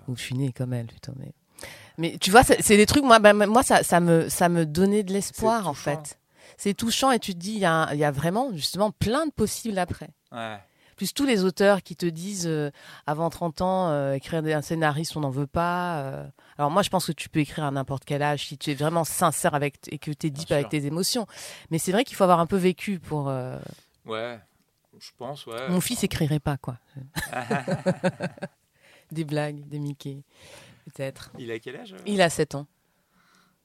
[0.07, 1.11] Ou je suis née comme elle, plutôt.
[1.17, 1.33] Mais,
[1.97, 5.03] mais tu vois, c'est des trucs, moi, bah, moi ça, ça, me, ça me donnait
[5.03, 6.17] de l'espoir, en fait.
[6.57, 9.77] C'est touchant et tu te dis, il y, a y vraiment, justement, plein de possibles
[9.77, 10.09] après.
[10.31, 10.57] Ouais.
[10.95, 12.71] Plus tous les auteurs qui te disent, euh,
[13.05, 15.99] avant 30 ans, euh, écrire un scénariste, on n'en veut pas.
[15.99, 16.27] euh.
[16.57, 18.73] Alors moi, je pense que tu peux écrire à n'importe quel âge si tu es
[18.73, 21.27] vraiment sincère avec et que tu es deep avec tes émotions.
[21.69, 23.31] Mais c'est vrai qu'il faut avoir un peu vécu pour...
[24.05, 24.39] Ouais.
[24.99, 25.69] Je pense, ouais.
[25.69, 26.79] Mon fils écrirait pas, quoi.
[29.11, 30.23] des blagues, des Mickey,
[30.85, 31.31] peut-être.
[31.37, 32.65] Il a quel âge Il a 7 ans.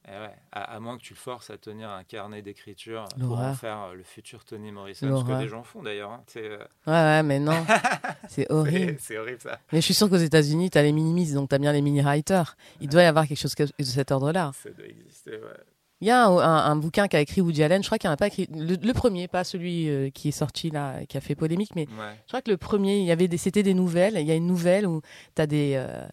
[0.09, 3.38] Eh ouais, à, à moins que tu le forces à tenir un carnet d'écriture pour
[3.38, 6.11] en faire euh, le futur Tony Morrison, ce que des gens font d'ailleurs.
[6.11, 6.24] hein.
[6.36, 7.53] Euh, Ouais, ouais, mais non.
[8.28, 8.96] C'est horrible.
[8.98, 9.61] c'est- horrible ça.
[9.72, 11.82] Mais je suis sûre qu'aux États-Unis, tu as les minimis, donc tu as bien les
[11.82, 12.57] mini-writers.
[12.80, 14.50] Il doit y avoir quelque chose de cet ordre-là.
[14.61, 15.61] Ça doit exister, ouais.
[16.00, 18.11] Il y a un, un- un bouquin qu'a écrit Woody Allen, je crois qu'il n'y
[18.11, 18.48] en a pas écrit.
[18.53, 21.86] Le, le premier, pas celui euh, qui est sorti là, qui a fait polémique, mais
[21.86, 22.16] Ouais.
[22.24, 24.16] je crois que le premier, il y avait des, c'était des nouvelles.
[24.18, 25.00] Il y a une nouvelle où
[25.36, 26.05] tu as des, euh,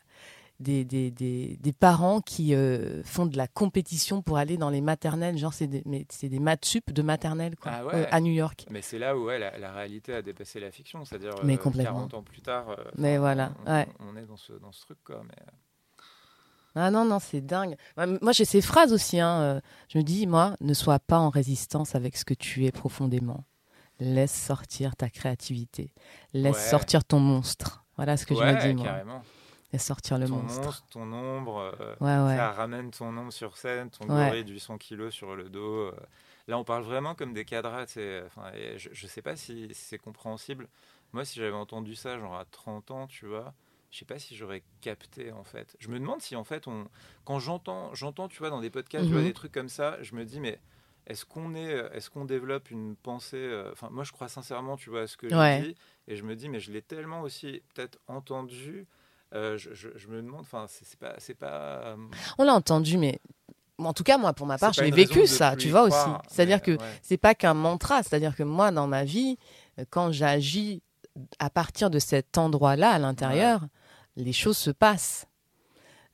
[0.60, 4.82] des, des, des, des parents qui euh, font de la compétition pour aller dans les
[4.82, 5.38] maternelles.
[5.38, 7.96] Genre, c'est des, mais c'est des maths sup de maternelle, quoi, Ah ouais.
[7.96, 8.66] euh, à New York.
[8.70, 11.58] Mais c'est là où ouais, la, la réalité a dépassé la fiction, c'est-à-dire Mais euh,
[11.58, 11.94] complètement.
[12.08, 12.76] 40 ans plus tard.
[12.98, 13.88] Mais voilà, on, ouais.
[14.00, 15.22] on est dans ce, dans ce truc quoi.
[15.28, 15.46] Mais,
[16.76, 17.76] Ah non, non, c'est dingue.
[17.98, 19.20] Moi, j'ai ces phrases aussi.
[19.20, 19.62] Hein.
[19.90, 23.44] Je me dis, moi, ne sois pas en résistance avec ce que tu es profondément.
[24.02, 25.94] Laisse sortir ta créativité.
[26.34, 26.70] Laisse Ouais.
[26.70, 27.84] sortir ton monstre.
[27.98, 28.86] Voilà ce que je me dis, moi.
[28.86, 29.22] carrément.
[29.72, 30.84] Laisse sortir le ton monstre.
[30.90, 32.36] ton ombre, euh, Ouais, ouais.
[32.36, 34.26] ça ramène ton ombre sur scène, ton Ouais.
[34.26, 35.90] gorille de 800 kilos sur le dos.
[35.90, 35.96] euh.
[36.48, 37.84] Là, on parle vraiment comme des cadras.
[37.84, 40.68] Enfin, et je, je sais pas si, si c'est compréhensible.
[41.14, 43.54] Moi, si j'avais entendu ça, genre à 30 ans, tu vois,
[43.92, 45.76] je sais pas si j'aurais capté en fait.
[45.80, 46.88] Je me demande si en fait, on,
[47.24, 50.16] quand j'entends, j'entends, tu vois, dans des podcasts, tu vois, des trucs comme ça, je
[50.16, 50.60] me dis, mais
[51.06, 54.90] est-ce qu'on est, est-ce qu'on développe une pensée euh, Enfin, moi, je crois sincèrement, tu
[54.90, 55.76] vois, à ce que je dis,
[56.08, 58.88] et je me dis, mais je l'ai tellement aussi peut-être entendu.
[59.34, 61.96] Euh, je, je- je me demande, enfin, c'est pas, euh,
[62.38, 63.20] On l'a entendu, mais
[63.78, 66.36] en tout cas, moi, pour ma part, raison vécu ça, tu vois croire, aussi.
[66.36, 67.00] C'est-à-dire que ouais.
[67.02, 68.04] c'est pas qu'un mantra.
[68.04, 69.38] C'est-à-dire que moi, dans ma vie,
[69.90, 70.82] quand j'agis
[71.40, 73.62] à partir de cet endroit-là, à l'intérieur,
[74.16, 75.26] les choses se passent.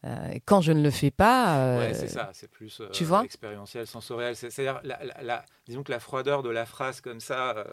[0.06, 3.03] Euh, quand je ne le fais pas, euh, Ouais, c'est ça, c'est plus euh, tu
[3.06, 4.36] vois expérientiel, sensoriel.
[4.36, 7.66] C'est- C'est-à-dire, la, la- la- disons que la froideur de la phrase comme ça,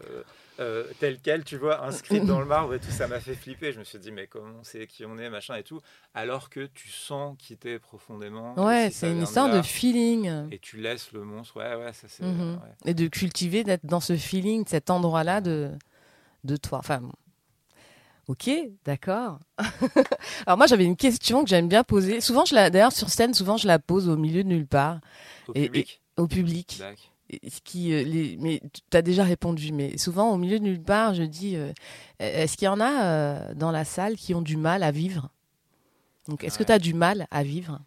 [1.00, 3.72] telle quelle, tu vois, inscrite dans le marbre et tout, ça m'a fait flipper.
[3.72, 5.80] Je me suis dit, mais comment on sait qui on est, machin et tout,
[6.14, 8.54] alors que tu sens quitter profondément.
[8.64, 10.48] ouais, si c'est une histoire de là, feeling.
[10.52, 12.22] Et tu laisses le monstre, ouais, ouais, ça c'est.
[12.24, 12.54] Mhm.
[12.62, 12.90] ouais.
[12.90, 15.70] et de cultiver, d'être dans ce feeling, cet endroit-là de,
[16.44, 16.78] de toi.
[16.78, 17.02] Enfin.
[18.28, 18.50] Ok,
[18.84, 19.38] d'accord.
[20.46, 22.20] Alors moi, j'avais une question que j'aime bien poser.
[22.20, 25.00] Souvent, je la, d'ailleurs, sur scène, souvent, je la pose au milieu de nulle part,
[25.48, 26.00] Au Et- public.
[26.16, 26.76] au public.
[26.78, 27.08] D'accord.
[27.30, 28.60] Et Ce qui, euh, les, mais
[28.90, 31.72] tu as déjà répondu, mais souvent, au milieu de nulle part, je dis, euh,
[32.18, 35.30] est-ce qu'il y en a euh, dans la salle qui ont du mal à vivre?
[36.28, 37.80] Donc, est-ce que tu as du mal à vivre?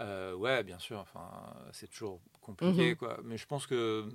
[0.00, 0.98] Euh, ouais, bien sûr.
[0.98, 1.28] Enfin,
[1.72, 2.96] c'est toujours compliqué, Mhm.
[2.96, 3.18] quoi.
[3.24, 4.08] Mais je pense que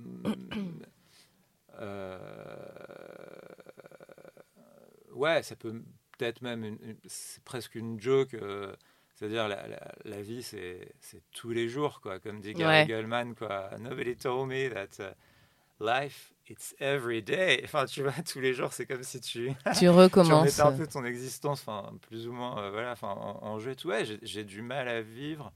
[1.80, 2.58] euh,
[5.14, 5.72] ouais, ça peut
[6.18, 8.34] peut-être même, une- une- c'est presque une joke.
[8.34, 8.74] euh,
[9.16, 12.18] c'est-à-dire la, la, la vie, c'est c'est tous les jours, quoi.
[12.20, 12.86] Comme dit Gary Ouais.
[12.86, 13.70] Goldman, quoi.
[13.78, 15.12] Nobody told me that uh,
[15.80, 17.60] life it's every day.
[17.64, 20.30] Enfin, tu vois, tous les jours, c'est comme si tu Tu tu recommences.
[20.40, 23.72] remettais un peu ton existence, enfin plus ou moins, euh, voilà, enfin en, en jeu
[23.72, 23.88] et tout.
[23.88, 25.52] Ouais, j'ai- j'ai du mal à vivre.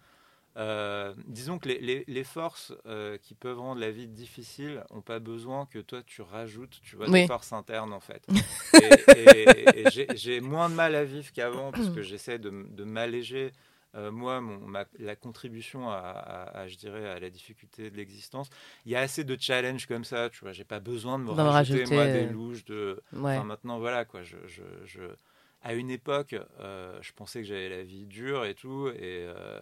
[0.58, 5.02] Euh, disons que les, les- les forces euh, qui peuvent rendre la vie difficile n'ont
[5.02, 7.20] pas besoin que toi tu rajoutes, tu vois, Oui.
[7.22, 8.26] des forces internes en fait.
[9.16, 9.44] et
[9.76, 13.52] et- et j'ai- moins de mal à vivre qu'avant parce que j'essaie de, de m'alléger.
[13.94, 17.96] euh, moi, mon, ma- la contribution à, à- à, je dirais, à la difficulté de
[17.96, 18.50] l'existence,
[18.84, 20.52] il y a assez de challenges comme ça, tu vois.
[20.52, 23.36] J'ai pas besoin de me rajouter, rajouter, moi des euh, louches de, Ouais.
[23.36, 24.22] Enfin, maintenant, voilà, quoi.
[24.22, 25.14] Je, je, je-
[25.62, 28.88] À une époque, euh, je pensais que j'avais la vie dure et tout.
[28.88, 29.60] Et, euh,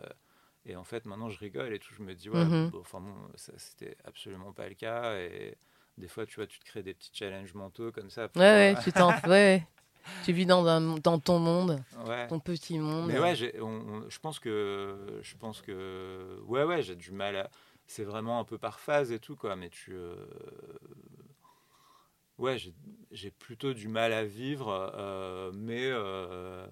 [0.66, 1.94] et en fait, maintenant, je rigole et tout.
[1.94, 2.70] Je me dis, ouais, Mhm.
[2.70, 5.16] bon, enfin, bon, ça, c'était absolument pas le cas.
[5.18, 5.56] Et
[5.98, 8.28] des fois, tu vois, tu te crées des petits challenges mentaux comme ça.
[8.28, 9.66] pour, Ouais, ouais, euh, tu t'en, ouais, ouais.
[10.24, 12.28] Tu vis dans, un, dans ton monde, ouais.
[12.28, 13.08] ton petit monde.
[13.08, 13.64] Mais ouais, on-
[14.04, 17.50] on- je pense que, je pense que, ouais, ouais, j'ai du mal à.
[17.88, 19.54] C'est vraiment un peu par phase et tout, quoi.
[19.54, 20.16] Mais tu, euh,
[22.38, 22.74] ouais, j'ai-
[23.10, 26.66] j'ai plutôt du mal à vivre, euh, mais, euh,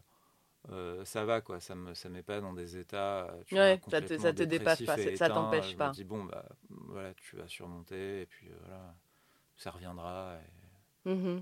[1.04, 3.34] ça va quoi, ça me ça met pas dans des états.
[3.46, 5.86] Tu ouais, ça te, ça te dépasse pas, ça t'empêche pas.
[5.86, 8.94] Je me dis bon bah voilà, tu vas surmonter et puis voilà,
[9.56, 10.38] ça reviendra
[11.04, 11.38] mmh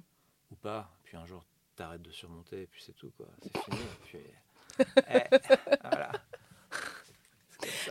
[0.50, 0.90] ou pas.
[1.04, 1.44] Puis un jour
[1.76, 3.78] t'arrêtes de surmonter et puis c'est tout quoi, c'est fini.
[3.78, 4.18] et puis,
[5.08, 5.22] eh,
[5.82, 6.12] voilà.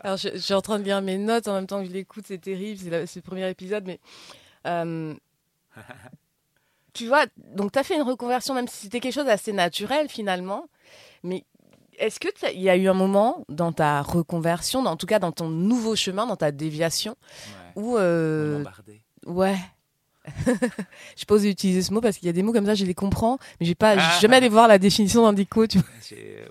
[0.04, 2.26] Alors, je, suis en train de lire mes notes en même temps que je l'écoute,
[2.28, 4.00] c'est terrible, c'est le premier épisode, mais.
[4.68, 5.16] Euh,
[6.94, 10.10] tu vois, donc tu as fait une reconversion, même si c'était quelque chose d'assez naturel
[10.10, 10.70] finalement,
[11.24, 11.46] mais
[11.98, 15.50] est-ce qu'il y a eu un moment dans ta reconversion, en tout cas dans ton
[15.50, 17.16] nouveau chemin, dans ta déviation,
[17.76, 17.98] où.
[17.98, 18.64] Euh,
[19.26, 19.58] ouais,
[21.18, 22.94] je pose utiliser ce mot parce qu'il y a des mots comme ça, je les
[22.94, 24.20] comprends, mais j'ai pas ah.
[24.20, 25.68] jamais allé voir la définition d'un dico.
[25.68, 25.88] Tu vois.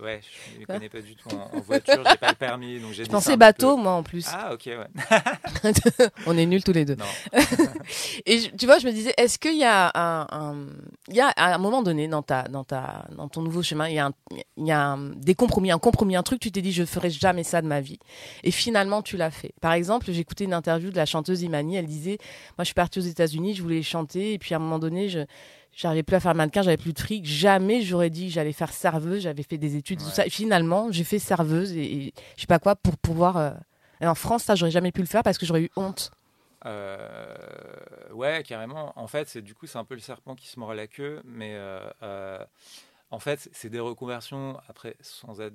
[0.03, 0.21] Ouais,
[0.55, 3.05] je ne connais pas du tout en, voiture, j'ai pas le permis, donc j'ai.
[3.05, 4.27] Je pensais bateau, moi en plus.
[4.33, 5.71] Ah ok, ouais.
[6.27, 6.97] On est nuls tous les deux.
[8.27, 10.67] Et tu vois, je me disais, est-ce qu'il y a un,
[11.09, 13.89] il y a à un moment donné dans ta, dans ta, dans ton nouveau chemin,
[13.89, 14.13] il y a, un,
[14.57, 17.45] il y a des compromis, un compromis, un truc, tu t'es dit, je ferai jamais
[17.45, 17.99] ça de ma vie,
[18.45, 19.55] et finalement tu l'as fait.
[19.61, 22.19] Par exemple, écouté une interview de la chanteuse Imani, elle disait,
[22.57, 24.35] moi je suis partie aux États-Unis, je voulais chanter.
[24.35, 25.25] Et puis à un moment donné, je
[25.73, 27.25] j'arrivais plus à faire mannequin, j'avais plus de fric.
[27.25, 29.23] Jamais j'aurais dit que j'allais faire serveuse.
[29.23, 30.27] J'avais fait des études, tout ça.
[30.27, 33.37] Et finalement, j'ai fait serveuse et, je sais pas quoi pour pouvoir.
[33.37, 33.51] Euh,
[34.03, 36.11] en France, ça, j'aurais jamais pu le faire parce que j'aurais eu honte.
[36.67, 37.35] Euh,
[38.13, 38.93] ouais, carrément.
[38.97, 41.21] En fait, c'est du coup, c'est un peu le serpent qui se mord la queue,
[41.25, 42.45] mais euh,
[43.11, 44.59] en fait, c'est des reconversions.
[44.69, 45.55] Après, sans être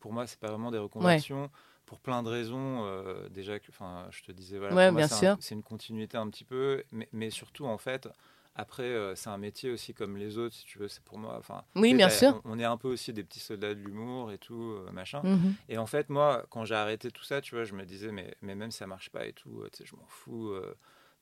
[0.00, 1.50] pour moi, c'est pas vraiment des reconversions
[1.86, 2.84] pour plein de raisons.
[2.84, 3.66] Euh, déjà, que,
[4.10, 5.08] je te disais, voilà,
[5.40, 8.08] c'est une continuité un petit peu, mais, mais surtout, en fait,
[8.56, 11.36] après, euh, c'est un métier aussi comme les autres, si tu veux, c'est pour moi.
[11.38, 12.40] Enfin, oui, bien sûr.
[12.44, 15.22] On, est un peu aussi des petits soldats de l'humour et tout, euh, machin.
[15.22, 15.54] Mhm.
[15.68, 18.34] Et en fait, moi, quand j'ai arrêté tout ça, tu vois, je me disais, mais,
[18.42, 20.52] mais même si ça marche pas et tout, tu sais, je m'en fous.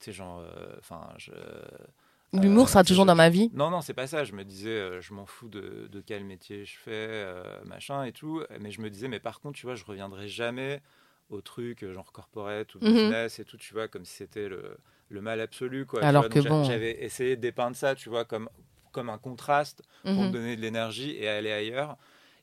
[0.00, 0.42] tu sais, genre,
[0.78, 1.32] enfin, je
[2.42, 4.24] L'humour sera toujours dans ma vie Non, non, c'est pas ça.
[4.24, 8.12] Je me disais, euh, je m'en fous de, quel métier je fais, euh, machin et
[8.12, 8.42] tout.
[8.60, 10.82] Mais je me disais, mais par contre, tu vois, je reviendrai jamais
[11.30, 12.92] au truc euh, genre corporate ou mhm.
[12.92, 14.76] business et tout, tu vois, comme si c'était le,
[15.08, 15.86] le, mal absolu.
[15.86, 16.64] Quoi, Alors que bon.
[16.64, 18.48] J'avais essayé de dépeindre ça, tu vois, comme,
[18.92, 20.32] comme un contraste pour me mhm.
[20.32, 21.96] donner de l'énergie et aller ailleurs.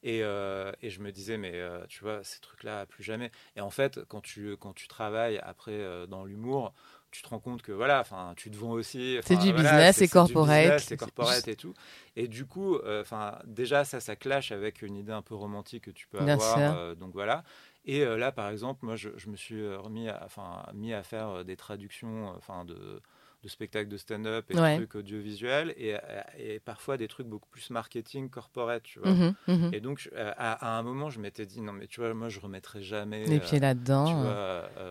[0.04, 3.30] Et, et, je me disais, mais tu vois, ces trucs-là, plus jamais.
[3.56, 6.74] Et en fait, quand tu, quand tu travailles après dans l'humour,
[7.12, 9.18] tu te rends compte que voilà, enfin, tu te vends aussi.
[9.24, 10.80] C'est du business, c'est corporate.
[10.80, 11.74] C'est corporate et tout.
[12.16, 15.86] Et du coup, euh, enfin, déjà ça, ça clash avec une idée un peu romantique
[15.86, 16.57] que tu peux avoir.
[16.57, 17.43] Euh, donc voilà.
[17.86, 21.43] Et euh, là, par exemple, moi, je, je me suis remis, enfin, mis à faire
[21.43, 23.01] des traductions, enfin, de
[23.43, 25.97] de spectacles de stand-up et de trucs audiovisuels et,
[26.38, 29.09] et, parfois des trucs beaucoup plus marketing corporate, tu vois.
[29.09, 29.74] Mhm, mhm.
[29.74, 32.84] Et donc, à, un moment, je m'étais dit, non, mais tu vois, moi, je remettrai
[32.84, 34.14] jamais les pieds là-dedans.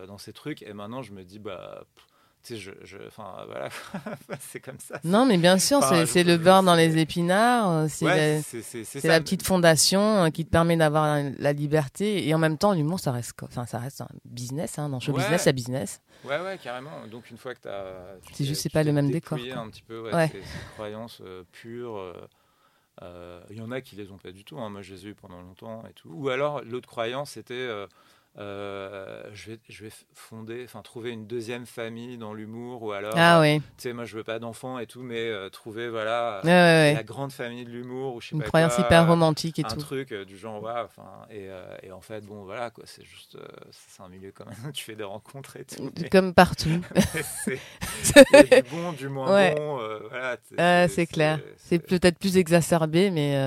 [0.05, 0.63] Dans ces trucs.
[0.63, 1.85] Et maintenant, je me dis, bah,
[2.43, 3.69] tu sais, je, enfin, voilà,
[4.39, 4.99] c'est comme ça.
[5.03, 7.69] Non, mais bien sûr, c'est le beurre dans les épinards.
[7.71, 12.57] Euh, c'est la, petite fondation euh, qui te permet d'avoir la, liberté et en même
[12.57, 14.79] temps, l'humour, ça reste, enfin, ça reste un business.
[14.79, 16.01] Hein, dans show business, c'est business.
[16.23, 16.91] Ouais, ouais, carrément.
[17.11, 19.37] Donc une fois que tu as, c'est juste, c'est pas le même décor.
[19.37, 20.41] un petit peu, ouais, ces,
[20.75, 21.99] croyances euh, pures.
[23.49, 24.59] Il y en a qui les ont pas du tout.
[24.59, 24.69] Hein.
[24.69, 26.09] Moi, je les ai eu pendant longtemps et tout.
[26.09, 27.87] Ou alors, l'autre croyance, c'était euh,
[28.37, 33.41] je, vais, je vais fonder, enfin trouver une deuxième famille dans l'humour ou alors, ah,
[33.41, 33.59] oui.
[33.59, 37.31] tu sais, moi je veux pas d'enfants et tout, mais euh, trouver voilà la grande
[37.31, 39.75] famille de l'humour ou je sais une pas croyance hyper romantique et un tout.
[39.75, 41.49] Un truc euh, du genre ouais, enfin et,
[41.83, 43.37] et, en fait bon voilà quoi, c'est juste
[43.71, 45.91] c'est un milieu quand même, tu fais des rencontres et tout.
[46.11, 46.69] Comme partout.
[48.03, 50.87] c'est du bon, du moins bon, voilà.
[50.87, 51.39] c'est clair.
[51.57, 53.37] C'est peut-être plus exacerbé, mais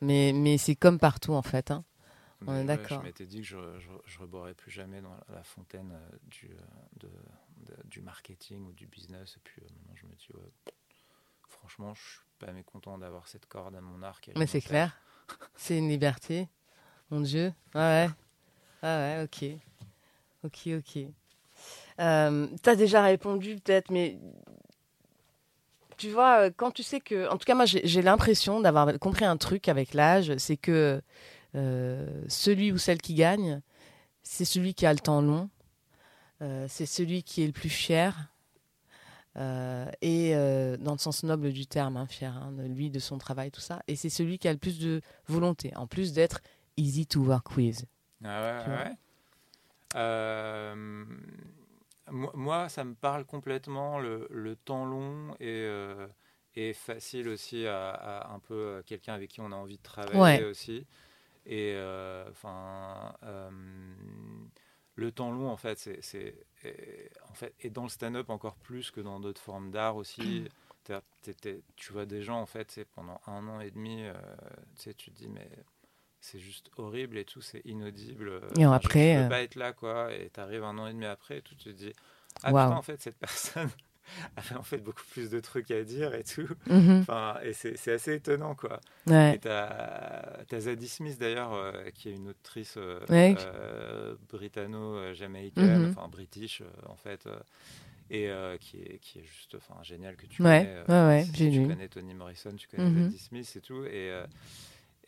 [0.00, 1.70] mais mais c'est comme partout en fait.
[1.70, 1.84] Hein
[2.46, 6.50] je m'étais dit que je ne reboirais plus jamais dans la fontaine euh, du,
[7.04, 7.08] euh,
[7.84, 9.36] du marketing ou du business.
[9.36, 10.28] Et puis euh, maintenant, je me dis,
[11.48, 14.30] franchement, je suis pas mécontent d'avoir cette corde à mon arc.
[14.36, 14.96] Mais c'est clair.
[15.56, 16.48] c'est une liberté.
[17.10, 17.52] Mon Dieu.
[17.74, 18.10] Ah ouais.
[18.82, 19.58] Ah ouais, ok.
[20.44, 21.04] Ok, ok.
[22.00, 24.18] Euh, tu as déjà répondu peut-être, mais
[25.96, 27.28] tu vois, quand tu sais que.
[27.28, 31.00] En tout cas, moi, j'ai l'impression d'avoir compris un truc avec l'âge, c'est que
[31.54, 33.60] celui ou celle qui gagne,
[34.22, 35.50] c'est celui qui a le temps long,
[36.40, 38.28] euh, c'est celui qui est le plus fier,
[39.36, 40.34] euh, et
[40.78, 43.60] dans le sens noble du terme, hein, fier hein, de lui, de son travail, tout
[43.60, 43.82] ça.
[43.88, 46.40] Et c'est celui qui a le plus de volonté, en plus d'être
[46.76, 47.84] easy to work with.
[48.24, 48.94] Ah ouais,
[49.94, 50.74] ouais.
[52.10, 55.68] moi, ça me parle complètement le, temps long et,
[56.54, 60.86] et facile aussi à, un peu quelqu'un avec qui on a envie de travailler aussi.
[61.44, 63.50] Et euh, enfin, euh,
[64.94, 66.46] le temps long, en fait, c'est
[67.28, 70.48] en fait, et dans le stand-up encore plus que dans d'autres formes d'art aussi.
[71.76, 74.14] tu vois des gens, en fait, c'est pendant un an et demi, euh,
[74.76, 75.48] tu sais, tu te dis, mais
[76.20, 78.40] c'est juste horrible et tout, c'est inaudible.
[78.56, 80.12] Et après, je, peux euh, pas être là, quoi.
[80.14, 81.92] Et t'arrives un an et demi après, et tout te dis,
[82.42, 83.70] ah putain, en fait, cette personne
[84.36, 86.48] avait en fait beaucoup plus de trucs à dire et tout.
[86.66, 88.80] mhm, Enfin, et c'est assez étonnant, quoi.
[89.06, 89.34] ouais.
[89.36, 89.66] Et t'as
[90.50, 93.34] as Zadie Smith d'ailleurs, euh, qui est une autrice euh, Ouais.
[93.38, 95.90] euh, britanno-jamaïcaine, Mhm.
[95.90, 97.28] enfin british en fait,
[98.10, 98.30] et
[98.60, 101.00] qui, est, qui est juste enfin, géniale que tu Ouais, connais.
[101.02, 103.04] ouais, ouais, si tu connais Toni Morrison, tu connais Mhm.
[103.04, 103.84] Zadie Smith et tout.
[103.84, 104.12] Et,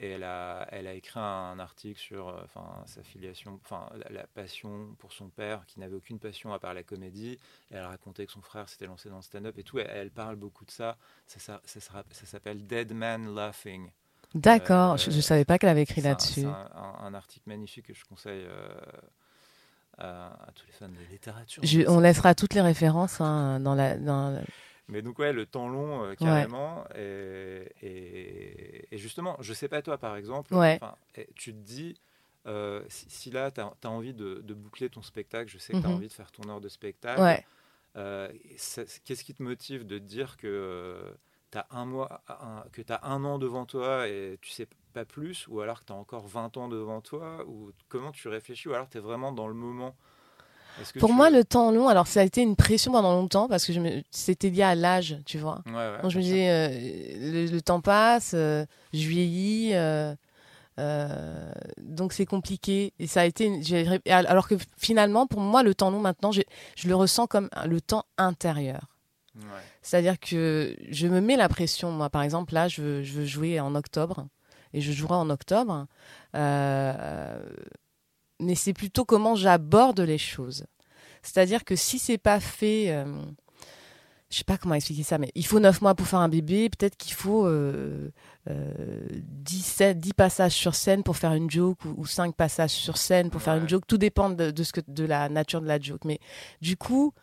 [0.05, 4.11] et elle, a, elle a écrit un article sur euh, enfin, sa filiation, enfin la,
[4.11, 7.39] la passion pour son père, qui n'avait aucune passion à part la comédie.
[7.71, 9.79] Et elle racontait que son frère s'était lancé dans le stand-up et tout.
[9.79, 10.97] Et elle parle beaucoup de ça.
[11.27, 13.91] Ça, ça, ça, sera- ça s'appelle Dead Man Laughing.
[14.35, 16.41] D'accord, Euh, je, je savais pas qu'elle avait écrit là-dessus.
[16.41, 18.69] C'est un, un- un article magnifique que je conseille euh,
[19.99, 21.63] à, à tous les fans de littérature.
[21.65, 23.97] Je- on laissera toutes les références hein, dans la.
[23.97, 24.43] Dans la-
[24.89, 26.85] Mais donc ouais, le temps long, euh, carrément.
[26.95, 30.79] Et, et- et justement, je sais pas toi, par exemple, Ouais.
[31.37, 31.95] tu te dis,
[32.47, 35.81] euh, si, si là, tu as, envie de, de boucler ton spectacle, je sais que
[35.81, 35.97] tu as Mhm.
[35.97, 37.45] envie de faire ton heure de spectacle, Ouais.
[37.97, 38.29] euh,
[39.05, 41.15] qu'est-ce qui te motive de te dire que
[41.51, 44.69] tu as un mois, un- que tu as un an devant toi et tu sais
[44.93, 48.29] pas plus, ou alors que tu as encore 20 ans devant toi, ou comment tu
[48.29, 49.97] réfléchis, ou alors tu es vraiment dans le moment
[51.01, 53.73] Pour moi, le temps long, alors ça a été une pression pendant longtemps parce que
[53.73, 55.63] je me- c'était lié à l'âge, tu vois.
[55.67, 56.69] Ouais, ouais, Donc je me disais, euh,
[57.47, 60.15] le, le temps passe, euh, je vieillis, euh,
[60.81, 62.93] euh, donc c'est compliqué.
[62.99, 63.63] Et ça a été, une-
[64.07, 66.43] alors que finalement, pour moi, le temps long maintenant, je
[66.89, 68.87] le ressens comme le temps intérieur.
[69.37, 69.43] Ouais.
[69.83, 71.91] C'est-à-dire que je me mets la pression.
[71.91, 74.27] Moi, par exemple, là, je veux, je veux jouer en octobre
[74.73, 75.87] et je jouerai en octobre.
[76.37, 77.39] Euh,
[78.45, 80.65] mais c'est plutôt comment j'aborde les choses.
[81.23, 83.05] C'est-à-dire que si c'est pas fait, euh,
[84.31, 86.69] je sais pas comment expliquer ça, mais il faut 9 mois pour faire un bébé.
[86.69, 88.11] Peut-être qu'il faut euh,
[88.51, 92.97] euh, 17, 10 passages sur scène pour faire une joke ou, ou 5 passages sur
[92.99, 93.87] scène pour faire une joke.
[93.87, 96.05] Tout dépend de, de ce que, de la nature de la joke.
[96.05, 96.19] Mais
[96.61, 97.15] du coup,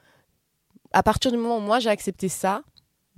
[0.94, 2.64] à partir du moment où moi j'ai accepté ça,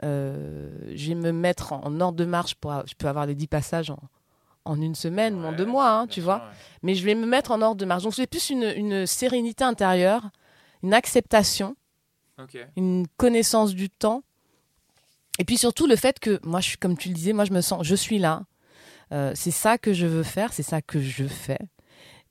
[0.04, 2.74] euh, je vais me mettre en, en ordre de marche pour.
[2.88, 4.00] Je peux avoir les 10 passages en,
[4.66, 6.38] en une semaine ou en deux mois, hein, tu vois.
[6.38, 6.56] ouais.
[6.84, 8.04] Mais je vais me mettre en ordre de marche.
[8.04, 10.30] Donc c'est plus une, une sérénité intérieure,
[10.84, 11.76] une acceptation,
[12.78, 14.24] une connaissance du temps.
[15.40, 17.52] Et puis surtout le fait que moi, je suis comme tu le disais, moi je
[17.54, 18.44] me sens, je suis là.
[19.12, 21.60] Euh, c'est ça que je veux faire, c'est ça que je fais.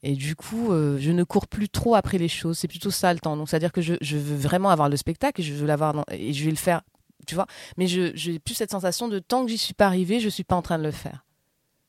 [0.05, 2.59] Et du coup, euh, je ne cours plus trop après les choses.
[2.59, 3.37] C'est plutôt ça le temps.
[3.37, 6.05] Donc, c'est-à-dire que je, je veux vraiment avoir le spectacle et je veux l'avoir dans-
[6.11, 6.83] et je vais le faire,
[7.27, 7.47] tu vois.
[7.77, 10.43] Mais je j'ai plus cette sensation de tant que j'y suis pas arrivée, je suis
[10.45, 11.25] pas en train de le faire.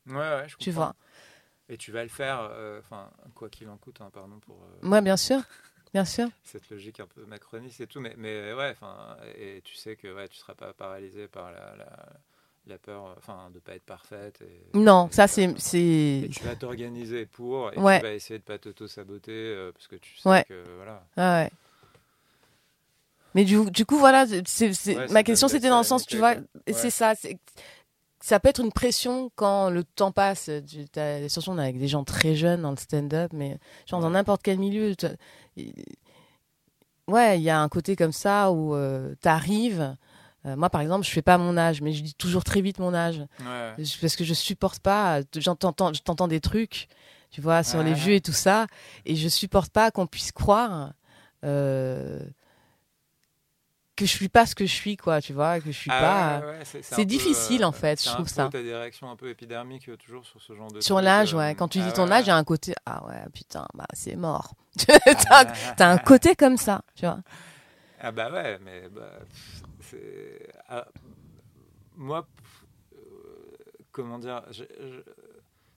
[0.06, 0.86] Ouais, ouais, je Tu comprends.
[0.86, 0.94] vois.
[1.68, 2.80] Et tu vas le faire, euh,
[3.34, 5.40] quoi qu'il en coûte, hein, pardon pour euh, Moi, bien sûr,
[5.94, 6.28] bien sûr.
[6.44, 10.14] cette logique un peu macroniste et tout, mais, mais ouais, enfin, et tu sais que
[10.14, 12.06] ouais, tu seras pas paralysé par la, la,
[12.66, 14.42] la peur, enfin, de pas être parfaite.
[14.42, 15.54] Et, Non, et ça c'est
[16.30, 17.98] tu vas t'organiser pour, et Ouais.
[17.98, 20.44] tu vas essayer de pas t'auto-saboter, euh, parce que tu sais Ouais.
[20.44, 21.06] que, voilà.
[21.16, 21.50] Ah ouais.
[23.34, 24.40] Mais du, du coup, voilà, Ouais,
[25.08, 26.72] ça ma question c'était dans le sens, tu vois, Ouais.
[26.72, 27.14] c'est ça,
[28.24, 30.48] ça peut être une pression quand le temps passe.
[30.66, 30.86] Tu,
[31.28, 34.40] surtout, on est avec des gens très jeunes dans le stand-up, mais genre dans n'importe
[34.42, 34.94] quel milieu.
[37.06, 39.94] ouais, il y a un côté comme ça où tu t'arrives.
[40.46, 42.78] euh, moi, par exemple, je fais pas mon âge, mais je dis toujours très vite
[42.78, 43.18] mon âge.
[43.40, 43.84] Ouais.
[44.00, 46.88] Parce que je supporte pas j'entends je t'entends des trucs
[47.30, 48.66] tu vois sur les vieux et tout ça
[49.04, 50.92] et je supporte pas qu'on puisse croire
[51.44, 52.20] euh,
[53.96, 56.40] que je suis pas ce que je suis quoi tu vois que je suis Ah
[56.40, 58.48] pas ouais, ouais, c'est, peu, difficile, en fait, je trouve ça.
[58.50, 61.38] T'as des réactions un peu épidermiques euh, toujours sur ce genre de sur l'âge euh,
[61.38, 63.66] ouais quand tu ah dis ton âge il y a un côté ah ouais putain
[63.74, 64.54] bah c'est mort.
[64.76, 65.44] T'as
[65.76, 67.20] t'as un côté comme ça tu vois.
[68.00, 69.18] Ah bah ouais, mais bah,
[69.80, 70.86] c'est ah,
[71.94, 72.26] moi
[72.92, 72.98] euh,
[73.92, 75.00] comment dire, je, je,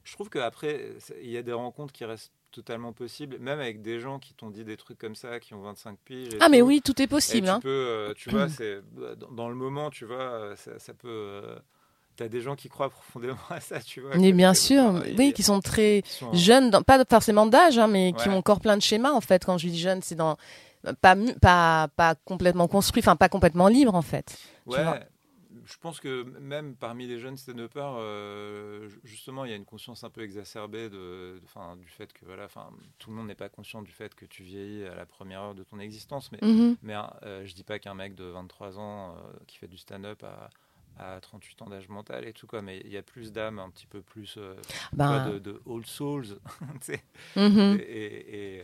[0.03, 3.99] je trouve qu'après il y a des rencontres qui restent totalement possibles, même avec des
[3.99, 6.29] gens qui t'ont dit des trucs comme ça, qui ont 25 piges.
[6.41, 7.59] ah mais oui tout est Et possible tu hein.
[7.61, 8.79] peux, euh, tu vois, c'est
[9.19, 11.07] dans, dans le moment, tu vois, euh, ça, ça peut.
[11.07, 11.55] euh,
[12.15, 14.17] T'as des gens qui croient profondément à ça, tu vois.
[14.17, 14.83] mais bien sûr
[15.19, 18.59] oui qui sont très sont- jeunes, dans- pas forcément d'âge, hein, mais qui ont encore
[18.59, 19.45] plein de schémas en fait.
[19.45, 20.35] Quand je dis jeune, c'est dans
[21.01, 24.35] pas pas pas complètement construit, enfin pas complètement libre en fait.
[24.67, 24.83] tu Ouais.
[25.67, 29.65] Je pense que même parmi les jeunes stand-uppers, euh, ju- justement, il y a une
[29.65, 31.39] conscience un peu exacerbée de,
[31.77, 32.47] du fait que voilà,
[32.99, 35.55] tout le monde n'est pas conscient du fait que tu vieillis à la première heure
[35.55, 36.31] de ton existence.
[36.31, 36.77] Mais, Mhm.
[36.81, 40.23] mais euh, je dis pas qu'un mec de 23 ans euh, qui fait du stand-up
[40.23, 40.49] a,
[40.99, 43.69] a 38 ans d'âge mental et tout quoi, mais il y a plus d'âme, un
[43.69, 44.55] petit peu plus euh,
[44.93, 46.39] Ben, de, de old souls.
[47.35, 47.77] mhm.
[47.79, 48.63] Et,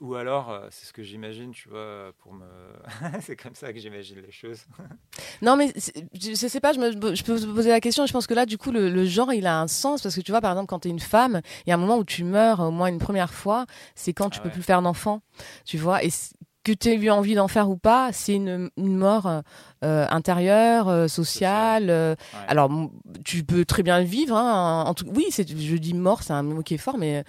[0.00, 2.46] ou alors, euh, c'est ce que j'imagine, tu vois, pour me.
[3.20, 4.64] c'est comme ça que j'imagine les choses.
[5.42, 5.72] non, mais
[6.14, 8.06] je, sais pas, je, me, je peux vous poser la question.
[8.06, 10.32] Je pense que là, du coup, le, genre, il a un sens parce que tu
[10.32, 12.24] vois, par exemple, quand tu es une femme, il y a un moment où tu
[12.24, 15.22] meurs au moins une première fois, c'est quand tu ah peux plus faire d'enfant,
[15.64, 16.02] tu vois.
[16.04, 16.10] Et
[16.62, 19.26] que tu aies eu envie d'en faire ou pas, c'est une, une, mort
[19.82, 22.16] euh, intérieure, euh, sociale.
[22.48, 22.70] Alors,
[23.24, 24.36] tu peux très bien le vivre.
[24.36, 27.24] Hein, en tout, oui, je dis mort, c'est un mot qui est fort, mais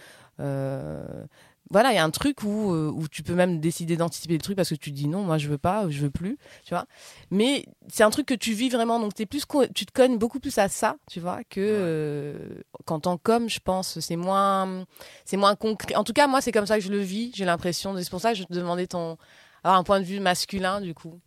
[1.72, 4.42] voilà, il y a un truc où, euh, où tu peux même décider d'anticiper le
[4.42, 6.86] truc parce que tu dis non, moi je veux pas, je veux plus, tu vois.
[7.32, 10.40] Mais c'est un truc que tu vis vraiment, donc es plus, tu te cognes beaucoup
[10.40, 14.86] plus à ça, tu vois, que euh, quand quand comme je pense, c'est moins,
[15.26, 15.96] c'est moins concret.
[15.96, 17.96] En tout cas, moi c'est comme ça que je le vis, j'ai l'impression.
[17.98, 19.18] C'est pour ça que je te demandais ton,
[19.64, 21.20] un point de vue masculin du coup.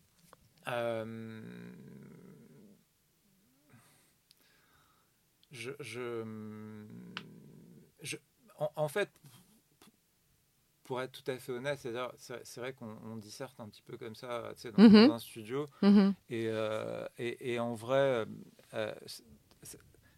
[0.69, 1.41] Euh,
[5.51, 6.23] je, je,
[8.77, 9.11] en, fait,
[10.85, 11.79] pour être tout à fait honnête,
[12.19, 15.09] c'est vrai qu'on disserte un petit peu comme ça dans, mhm.
[15.09, 15.67] dans un studio.
[15.83, 16.15] Mhm.
[16.31, 18.25] Euh, et, et, en vrai, euh,
[18.75, 18.95] euh,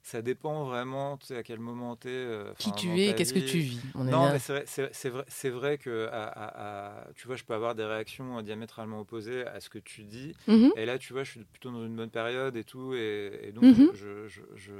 [0.03, 2.29] ça dépend vraiment à quel moment tu es.
[2.59, 7.07] Qui tu es, qu'est-ce que tu vis Non, mais c'est vrai, vrai, vrai, que à,
[7.15, 10.35] tu vois, je peux avoir des réactions diamétralement opposées à ce que tu dis.
[10.49, 10.73] Mhm.
[10.77, 12.93] Et là, tu vois, je suis plutôt dans une bonne période et tout.
[12.95, 13.65] Et, donc,
[13.95, 14.73] je, je, je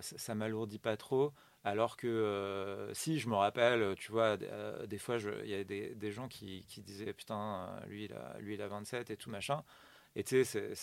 [0.00, 1.32] ça m'alourdit pas trop.
[1.64, 5.62] Alors que euh, si je me rappelle, tu vois, euh, des fois, il y a
[5.62, 9.62] des, gens qui, disaient putain, lui il, a, lui il a 27 et tout machin.
[10.16, 10.74] Et tu sais,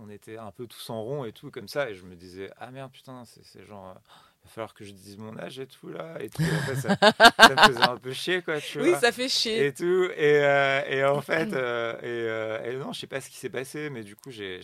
[0.00, 1.90] on était un peu tous en rond et tout comme ça.
[1.90, 4.00] Et je me disais, ah merde, putain, c'est genre,
[4.44, 6.16] va falloir que je dise mon âge et tout là.
[6.20, 6.42] Et tout.
[6.42, 9.00] ça, ça, me faisait un peu chier, quoi, tu oui, vois.
[9.00, 9.66] Ça fait chier.
[9.66, 10.08] Et tout.
[10.16, 13.36] Et, euh, et en fait, euh, et, euh, et, non, je sais pas ce qui
[13.36, 14.60] s'est passé, mais du coup, j'ai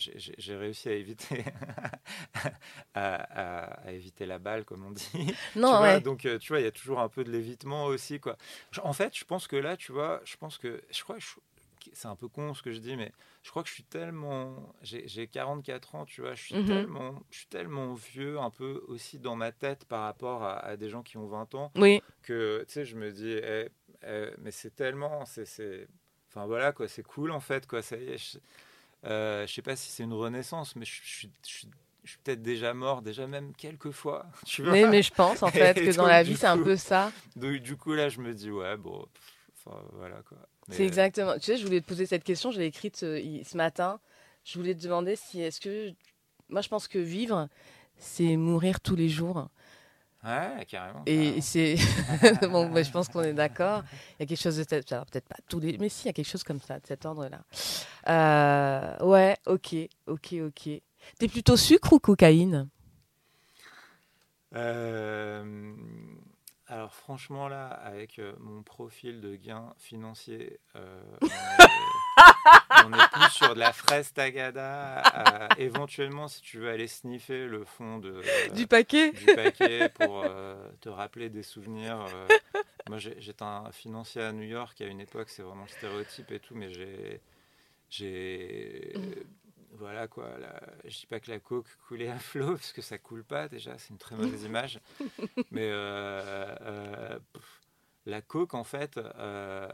[0.49, 1.45] réussi à éviter,
[2.93, 5.09] à, à, éviter la balle, comme on dit.
[5.55, 6.01] Non, tu ouais.
[6.01, 8.37] Donc, tu vois, il y a toujours un peu de l'évitement aussi, quoi.
[8.83, 11.17] En fait, je pense que là, tu vois, je pense que, je crois,
[11.93, 13.11] c'est un peu con ce que je dis, mais
[13.41, 14.73] je crois que je suis tellement.
[14.81, 16.67] J'ai 44 ans, tu vois, je suis, mhm.
[16.67, 20.89] tellement, je suis tellement vieux, un peu aussi dans ma tête par rapport à, des
[20.89, 22.01] gens qui ont 20 ans, oui.
[22.23, 23.69] que, tu sais, je me dis, eh,
[24.05, 25.25] eh, mais c'est tellement.
[25.25, 25.87] c'est
[26.31, 28.17] Enfin voilà, quoi, c'est cool en fait, quoi, ça y est.
[28.19, 28.37] Je,
[29.05, 31.65] euh, je sais pas si c'est une renaissance, mais je, je, je
[32.03, 34.25] je suis peut-être déjà mort, déjà même quelques fois.
[34.45, 36.75] Tu vois mais, mais je pense en fait que dans la vie, c'est un peu
[36.75, 37.11] ça.
[37.35, 39.05] Donc, du coup, là, je me dis, ouais, bon,
[39.69, 40.37] enfin, voilà quoi.
[40.69, 41.33] C'est exactement.
[41.35, 43.99] Tu sais, je voulais te poser cette question, je l'ai écrite euh, ce, matin.
[44.43, 45.91] Je voulais te demander si est-ce que.
[46.49, 47.47] Moi, je pense que vivre,
[47.97, 49.49] c'est mourir tous les jours.
[50.23, 51.03] Ouais, carrément.
[51.05, 51.75] Et c'est.
[52.49, 53.83] bon, je pense qu'on est d'accord.
[54.19, 54.63] Il y a quelque chose de.
[54.63, 55.77] Peut-être pas tous les.
[55.77, 57.41] Mais si, il y a quelque chose comme ça, de cet ordre-là.
[58.09, 59.75] Euh, ouais, ok,
[60.07, 60.69] ok, ok.
[61.17, 62.69] T'es plutôt sucre ou cocaïne?
[64.55, 65.73] Euh,
[66.69, 71.01] alors franchement là, avec euh, mon profil de gain financier, euh,
[72.85, 75.01] on, est, plus sur de la fraise tagada.
[75.01, 78.21] Euh, éventuellement, si tu veux aller sniffer le fond de,
[78.53, 80.25] du paquet, du paquet pour
[80.79, 82.05] te rappeler des souvenirs.
[82.87, 86.39] moi, j'étais un financier à New York à une époque, c'est vraiment le stéréotype et
[86.39, 87.19] tout, mais j'ai
[87.89, 88.93] j'ai
[89.77, 92.97] voilà quoi, la, je dis pas que la coke coulait à flot parce que ça
[92.97, 94.79] coule pas déjà, c'est une très mauvaise image.
[95.51, 97.19] Mais euh, euh,
[98.05, 99.69] la coke en fait, euh,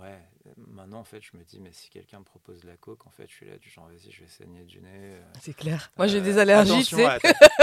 [0.00, 0.18] ouais,
[0.56, 3.10] maintenant en fait je me dis mais si quelqu'un me propose de la coke en
[3.10, 5.20] fait je suis là du genre vas-y je vais saigner du nez.
[5.40, 5.92] c'est clair.
[5.96, 6.72] Moi j'ai des allergies.
[6.72, 7.08] Attention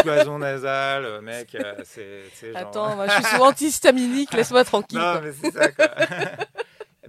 [0.04, 1.58] poison nasale, mec.
[1.84, 5.00] c'est, Attends, moi je suis sous antihistaminique, laisse-moi tranquille.
[5.00, 5.90] Non mais c'est ça quoi.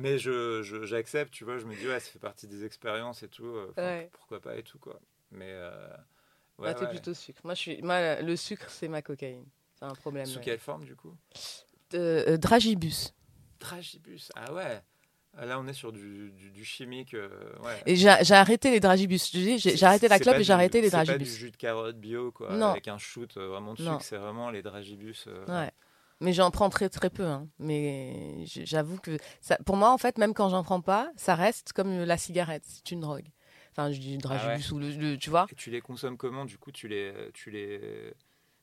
[0.00, 3.28] Mais je, j'accepte, tu vois, je me dis, ouais, ça fait partie des expériences et
[3.28, 5.00] tout, euh, pourquoi pas et tout, quoi.
[5.30, 5.50] Mais.
[5.50, 5.88] Euh,
[6.58, 7.40] ouais, t'es plutôt sucre.
[7.44, 9.46] Moi, je suis, moi, le sucre, c'est ma cocaïne.
[9.78, 10.26] C'est un problème.
[10.26, 11.14] Sous quelle forme, du coup?
[11.94, 13.14] Euh, Dragibus.
[13.60, 14.80] Dragibus, ah ouais.
[15.36, 17.12] Ah, là, on est sur du, du, chimique.
[17.12, 17.82] ouais.
[17.86, 19.30] Et j'ai, arrêté les dragibus.
[19.30, 21.28] J'ai, arrêté la clope et j'ai arrêté les dragibus.
[21.28, 24.02] C'est pas du jus de carotte bio, quoi, avec un shoot vraiment de sucre.
[24.02, 25.28] C'est vraiment les dragibus.
[25.48, 25.70] ouais.
[26.20, 27.24] Mais j'en prends très très peu.
[27.24, 27.48] Hein.
[27.58, 31.72] Mais j'avoue que ça, pour moi, en fait, même quand j'en prends pas, ça reste
[31.72, 32.64] comme la cigarette.
[32.66, 33.26] C'est une drogue.
[33.72, 35.46] Enfin, je dis dragibus ah ou le, tu vois.
[35.52, 38.12] Et tu les consommes comment Du coup, tu les, tu les,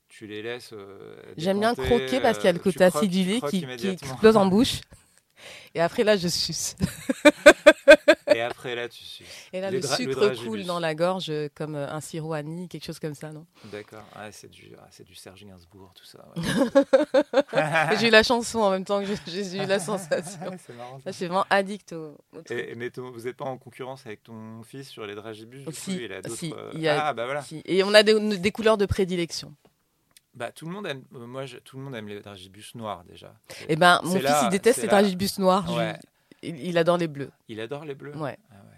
[0.10, 0.72] tu les laisses.
[0.74, 4.36] Euh, J'aime bien croquer parce qu'il y a le euh, côté acidulé qui, qui explose
[4.36, 4.82] en bouche.
[5.74, 6.76] Et après, là, je suce.
[8.36, 9.28] Et après, là, tu suces.
[9.54, 12.84] Et là, le sucre coule dans la gorge comme euh, un sirop à nid, quelque
[12.84, 13.46] chose comme ça, non?
[13.72, 14.04] D'accord.
[14.14, 16.26] Ah, c'est du, ah, du Serge Gainsbourg, tout ça.
[18.00, 20.40] j'ai eu la chanson en même temps que j'ai eu la sensation.
[20.66, 21.00] c'est marrant.
[21.06, 22.18] je suis vraiment addict au,
[22.50, 25.96] Et, mais vous n'êtes pas en concurrence avec ton fils sur les dragibus du si,
[26.04, 27.44] il a si, euh, Ah, bah voilà.
[27.66, 29.54] Et on a des, des couleurs de prédilection.
[30.34, 33.34] bah, tout le monde aime, moi, tout le monde aime les dragibus noirs déjà.
[33.70, 35.66] Eh ben, mon fils, il déteste les dragibus noirs.
[36.48, 37.32] Il, adore les bleus.
[37.48, 38.38] Il adore les bleus Ouais.
[38.52, 38.76] Ah ouais.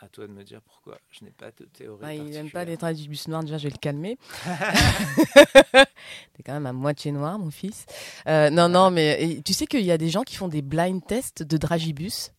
[0.00, 0.98] À toi de me dire pourquoi.
[1.10, 2.04] Je n'ai pas de théorie.
[2.04, 4.16] Ah, il n'aime pas les dragibus noirs, déjà, je vais le calmer.
[5.34, 7.84] T'es quand même à moitié noir, mon fils.
[8.28, 11.04] Euh, non, non, mais tu sais qu'il y a des gens qui font des blind
[11.04, 12.32] tests de dragibus?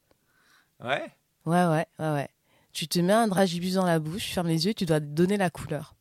[0.82, 1.12] Ouais
[1.46, 2.30] Ouais, ouais, ouais, ouais.
[2.72, 5.50] Tu te mets un dragibus dans la bouche, ferme les yeux, tu dois donner la
[5.50, 5.96] couleur.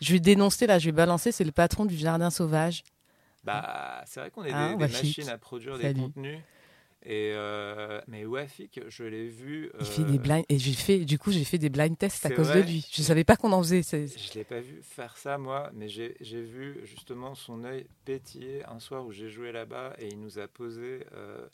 [0.00, 2.84] Je vais dénoncer, là, je vais balancer, c'est le patron du jardin sauvage.
[3.44, 6.38] Bah, c'est vrai qu'on est ah, des, machines à produire des contenus.
[7.02, 9.70] Et euh, mais Wafik, je l'ai vu.
[9.80, 12.26] Il fait des euh, blind et j'ai fait du coup j'ai fait des blind tests
[12.26, 12.86] à cause de lui.
[12.92, 13.82] Je savais pas qu'on en faisait.
[13.82, 18.80] Je l'ai pas vu faire ça moi, mais j'ai vu justement son œil pétiller un
[18.80, 21.46] soir où j'ai joué là-bas et il nous a posé euh,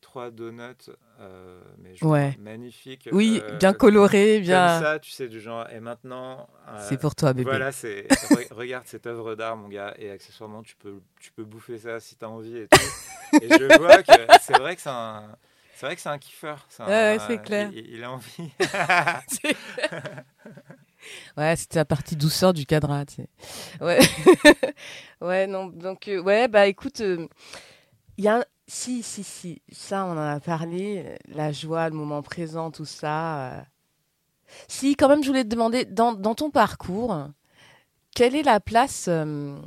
[0.00, 0.90] trois donuts,
[1.20, 2.36] euh, mais ouais.
[2.40, 3.08] magnifiques.
[3.12, 4.74] Oui, euh, bien colorés, bien.
[4.74, 5.68] Comme ça, tu sais, du genre.
[5.70, 6.48] Et maintenant.
[6.68, 7.50] Euh, c'est pour toi, bébé.
[7.50, 8.06] Voilà, c'est.
[8.50, 12.16] regarde cette œuvre d'art, mon gars, et accessoirement, tu peux, tu peux bouffer ça si
[12.16, 13.40] tu as envie et tout.
[13.42, 15.36] et je vois que c'est vrai que c'est un.
[15.74, 16.66] C'est vrai que c'est un kiffeur.
[16.80, 17.70] ouais, c'est clair.
[17.72, 18.50] Il, a envie.
[21.36, 23.28] ouais, c'était la partie douceur du cadre, tu sais.
[23.80, 24.00] Ouais.
[25.20, 29.62] ouais, non, donc, ouais, bah écoute, il y a si, si, si.
[29.72, 31.16] Ça, on en a parlé.
[31.28, 33.52] La joie, le moment présent, tout ça.
[33.52, 33.62] Euh.
[34.68, 37.28] Si, quand même, je voulais te demander, dans, ton parcours,
[38.14, 39.58] quelle est la place euh,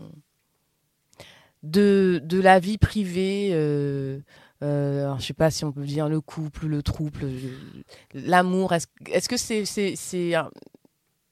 [1.63, 4.19] de, de la vie privée euh,
[4.63, 7.25] euh, Je sais pas si on peut dire le couple, le trouble,
[8.13, 8.73] l'amour.
[8.73, 9.65] Est-ce est que c'est.
[9.65, 10.33] c'est,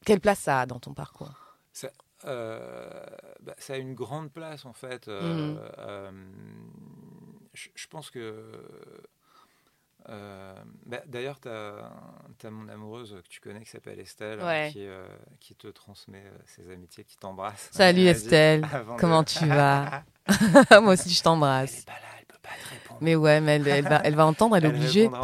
[0.05, 1.33] Quelle place ça a dans ton parcours?
[1.71, 1.89] Ça,
[2.23, 5.07] bah, ça, a une grande place, en fait.
[5.07, 5.55] Mmh
[7.75, 8.35] je, pense que.
[10.07, 10.55] Euh,
[10.85, 14.39] bah, d'ailleurs, tu as, mon amoureuse que tu connais qui s'appelle Estelle,
[14.71, 15.05] qui, euh,
[15.39, 17.69] qui, te transmet euh, ses amitiés, qui t'embrasse.
[17.71, 18.65] Salut Estelle,
[18.99, 20.03] comment tu vas
[20.81, 21.85] Moi aussi, je t'embrasse.
[21.87, 22.99] Elle elle peut pas te répondre.
[23.01, 25.09] Mais ouais, mais elle, va, elle va, entendre, elle est obligée.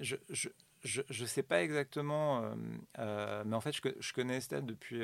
[0.00, 0.48] je, je,
[0.82, 2.42] je, je, sais pas exactement,
[2.98, 5.02] mais en fait, je, je connais Estelle depuis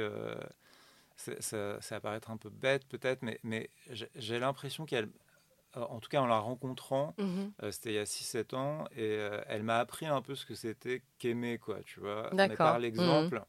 [1.17, 3.71] ça, ça, va paraître un peu bête peut-être, mais, mais
[4.14, 5.09] j'ai l'impression qu'elle,
[5.77, 7.53] euh, en tout cas en la rencontrant, mhm.
[7.62, 10.47] euh, c'était il y a 6-7 ans, et euh, elle m'a appris un peu ce
[10.47, 13.37] que c'était qu'aimer, quoi, tu vois, mais par l'exemple.
[13.37, 13.45] Mhm.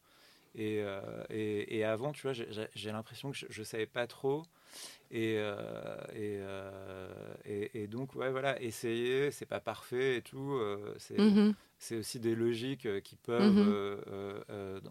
[0.59, 0.84] Et,
[1.30, 4.43] et, et, avant, tu vois, j'ai l'impression que je ne savais pas trop.
[5.11, 5.36] Et,
[6.15, 6.41] et,
[7.76, 10.59] et, donc, ouais, voilà, essayer, c'est pas parfait et tout.
[10.97, 11.53] c'est mhm.
[11.78, 14.01] c'est aussi des logiques qui peuvent,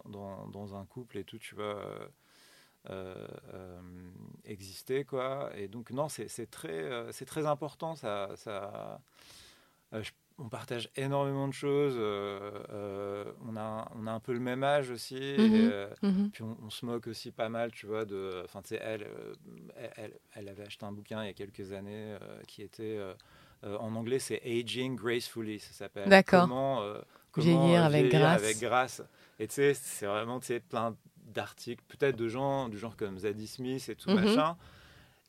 [0.05, 1.83] dans, dans, un couple et tout, tu vois
[4.45, 9.01] exister quoi et donc non c'est très euh, c'est très important ça, ça
[10.39, 11.97] on partage énormément de choses.
[11.97, 15.35] on, a, on a un peu le même âge aussi.
[15.37, 15.87] Mhm.
[16.03, 16.29] Mhm.
[16.31, 18.05] Puis on, se moque aussi pas mal, tu vois.
[18.05, 19.07] De, enfin, tu sais, elle,
[19.95, 22.15] elle, elle, avait acheté un bouquin il y a quelques années
[22.47, 22.99] qui était
[23.63, 26.09] en anglais, c'est Aging Gracefully, ça s'appelle.
[26.09, 26.41] D'accord.
[26.41, 26.83] Comment,
[27.35, 28.43] vieillir, avec, grâce.
[28.43, 29.01] avec grâce.
[29.39, 30.95] Et tu sais, c'est vraiment tu sais, plein
[31.37, 34.25] d'articles, peut-être de gens du genre comme Zadie Smith et tout mhm.
[34.25, 34.57] machin.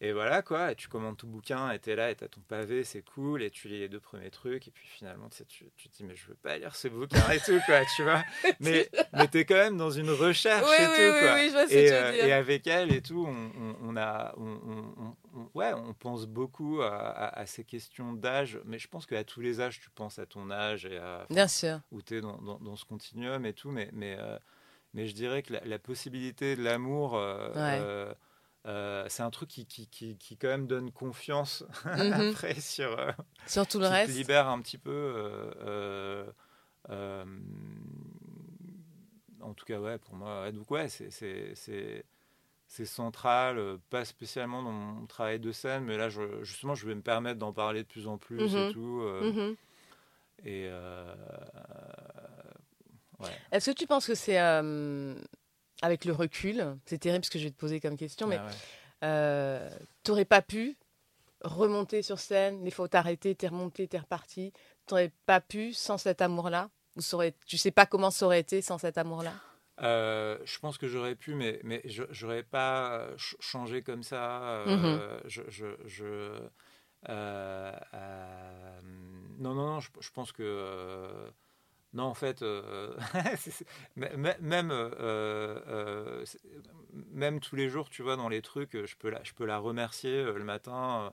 [0.01, 2.85] Et voilà quoi, et tu commandes tout bouquin, et t'es là, et t'as ton pavé,
[2.85, 5.97] c'est cool, et tu lis les deux premiers trucs, et puis finalement tu, tu, te
[5.97, 8.23] dis, mais je veux pas lire ce bouquin et tout, quoi, tu vois.
[8.61, 11.67] Mais, mais t'es quand même dans une recherche et tout, quoi.
[11.69, 15.17] et, euh, et, avec elle et tout, on, on, a, on,
[15.55, 19.81] ouais, on pense beaucoup à, ces questions d'âge, mais je pense qu'à tous les âges,
[19.81, 21.27] tu penses à ton âge et à.
[21.29, 21.81] Bien sûr.
[21.91, 23.89] Où t'es dans, dans, dans, ce continuum et tout, mais.
[23.93, 24.39] mais euh,
[24.95, 28.15] mais je dirais que la, possibilité de l'amour, euh, euh,
[28.67, 32.31] euh, c'est un truc qui, qui, qui, qui, quand même donne confiance mhm.
[32.31, 32.97] après sur,
[33.47, 34.13] sur tout le reste.
[34.13, 36.25] Qui libère un petit peu.
[39.41, 40.51] en tout cas, ouais, pour moi.
[40.53, 41.11] donc, ouais, c'est
[42.71, 46.95] c'est central, pas spécialement dans mon travail de scène, mais là, je, justement, je vais
[46.95, 48.73] me permettre d'en parler de plus en plus et mhm.
[48.73, 49.03] tout.
[49.23, 49.57] Mhm.
[50.45, 50.71] Et
[53.53, 55.15] est-ce que tu penses que c'est euh,
[55.83, 58.49] avec le recul, c'est terrible ce que je vais te poser comme question, mais ah
[59.05, 59.71] euh,
[60.03, 60.77] tu n'aurais pas pu
[61.43, 64.53] remonter sur scène, les fois où t'arrêté, t'es remonté, t'es reparti,
[64.87, 66.71] t'aurais pas pu sans cet amour-là?
[66.97, 69.33] Ou saurais, tu sais pas comment ça aurait été sans cet amour-là?
[69.83, 74.65] Euh, je pense que j'aurais pu, mais, mais je n'aurais pas changé comme ça.
[74.67, 75.21] Mm-hmm.
[75.27, 76.33] Je, je, je
[79.39, 81.31] non, non, non, je, je pense que
[81.95, 82.95] non, en fait, euh,
[83.97, 86.25] même, euh, euh,
[86.93, 89.59] même tous les jours, tu vois, dans les trucs, je peux la, je peux la
[89.59, 91.13] remercier le matin.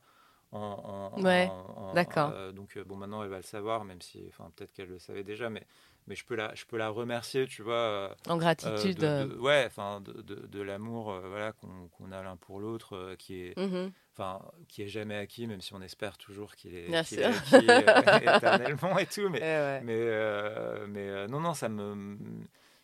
[0.52, 1.50] En, ouais,
[1.94, 2.54] d'accord.
[2.54, 5.50] donc, bon, maintenant, elle va le savoir, même si, enfin, peut-être qu'elle le savait déjà,
[5.50, 5.66] mais,
[6.08, 8.16] mais je peux la, je peux la remercier, tu vois.
[8.28, 8.98] en gratitude.
[9.00, 13.58] De, ouais, enfin, de, de, l'amour, voilà, qu'on a l'un pour l'autre, qui est.
[13.58, 14.40] Mmh enfin,
[14.70, 17.56] qui est jamais acquis, même si on espère toujours qu'il est, qu est, acquis
[18.38, 19.28] éternellement et tout.
[19.28, 22.18] Mais, eh mais, mais non, non, ça me.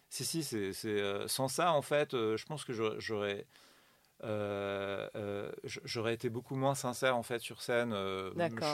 [0.10, 0.74] Si, si, c'est
[1.28, 3.46] sans ça, en fait, je pense que j'aurais
[4.24, 7.92] euh, euh, j'aurais été beaucoup moins sincère en fait sur scène.
[7.94, 8.32] Euh,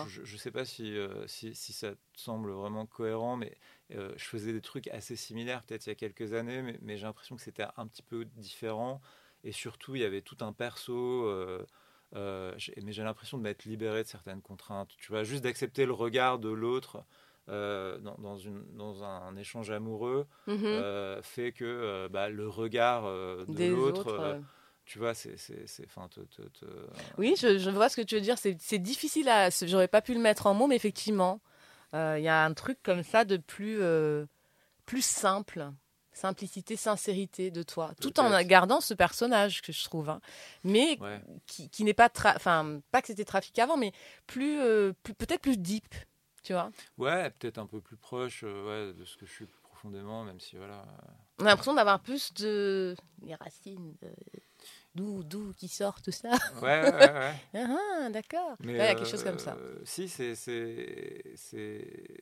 [0.07, 3.55] je ne sais pas si, si, si, ça te semble vraiment cohérent, mais
[3.89, 7.05] je faisais des trucs assez similaires peut-être il y a quelques années, mais, mais j'ai
[7.05, 9.01] l'impression que c'était un petit peu différent.
[9.43, 11.31] Et surtout, il y avait tout un perso.
[12.13, 14.89] mais j'ai l'impression de m'être libéré de certaines contraintes.
[14.97, 17.03] Tu vois, juste d'accepter le regard de l'autre.
[17.47, 21.21] dans, dans, une, dans, un, échange amoureux mm-hmm.
[21.21, 24.41] fait que bah, le regard de l'autre
[24.87, 25.35] tu vois, c'est.
[25.85, 26.09] Enfin,
[27.17, 28.37] Oui, je, je, vois ce que tu veux dire.
[28.37, 29.49] C'est difficile à.
[29.49, 31.56] J'aurais pas pu le mettre en mots, mais effectivement, euh,
[31.93, 34.25] il y a un truc comme ça de plus, euh,
[34.85, 35.71] plus simple.
[36.11, 37.91] Simplicité, sincérité de toi.
[38.01, 40.09] Tout en gardant ce personnage que je trouve.
[40.09, 40.19] Hein.
[40.63, 40.97] mais
[41.45, 42.09] qui, qui n'est pas.
[42.35, 43.91] Enfin, pas que c'était trafiqué avant, mais
[44.25, 45.93] plus, euh, plus peut-être plus deep.
[46.41, 50.23] Tu vois Ouais, peut-être un peu plus proche ouais, de ce que je suis profondément,
[50.23, 50.83] même si voilà.
[51.39, 52.95] On a l'impression d'avoir plus de.
[53.21, 53.93] les racines.
[54.01, 54.09] De
[54.97, 56.31] d'où, d'où qui sort tout ça.
[56.61, 57.33] Ouais, ouais, ouais.
[57.55, 58.57] ah, ah d'accord.
[58.63, 59.55] Il y a quelque chose comme ça.
[59.55, 60.35] Euh, si, c'est.
[60.35, 62.21] c'est, c'est...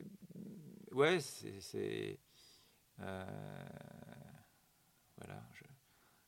[0.91, 1.59] Ouais, c'est.
[1.61, 2.19] c'est
[3.01, 3.23] euh,
[5.17, 5.41] voilà.
[5.53, 5.63] Je...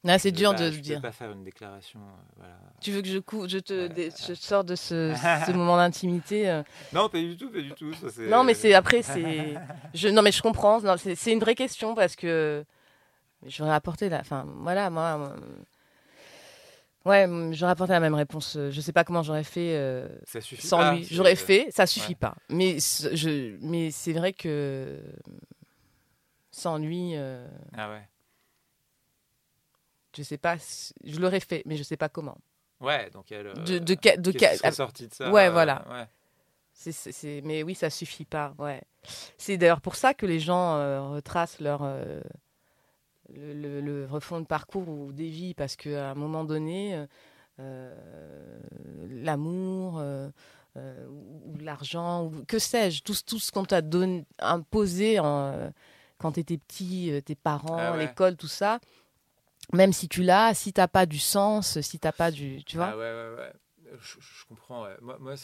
[0.10, 0.84] Ah, c'est dur de le dire.
[0.84, 2.00] Je ne peux pas faire une déclaration.
[2.00, 2.58] Euh, voilà.
[2.80, 5.14] Tu veux que je, cou je te je sors de ce,
[5.46, 6.62] ce moment d'intimité
[6.94, 7.94] Non, pas du tout, pas du tout.
[7.94, 9.56] Ça, non, mais c'est après, c'est.
[9.94, 10.80] Je, non, mais je comprends.
[10.98, 12.64] C'est une vraie question parce que
[13.46, 14.22] j'aurais apporté la.
[14.22, 15.36] Enfin, voilà, moi
[17.08, 18.58] Ouais, j'aurais apporté la même réponse.
[18.70, 20.10] Je sais pas comment j'aurais fait euh,
[20.60, 21.06] sans lui.
[21.06, 22.36] J'aurais fait, ça suffit pas.
[22.50, 25.00] Mais je, mais c'est vrai que
[26.52, 27.14] sans lui.
[27.16, 27.48] Euh,
[27.78, 28.08] ah ouais.
[30.18, 30.58] Je sais pas,
[31.04, 32.38] je l'aurais fait, mais je sais pas comment.
[32.82, 33.54] Ouais, donc elle.
[33.54, 35.32] De de de, de sorti de ça.
[35.32, 35.86] Ouais, voilà.
[35.90, 36.08] Ouais.
[37.44, 38.54] Mais oui, ça suffit pas.
[38.58, 38.82] Ouais.
[39.38, 41.82] C'est d'ailleurs pour ça que les gens euh, retracent leur
[43.36, 47.06] le, le, refond de parcours ou des vies, parce qu'à un moment donné, euh,
[47.60, 47.96] euh,
[49.10, 50.30] l'amour euh,
[50.76, 55.72] ou l'argent, ou que sais-je, tout, tout ce qu'on t'a donné, imposé en,
[56.18, 58.80] quand tu étais petit, tes parents, ah l'école, tout ça,
[59.74, 62.64] même si tu l'as, si t'as pas du sens, si t'as pas du.
[62.64, 63.54] Tu vois ah ouais, ouais, ouais.
[64.02, 64.86] Je, comprends.
[65.02, 65.36] Moi, moi,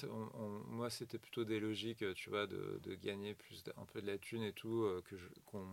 [0.67, 4.17] moi c'était plutôt des logiques, tu vois, de, de gagner plus un peu de la
[4.17, 5.15] thune et tout, que
[5.45, 5.65] qu'on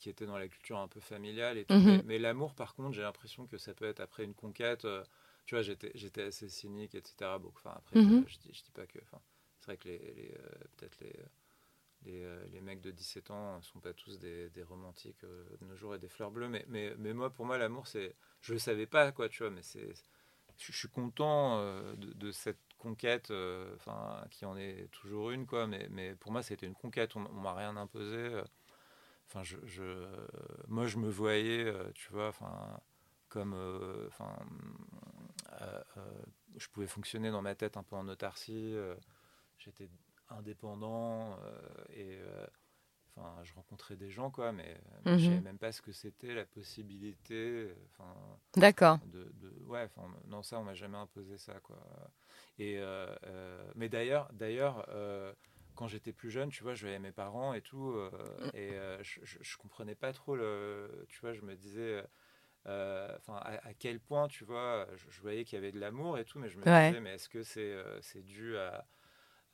[0.00, 1.74] qui était dans la culture un peu familiale et tout.
[1.74, 2.02] Mhm.
[2.06, 4.86] Mais, l'amour, par contre, j'ai l'impression que ça peut être après une conquête.
[4.86, 5.04] Euh,
[5.46, 7.36] tu vois, j'étais, assez cynique, etc.
[7.38, 8.24] Bon, enfin, après, mhm.
[8.26, 8.98] je, dis, je dis pas que.
[9.60, 11.14] C'est vrai que les, les euh, peut-être les,
[12.06, 15.66] les, euh, les, mecs de 17 ans ne sont pas tous des, des romantiques de
[15.66, 16.48] nos jours et des fleurs bleues.
[16.48, 18.16] Mais, mais, mais moi, pour moi, l'amour, c'est.
[18.40, 19.92] Je le savais pas, quoi, tu vois, mais c'est.
[20.56, 21.62] Je, suis content
[21.94, 23.30] de, de, cette conquête,
[23.76, 25.66] enfin, qui en est toujours une, quoi.
[25.66, 27.16] Mais, mais pour moi, c'était une conquête.
[27.16, 28.42] On, on m'a rien imposé.
[29.30, 29.84] Enfin, je, je,
[30.66, 32.80] moi, je me voyais, euh, tu vois, enfin,
[33.28, 34.36] comme, euh, enfin,
[35.62, 35.82] euh,
[36.56, 38.74] je pouvais fonctionner dans ma tête un peu en autarcie.
[39.58, 39.88] J'étais
[40.30, 41.36] indépendant
[41.92, 42.18] et
[43.08, 45.42] enfin je rencontrais des gens quoi mais, je ne je savais mhm.
[45.42, 48.14] même pas ce que c'était la possibilité enfin
[48.54, 49.28] d'accord de,
[49.66, 51.80] ouais enfin non ça on m'a jamais imposé ça quoi
[52.60, 52.80] et
[53.74, 54.86] mais d'ailleurs d'ailleurs
[55.80, 58.50] quand j'étais plus jeune, tu vois, je voyais mes parents et tout, euh, mm.
[58.52, 62.04] et euh, je, je, comprenais pas trop le, tu vois, je me disais,
[62.66, 66.26] euh, enfin, à, quel point, tu vois, je, voyais qu'il y avait de l'amour et
[66.26, 68.84] tout, mais je me disais, mais est-ce que c'est c'est dû à,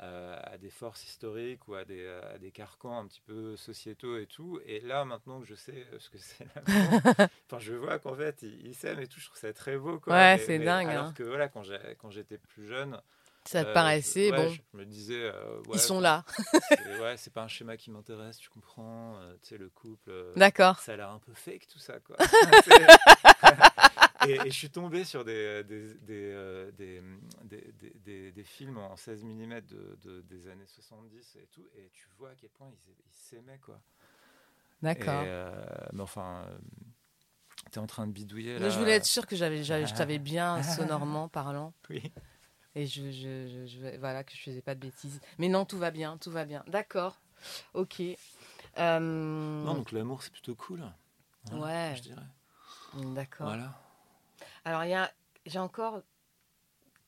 [0.00, 4.26] à, des forces historiques ou à des, à des carcans un petit peu sociétaux et
[4.26, 4.58] tout?
[4.66, 7.02] Et là, maintenant que je sais ce que c'est l'amour,
[7.46, 10.00] enfin, je vois qu'en fait, ils s'aiment et tout, je trouve ça très beau.
[10.00, 10.12] Quoi.
[10.12, 10.88] Ouais, c'est dingue.
[10.88, 11.12] Alors hein.
[11.12, 13.00] que voilà, quand j'étais plus jeune,
[13.48, 14.48] ça te paraissait bon.
[14.48, 15.22] Je me disais.
[15.22, 16.24] Euh, Ils sont là.
[17.00, 19.18] ouais, c'est pas un schéma qui m'intéresse, tu comprends.
[19.18, 20.10] Euh, tu sais, le couple.
[20.10, 20.78] Euh, D'accord.
[20.80, 22.16] Ça a l'air un peu fake tout ça, quoi.
[24.28, 27.02] et, je suis tombé sur des, des, des,
[28.04, 29.60] des, des films en 16 mm
[30.02, 33.80] de, des années 70 et tout, et tu vois à quel point ils s'aimaient, quoi.
[34.82, 35.22] D'accord.
[35.92, 36.44] mais enfin.
[37.72, 38.68] tu es en train de bidouiller là.
[38.68, 41.72] Je voulais être sûr que j'avais, je t'avais bien sonorement parlant.
[41.88, 42.12] Oui
[42.76, 45.20] et je, je, je, voilà que je faisais pas de bêtises.
[45.38, 46.62] Mais non, tout va bien, tout va bien.
[46.68, 47.18] D'accord.
[47.72, 48.00] Ok.
[48.78, 50.84] Euh, non, donc l'amour c'est plutôt cool.
[51.52, 51.94] ouais.
[51.96, 52.22] Je dirais.
[53.14, 53.46] D'accord.
[53.46, 53.74] Voilà.
[54.66, 55.10] Alors il y a,
[55.46, 56.02] j'ai encore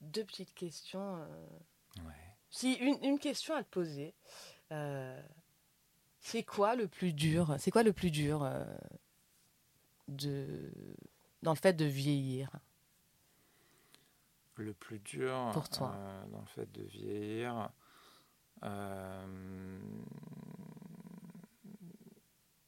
[0.01, 1.17] deux petites questions.
[1.17, 2.07] Euh.
[2.07, 2.15] Ouais.
[2.51, 4.15] Si une, une, question à te poser.
[4.73, 5.21] Euh,
[6.21, 8.51] C'est quoi le plus dur C'est quoi le plus dur
[10.09, 10.73] de
[11.43, 12.51] dans le fait de vieillir?
[14.59, 15.95] Le plus dur Pour toi.
[15.95, 17.71] euh, dans le fait de vieillir.
[18.65, 19.79] euh,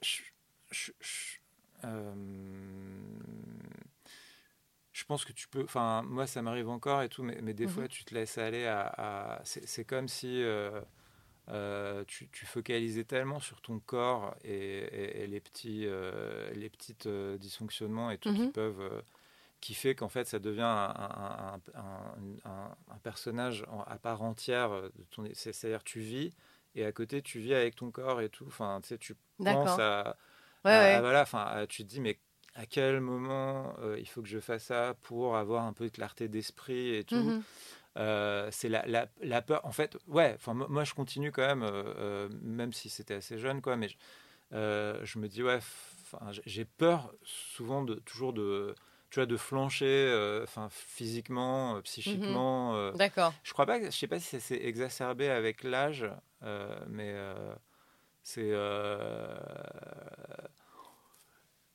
[0.03, 0.23] je,
[0.71, 1.39] je- je-
[1.85, 2.15] euh,
[4.93, 5.65] je pense que tu peux.
[5.65, 7.71] Enfin, moi, ça m'arrive encore et tout, mais, mais des Mhm.
[7.73, 8.87] fois, tu te laisses aller à.
[9.37, 10.45] à- c'est comme si.
[12.07, 15.87] tu, tu focalisais tellement sur ton corps et, et- et les petits,
[16.55, 18.53] les petites dysfonctionnements et tout qui Mhm.
[18.53, 19.03] peuvent,
[19.61, 24.23] qui fait qu'en fait ça devient un, un- un- un- un- un personnage à part
[24.23, 26.33] entière euh, de ton, c'est- c'est-à-dire tu vis
[26.75, 28.47] et à côté tu vis avec ton corps et tout.
[28.47, 30.17] Enfin, tu sais, tu penses à,
[30.65, 30.97] Ouais, à- ouais.
[30.97, 32.19] à- voilà, enfin, à- tu te dis mais
[32.55, 35.91] à quel moment euh, il faut que je fasse ça pour avoir un peu de
[35.93, 37.35] clarté d'esprit et tout?
[37.35, 37.45] Mhm.
[37.97, 39.65] Euh, c'est la, la, la peur.
[39.65, 43.39] En fait, ouais, enfin, mo- moi je continue quand même, euh, même si c'était assez
[43.39, 43.97] jeune, quoi, mais je,
[45.03, 45.59] je me dis, ouais,
[46.47, 48.75] j'ai peur souvent de toujours de.
[49.11, 52.77] Tu vois, de flancher, euh, physiquement, euh, psychiquement.
[52.77, 53.35] euh, D'accord.
[53.43, 56.07] je crois pas, je sais pas si ça s'est exacerbé avec l'âge,
[56.89, 57.15] mais
[58.23, 58.53] c'est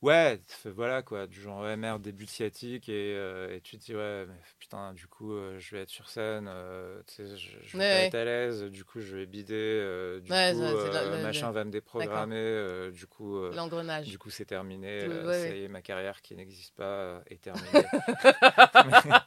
[0.05, 3.83] ouais, voilà quoi, du genre ouais, merde, début de sciatique et, euh, et tu te
[3.85, 7.37] dis ouais, mais putain, du coup, euh, je vais être sur scène, euh, tu sais,
[7.37, 8.05] je, je vais Ouais, pas ouais.
[8.07, 11.63] être à l'aise, du coup, je vais bider, euh, du coup, le- machin le- va
[11.65, 13.41] me déprogrammer, du coup.
[13.51, 14.07] L'engrenage.
[14.07, 15.01] du coup, c'est terminé.
[15.31, 17.65] Ça y est, ma carrière qui n'existe pas est terminée.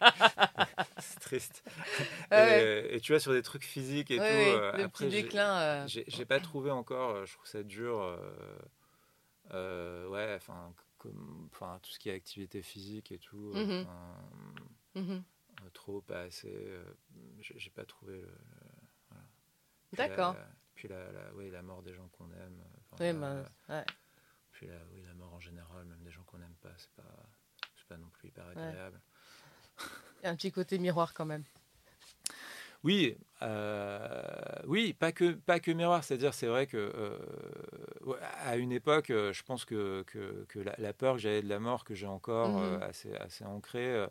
[0.99, 1.63] c'est triste.
[2.33, 5.87] Et, tu vois, sur des trucs physiques et tout, le après, déclin.
[5.87, 8.19] j'ai pas trouvé encore, je trouve ça dur.
[9.53, 13.53] Euh, ouais, enfin, comme, enfin, tout ce qui est activité physique et tout.
[13.55, 13.85] euh,
[14.95, 15.03] Mhm.
[15.03, 15.23] mhm.
[15.65, 16.71] euh, trop, pas assez.
[17.41, 18.23] j'ai pas trouvé le.
[18.23, 18.29] le-
[19.11, 19.25] voilà.
[19.91, 20.37] Puis D'accord.
[20.75, 22.63] Puis la, la, la mort des gens qu'on aime.
[23.01, 23.85] Oui, la- bah, ouais.
[24.53, 27.27] puis la, oui, la mort en général, même des gens qu'on n'aime pas, c'est pas,
[27.77, 29.01] c'est pas non plus hyper agréable.
[30.21, 31.45] Il y a un petit côté miroir quand même.
[32.85, 34.23] Oui, euh,
[34.67, 36.03] oui, pas que, pas que miroir.
[36.05, 37.19] C'est-à-dire, c'est vrai que euh,
[38.45, 41.49] à une époque, euh, je pense que, que, que la, la peur que j'avais de
[41.49, 44.07] la mort, que j'ai encore euh, assez, assez ancrée,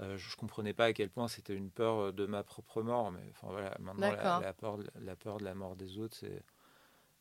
[0.00, 3.12] je, je comprenais pas à quel point c'était une peur de ma propre mort.
[3.12, 6.42] Mais enfin voilà, maintenant la, peur, de- la peur de la mort des autres, c'est,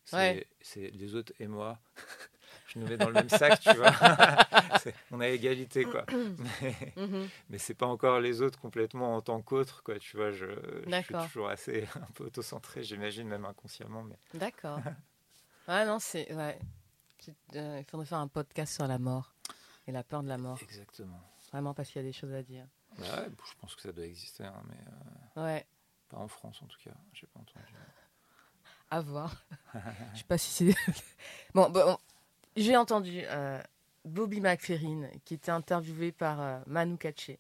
[0.06, 0.48] c'est, Ouais.
[0.62, 1.80] c'est les autres et moi.
[2.68, 3.92] je nous mets dans le même sac, tu vois.
[5.12, 6.06] On a égalité, quoi.
[6.62, 7.28] Mais, Mhm.
[7.50, 10.46] mais c'est pas encore les autres complètement en tant qu'autres quoi tu vois je,
[10.88, 14.80] je suis toujours assez un peu autocentré j'imagine même inconsciemment mais D'accord.
[15.68, 16.34] Ah non, c'est.
[16.34, 16.60] Ouais.
[17.56, 19.34] Euh, il faudrait faire un podcast sur la mort
[19.88, 20.58] et la peur de la mort.
[20.62, 21.20] exactement
[21.52, 22.66] Vraiment parce qu'il y a des choses à dire.
[22.98, 24.78] Bah ouais, je pense que ça doit exister hein, mais
[25.38, 25.66] euh, Ouais,
[26.10, 27.66] pas en France en tout cas j'ai pas entendu
[28.90, 29.44] à voir.
[30.14, 30.94] Je sais pas si c'est.
[31.54, 31.98] bon, bon,
[32.58, 33.62] j'ai entendu euh,
[34.06, 37.40] Bobby McFerrin qui était interviewé par euh, Manu Katché.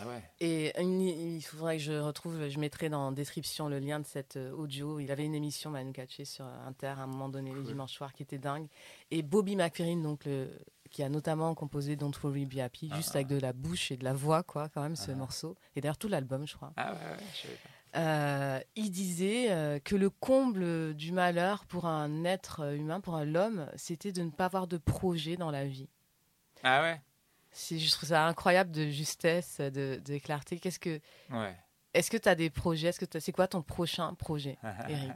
[0.00, 3.78] ah ouais Et une- il faudrait que je retrouve, je mettrai dans la description le
[3.78, 4.98] lien de cette euh, audio.
[5.00, 7.66] Il avait une émission Manu Katché sur euh, Inter à un moment donné, les Cool.
[7.66, 8.66] dimanches soirs, qui était dingue.
[9.10, 10.48] Et Bobby McFerrin, donc le,
[10.90, 13.18] qui a notamment composé Don't Worry Be Happy, juste Ah.
[13.18, 15.14] avec de la bouche et de la voix, quoi, quand même, ce Ah.
[15.14, 15.56] morceau.
[15.76, 16.72] Et d'ailleurs tout l'album, je crois.
[16.76, 17.69] ah ouais, ouais je pas.
[17.96, 23.68] Euh, il disait euh, que le comble du malheur pour un être humain, pour l'homme,
[23.76, 25.88] c'était de ne pas avoir de projet dans la vie.
[26.62, 27.00] ah ouais?
[27.52, 30.60] Je trouve ça incroyable de justesse, de, de clarté.
[30.60, 31.56] Qu'est-ce que, ouais.
[31.94, 32.88] est-ce que tu as des projets?
[32.88, 34.56] Est-ce que t'as- c'est quoi ton prochain projet,
[34.88, 35.10] Eric?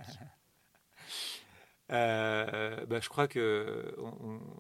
[1.93, 3.95] Euh, bah, je crois que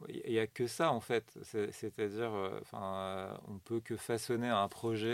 [0.08, 1.36] il n'y a que ça en fait.
[1.42, 5.08] C'est- c'est-à-dire enfin on peut que façonner un projet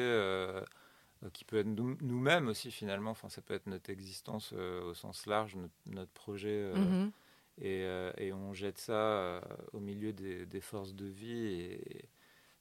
[1.29, 4.95] qui peut être nous- nous-mêmes aussi finalement enfin ça peut être notre existence euh, au
[4.95, 5.57] sens large
[5.87, 7.13] notre, projet euh, Mhm.
[7.59, 9.41] et, euh, et on jette ça euh,
[9.73, 12.09] au milieu des, des forces de vie et,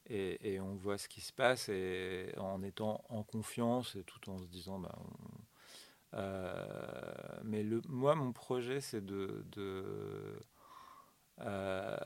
[0.06, 4.28] et, et on voit ce qui se passe et en étant en confiance et tout
[4.30, 10.40] en se disant bah, on- euh, mais le, moi mon projet c'est de, de
[11.46, 11.96] euh,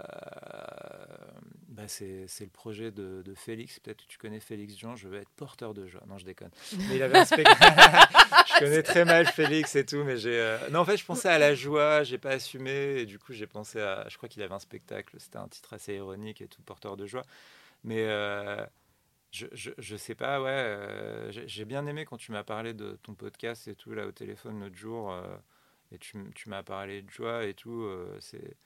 [1.69, 5.31] bah, c'est le projet de, Félix peut-être que tu connais Félix Jean je veux être
[5.31, 6.51] porteur de joie non je déconne
[6.89, 7.59] mais il avait un spectacle
[8.55, 10.39] je connais très mal Félix et tout, mais j'ai.
[10.39, 13.33] euh, Non, en fait, je pensais à la joie, j'ai pas assumé, et du coup,
[13.33, 14.07] j'ai pensé à.
[14.09, 17.07] Je crois qu'il avait un spectacle, c'était un titre assez ironique et tout, porteur de
[17.07, 17.25] joie.
[17.85, 18.65] Mais euh,
[19.33, 20.49] je, je, sais pas, ouais.
[20.51, 24.13] euh, j'ai- bien aimé quand tu m'as parlé de ton podcast et tout, là, au
[24.13, 25.15] téléphone l'autre jour,
[25.93, 27.89] et tu, tu m'as parlé de joie et tout.
[28.21, 28.57] c'est.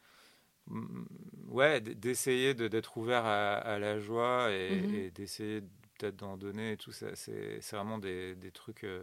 [0.69, 1.05] Mm,
[1.51, 4.95] Ouais, d'essayer de- d'être ouvert à, à la joie et, Mhm.
[4.95, 5.62] et d'essayer
[5.99, 8.85] peut-être d'en donner et tout, ça, c'est vraiment des, des trucs.
[8.85, 9.03] euh,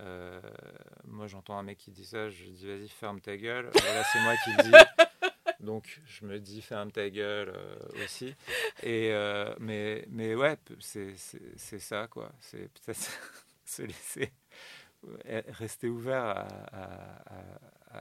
[0.00, 0.40] euh,
[1.06, 3.66] moi, j'entends un mec qui dit ça, je dis vas-y, ferme ta gueule.
[3.74, 4.70] là, c'est moi qui le dis.
[5.60, 8.34] Donc, je me dis ferme ta gueule euh, aussi.
[8.84, 9.12] Et,
[9.60, 11.16] mais, mais ouais, c'est
[11.80, 12.32] ça, quoi.
[12.40, 13.10] C'est peut-être
[13.64, 14.32] se laisser
[15.48, 16.40] rester ouvert à,
[16.72, 16.84] à,
[17.34, 17.42] à,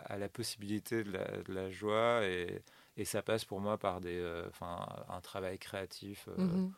[0.09, 2.25] la possibilité de la, de la joie.
[2.25, 2.61] Et,
[2.97, 6.27] et, ça passe pour moi par des, enfin un travail créatif.
[6.37, 6.71] Mm-hmm.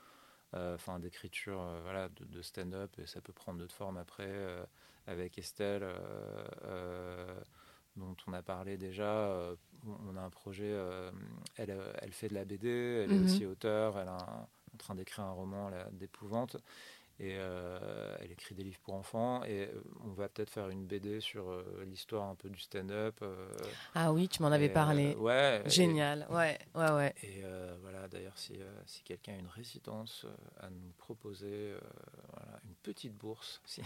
[0.53, 4.31] enfin d'écriture voilà de, de stand-up et ça peut prendre d'autres formes après
[5.09, 5.95] avec Estelle, euh,
[6.65, 7.39] euh,
[7.95, 9.03] dont on a parlé déjà.
[9.03, 9.55] Euh,
[10.07, 10.75] on a un projet,
[11.55, 13.25] elle, elle fait de la BD, elle est mhm.
[13.25, 16.57] aussi auteure, elle est en train d'écrire un roman d'épouvante
[17.19, 20.85] et euh, elle écrit des livres pour enfants et euh, on va peut-être faire une
[20.85, 23.21] BD sur euh, l'histoire un peu du stand-up.
[23.93, 25.15] ah oui, tu m'en avais parlé.
[25.15, 25.61] ouais.
[25.65, 27.13] Génial, ouais, ouais, ouais.
[27.23, 27.43] Et
[27.81, 28.53] voilà, d'ailleurs, si,
[28.85, 30.25] si quelqu'un a une résidence
[30.61, 31.73] à nous proposer,
[32.31, 33.61] voilà, une petite bourse.
[33.69, 33.81] Si...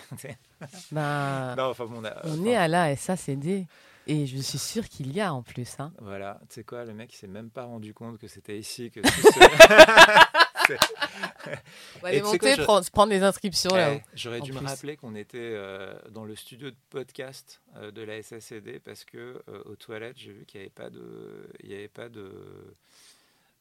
[0.93, 3.67] ben, non, enfin, on, on est à la SACD.
[4.05, 5.79] Et je suis sûr qu'il y a en plus.
[5.79, 5.93] Hein.
[5.99, 8.91] Voilà, tu sais quoi, le mec il s'est même pas rendu compte que c'était ici
[8.91, 8.99] que
[10.69, 12.55] On va aller monter,
[12.91, 13.75] prendre, les inscriptions.
[13.75, 18.01] Eh, j'aurais dû me rappeler qu'on était euh, dans le studio de podcast euh, de
[18.01, 21.71] la SACD parce que euh, aux toilettes, j'ai vu qu'il n'y avait pas de, il
[21.71, 22.31] y avait pas de,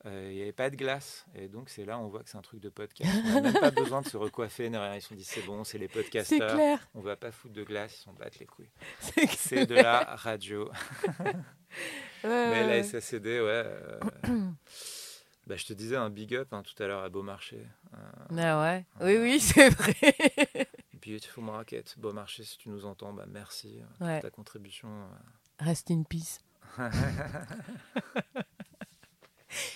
[0.04, 1.26] il n'y avait pas de glace.
[1.34, 3.10] Et donc, c'est là on voit que c'est un truc de podcast.
[3.26, 4.66] On n'a même pas besoin de se recoiffer.
[4.66, 6.78] Ils se sont dit, c'est bon, c'est les podcasteurs.
[6.94, 8.70] On va pas foutre de glace, ils s'en battent les couilles.
[9.36, 10.70] C'est de la radio.
[12.24, 13.64] Mais la SACD, ouais.
[15.46, 17.66] Bah, je te disais un big up hein, tout à l'heure à Beaumarchais.
[17.92, 20.14] ah ouais, oui, oui, c'est vrai.
[21.04, 24.88] Beautiful Market, Beaumarchais, si tu nous entends, bah, merci euh, pour ta contribution.
[24.88, 25.64] Euh.
[25.64, 26.40] Reste in peace.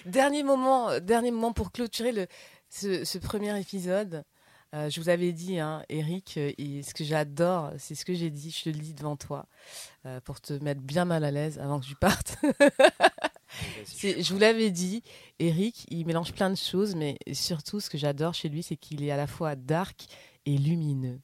[0.07, 2.27] dernier, moment, dernier moment pour clôturer le,
[2.71, 4.25] ce, premier épisode.
[4.73, 8.63] je vous avais dit, hein, Eric, ce que j'adore, c'est ce que j'ai dit, je
[8.65, 9.47] te le dis devant toi,
[10.25, 12.39] pour te mettre bien mal à l'aise avant que tu partes.
[14.03, 15.03] je vous l'avais dit,
[15.39, 19.03] Eric, il mélange plein de choses, mais surtout, ce que j'adore chez lui, c'est qu'il
[19.03, 20.07] est à la fois dark
[20.47, 21.21] et lumineux.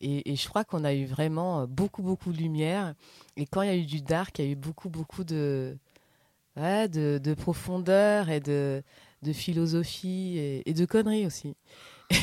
[0.00, 2.94] Et, je crois qu'on a eu vraiment euh, beaucoup, beaucoup de lumière.
[3.36, 5.78] Et quand il y a eu du dark, il y a eu beaucoup, beaucoup de,
[6.56, 8.82] de, profondeur et de,
[9.22, 10.36] de philosophie
[10.66, 11.56] et, de conneries aussi.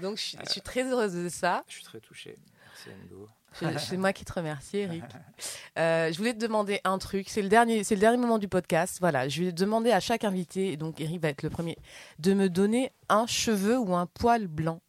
[0.00, 1.64] Donc, je, je, suis très heureuse de ça.
[1.66, 2.36] Je suis très touchée.
[2.64, 3.28] Merci, Endo.
[3.78, 5.04] C'est moi qui te remercie, Eric.
[5.78, 7.28] Euh, je voulais te demander un truc.
[7.28, 8.96] C'est le dernier, c'est le dernier moment du podcast.
[9.00, 11.76] Voilà, je vais demander à chaque invité, et donc Eric va être le premier,
[12.18, 14.80] de me donner un cheveu ou un poil blanc,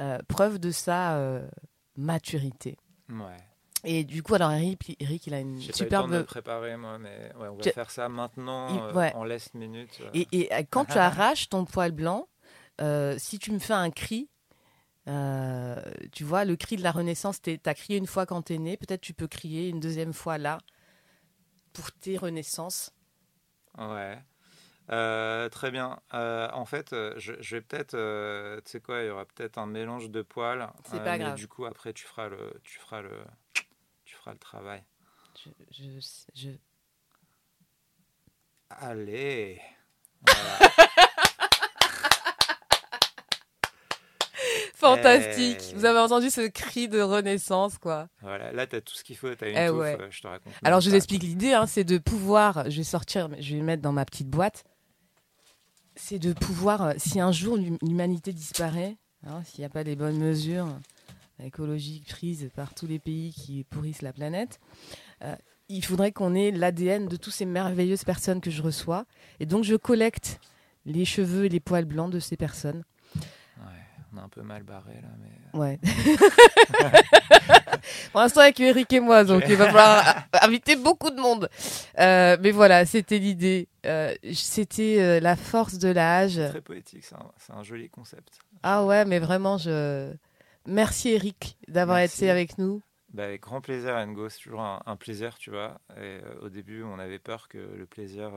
[0.00, 1.48] euh, preuve de sa euh,
[1.96, 2.76] maturité.
[3.08, 3.38] Ouais.
[3.84, 5.88] Et du coup, alors Eric, Eric il a une superbe.
[5.88, 9.24] Pas eu le temps de préparer moi, mais ouais, on va faire ça maintenant, en
[9.24, 10.02] laisse minute.
[10.12, 12.28] Et, et quand tu arraches ton poil blanc,
[13.16, 14.28] si tu me fais un cri,
[15.08, 15.80] euh,
[16.12, 18.58] tu vois, le cri de la Renaissance, tu as crié une fois quand tu es
[18.58, 20.58] né, peut-être tu peux crier une deuxième fois là
[21.72, 22.92] pour tes renaissances.
[23.78, 24.18] Ouais.
[24.90, 26.00] Euh, très bien.
[26.12, 27.96] Euh, en fait, je, vais peut-être,
[28.64, 30.70] tu sais quoi, il y aura peut-être un mélange de poils.
[30.84, 31.36] C'est pas grave.
[31.36, 33.24] Du coup, après, tu feras le, tu feras le,
[34.04, 34.84] tu feras le travail.
[35.70, 35.98] Je,
[36.34, 36.50] je...
[38.70, 39.60] Allez.
[44.82, 45.70] Fantastique.
[45.70, 45.74] Eh.
[45.76, 48.08] Vous avez entendu ce cri de renaissance, quoi.
[48.20, 49.32] Voilà, là, tu as tout ce qu'il faut.
[49.34, 50.52] Tu as une eh touffe, euh, je te raconte.
[50.64, 53.64] Alors, je vous explique l'idée, hein, c'est de pouvoir, je vais sortir, je vais le
[53.64, 54.64] mettre dans ma petite boîte,
[55.94, 59.94] c'est de pouvoir, euh, si un jour l'humanité disparaît, hein, s'il n'y a pas les
[59.94, 60.68] bonnes mesures
[61.44, 64.58] écologiques prises par tous les pays qui pourrissent la planète,
[65.22, 65.36] euh,
[65.68, 69.06] il faudrait qu'on ait l'ADN de toutes ces merveilleuses personnes que je reçois.
[69.38, 70.40] Et donc, je collecte
[70.86, 72.82] les cheveux et les poils blancs de ces personnes
[74.12, 75.08] on a un peu mal barré là.
[75.20, 75.30] Mais...
[75.54, 75.58] Euh.
[75.58, 75.78] Ouais.
[78.12, 81.48] Pour l'instant, avec Eric et moi, donc il va falloir inviter beaucoup de monde.
[81.98, 83.68] Euh, mais voilà, c'était l'idée.
[83.86, 86.40] Euh, c'était la force de l'âge.
[86.50, 88.38] Très poétique, c'est un, joli concept.
[88.62, 90.12] Ah ouais, mais vraiment, je.
[90.66, 92.80] Merci Eric d'avoir été avec nous.
[93.12, 94.28] Bah, avec grand plaisir, Ngo.
[94.28, 95.80] C'est toujours un, un, plaisir, tu vois.
[96.00, 98.30] Et, au début, on avait peur que le plaisir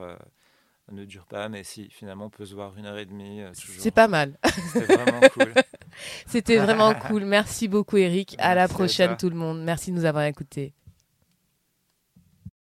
[0.92, 3.42] ne dure pas, mais si, finalement, on peut se voir une heure et demie.
[3.42, 4.38] Euh, c'est pas mal.
[4.72, 5.54] C'était vraiment cool.
[6.26, 7.24] C'était vraiment cool.
[7.24, 8.36] Merci beaucoup, Eric.
[8.38, 9.62] à la prochaine, tout le monde.
[9.62, 10.74] Merci de nous avoir écoutés.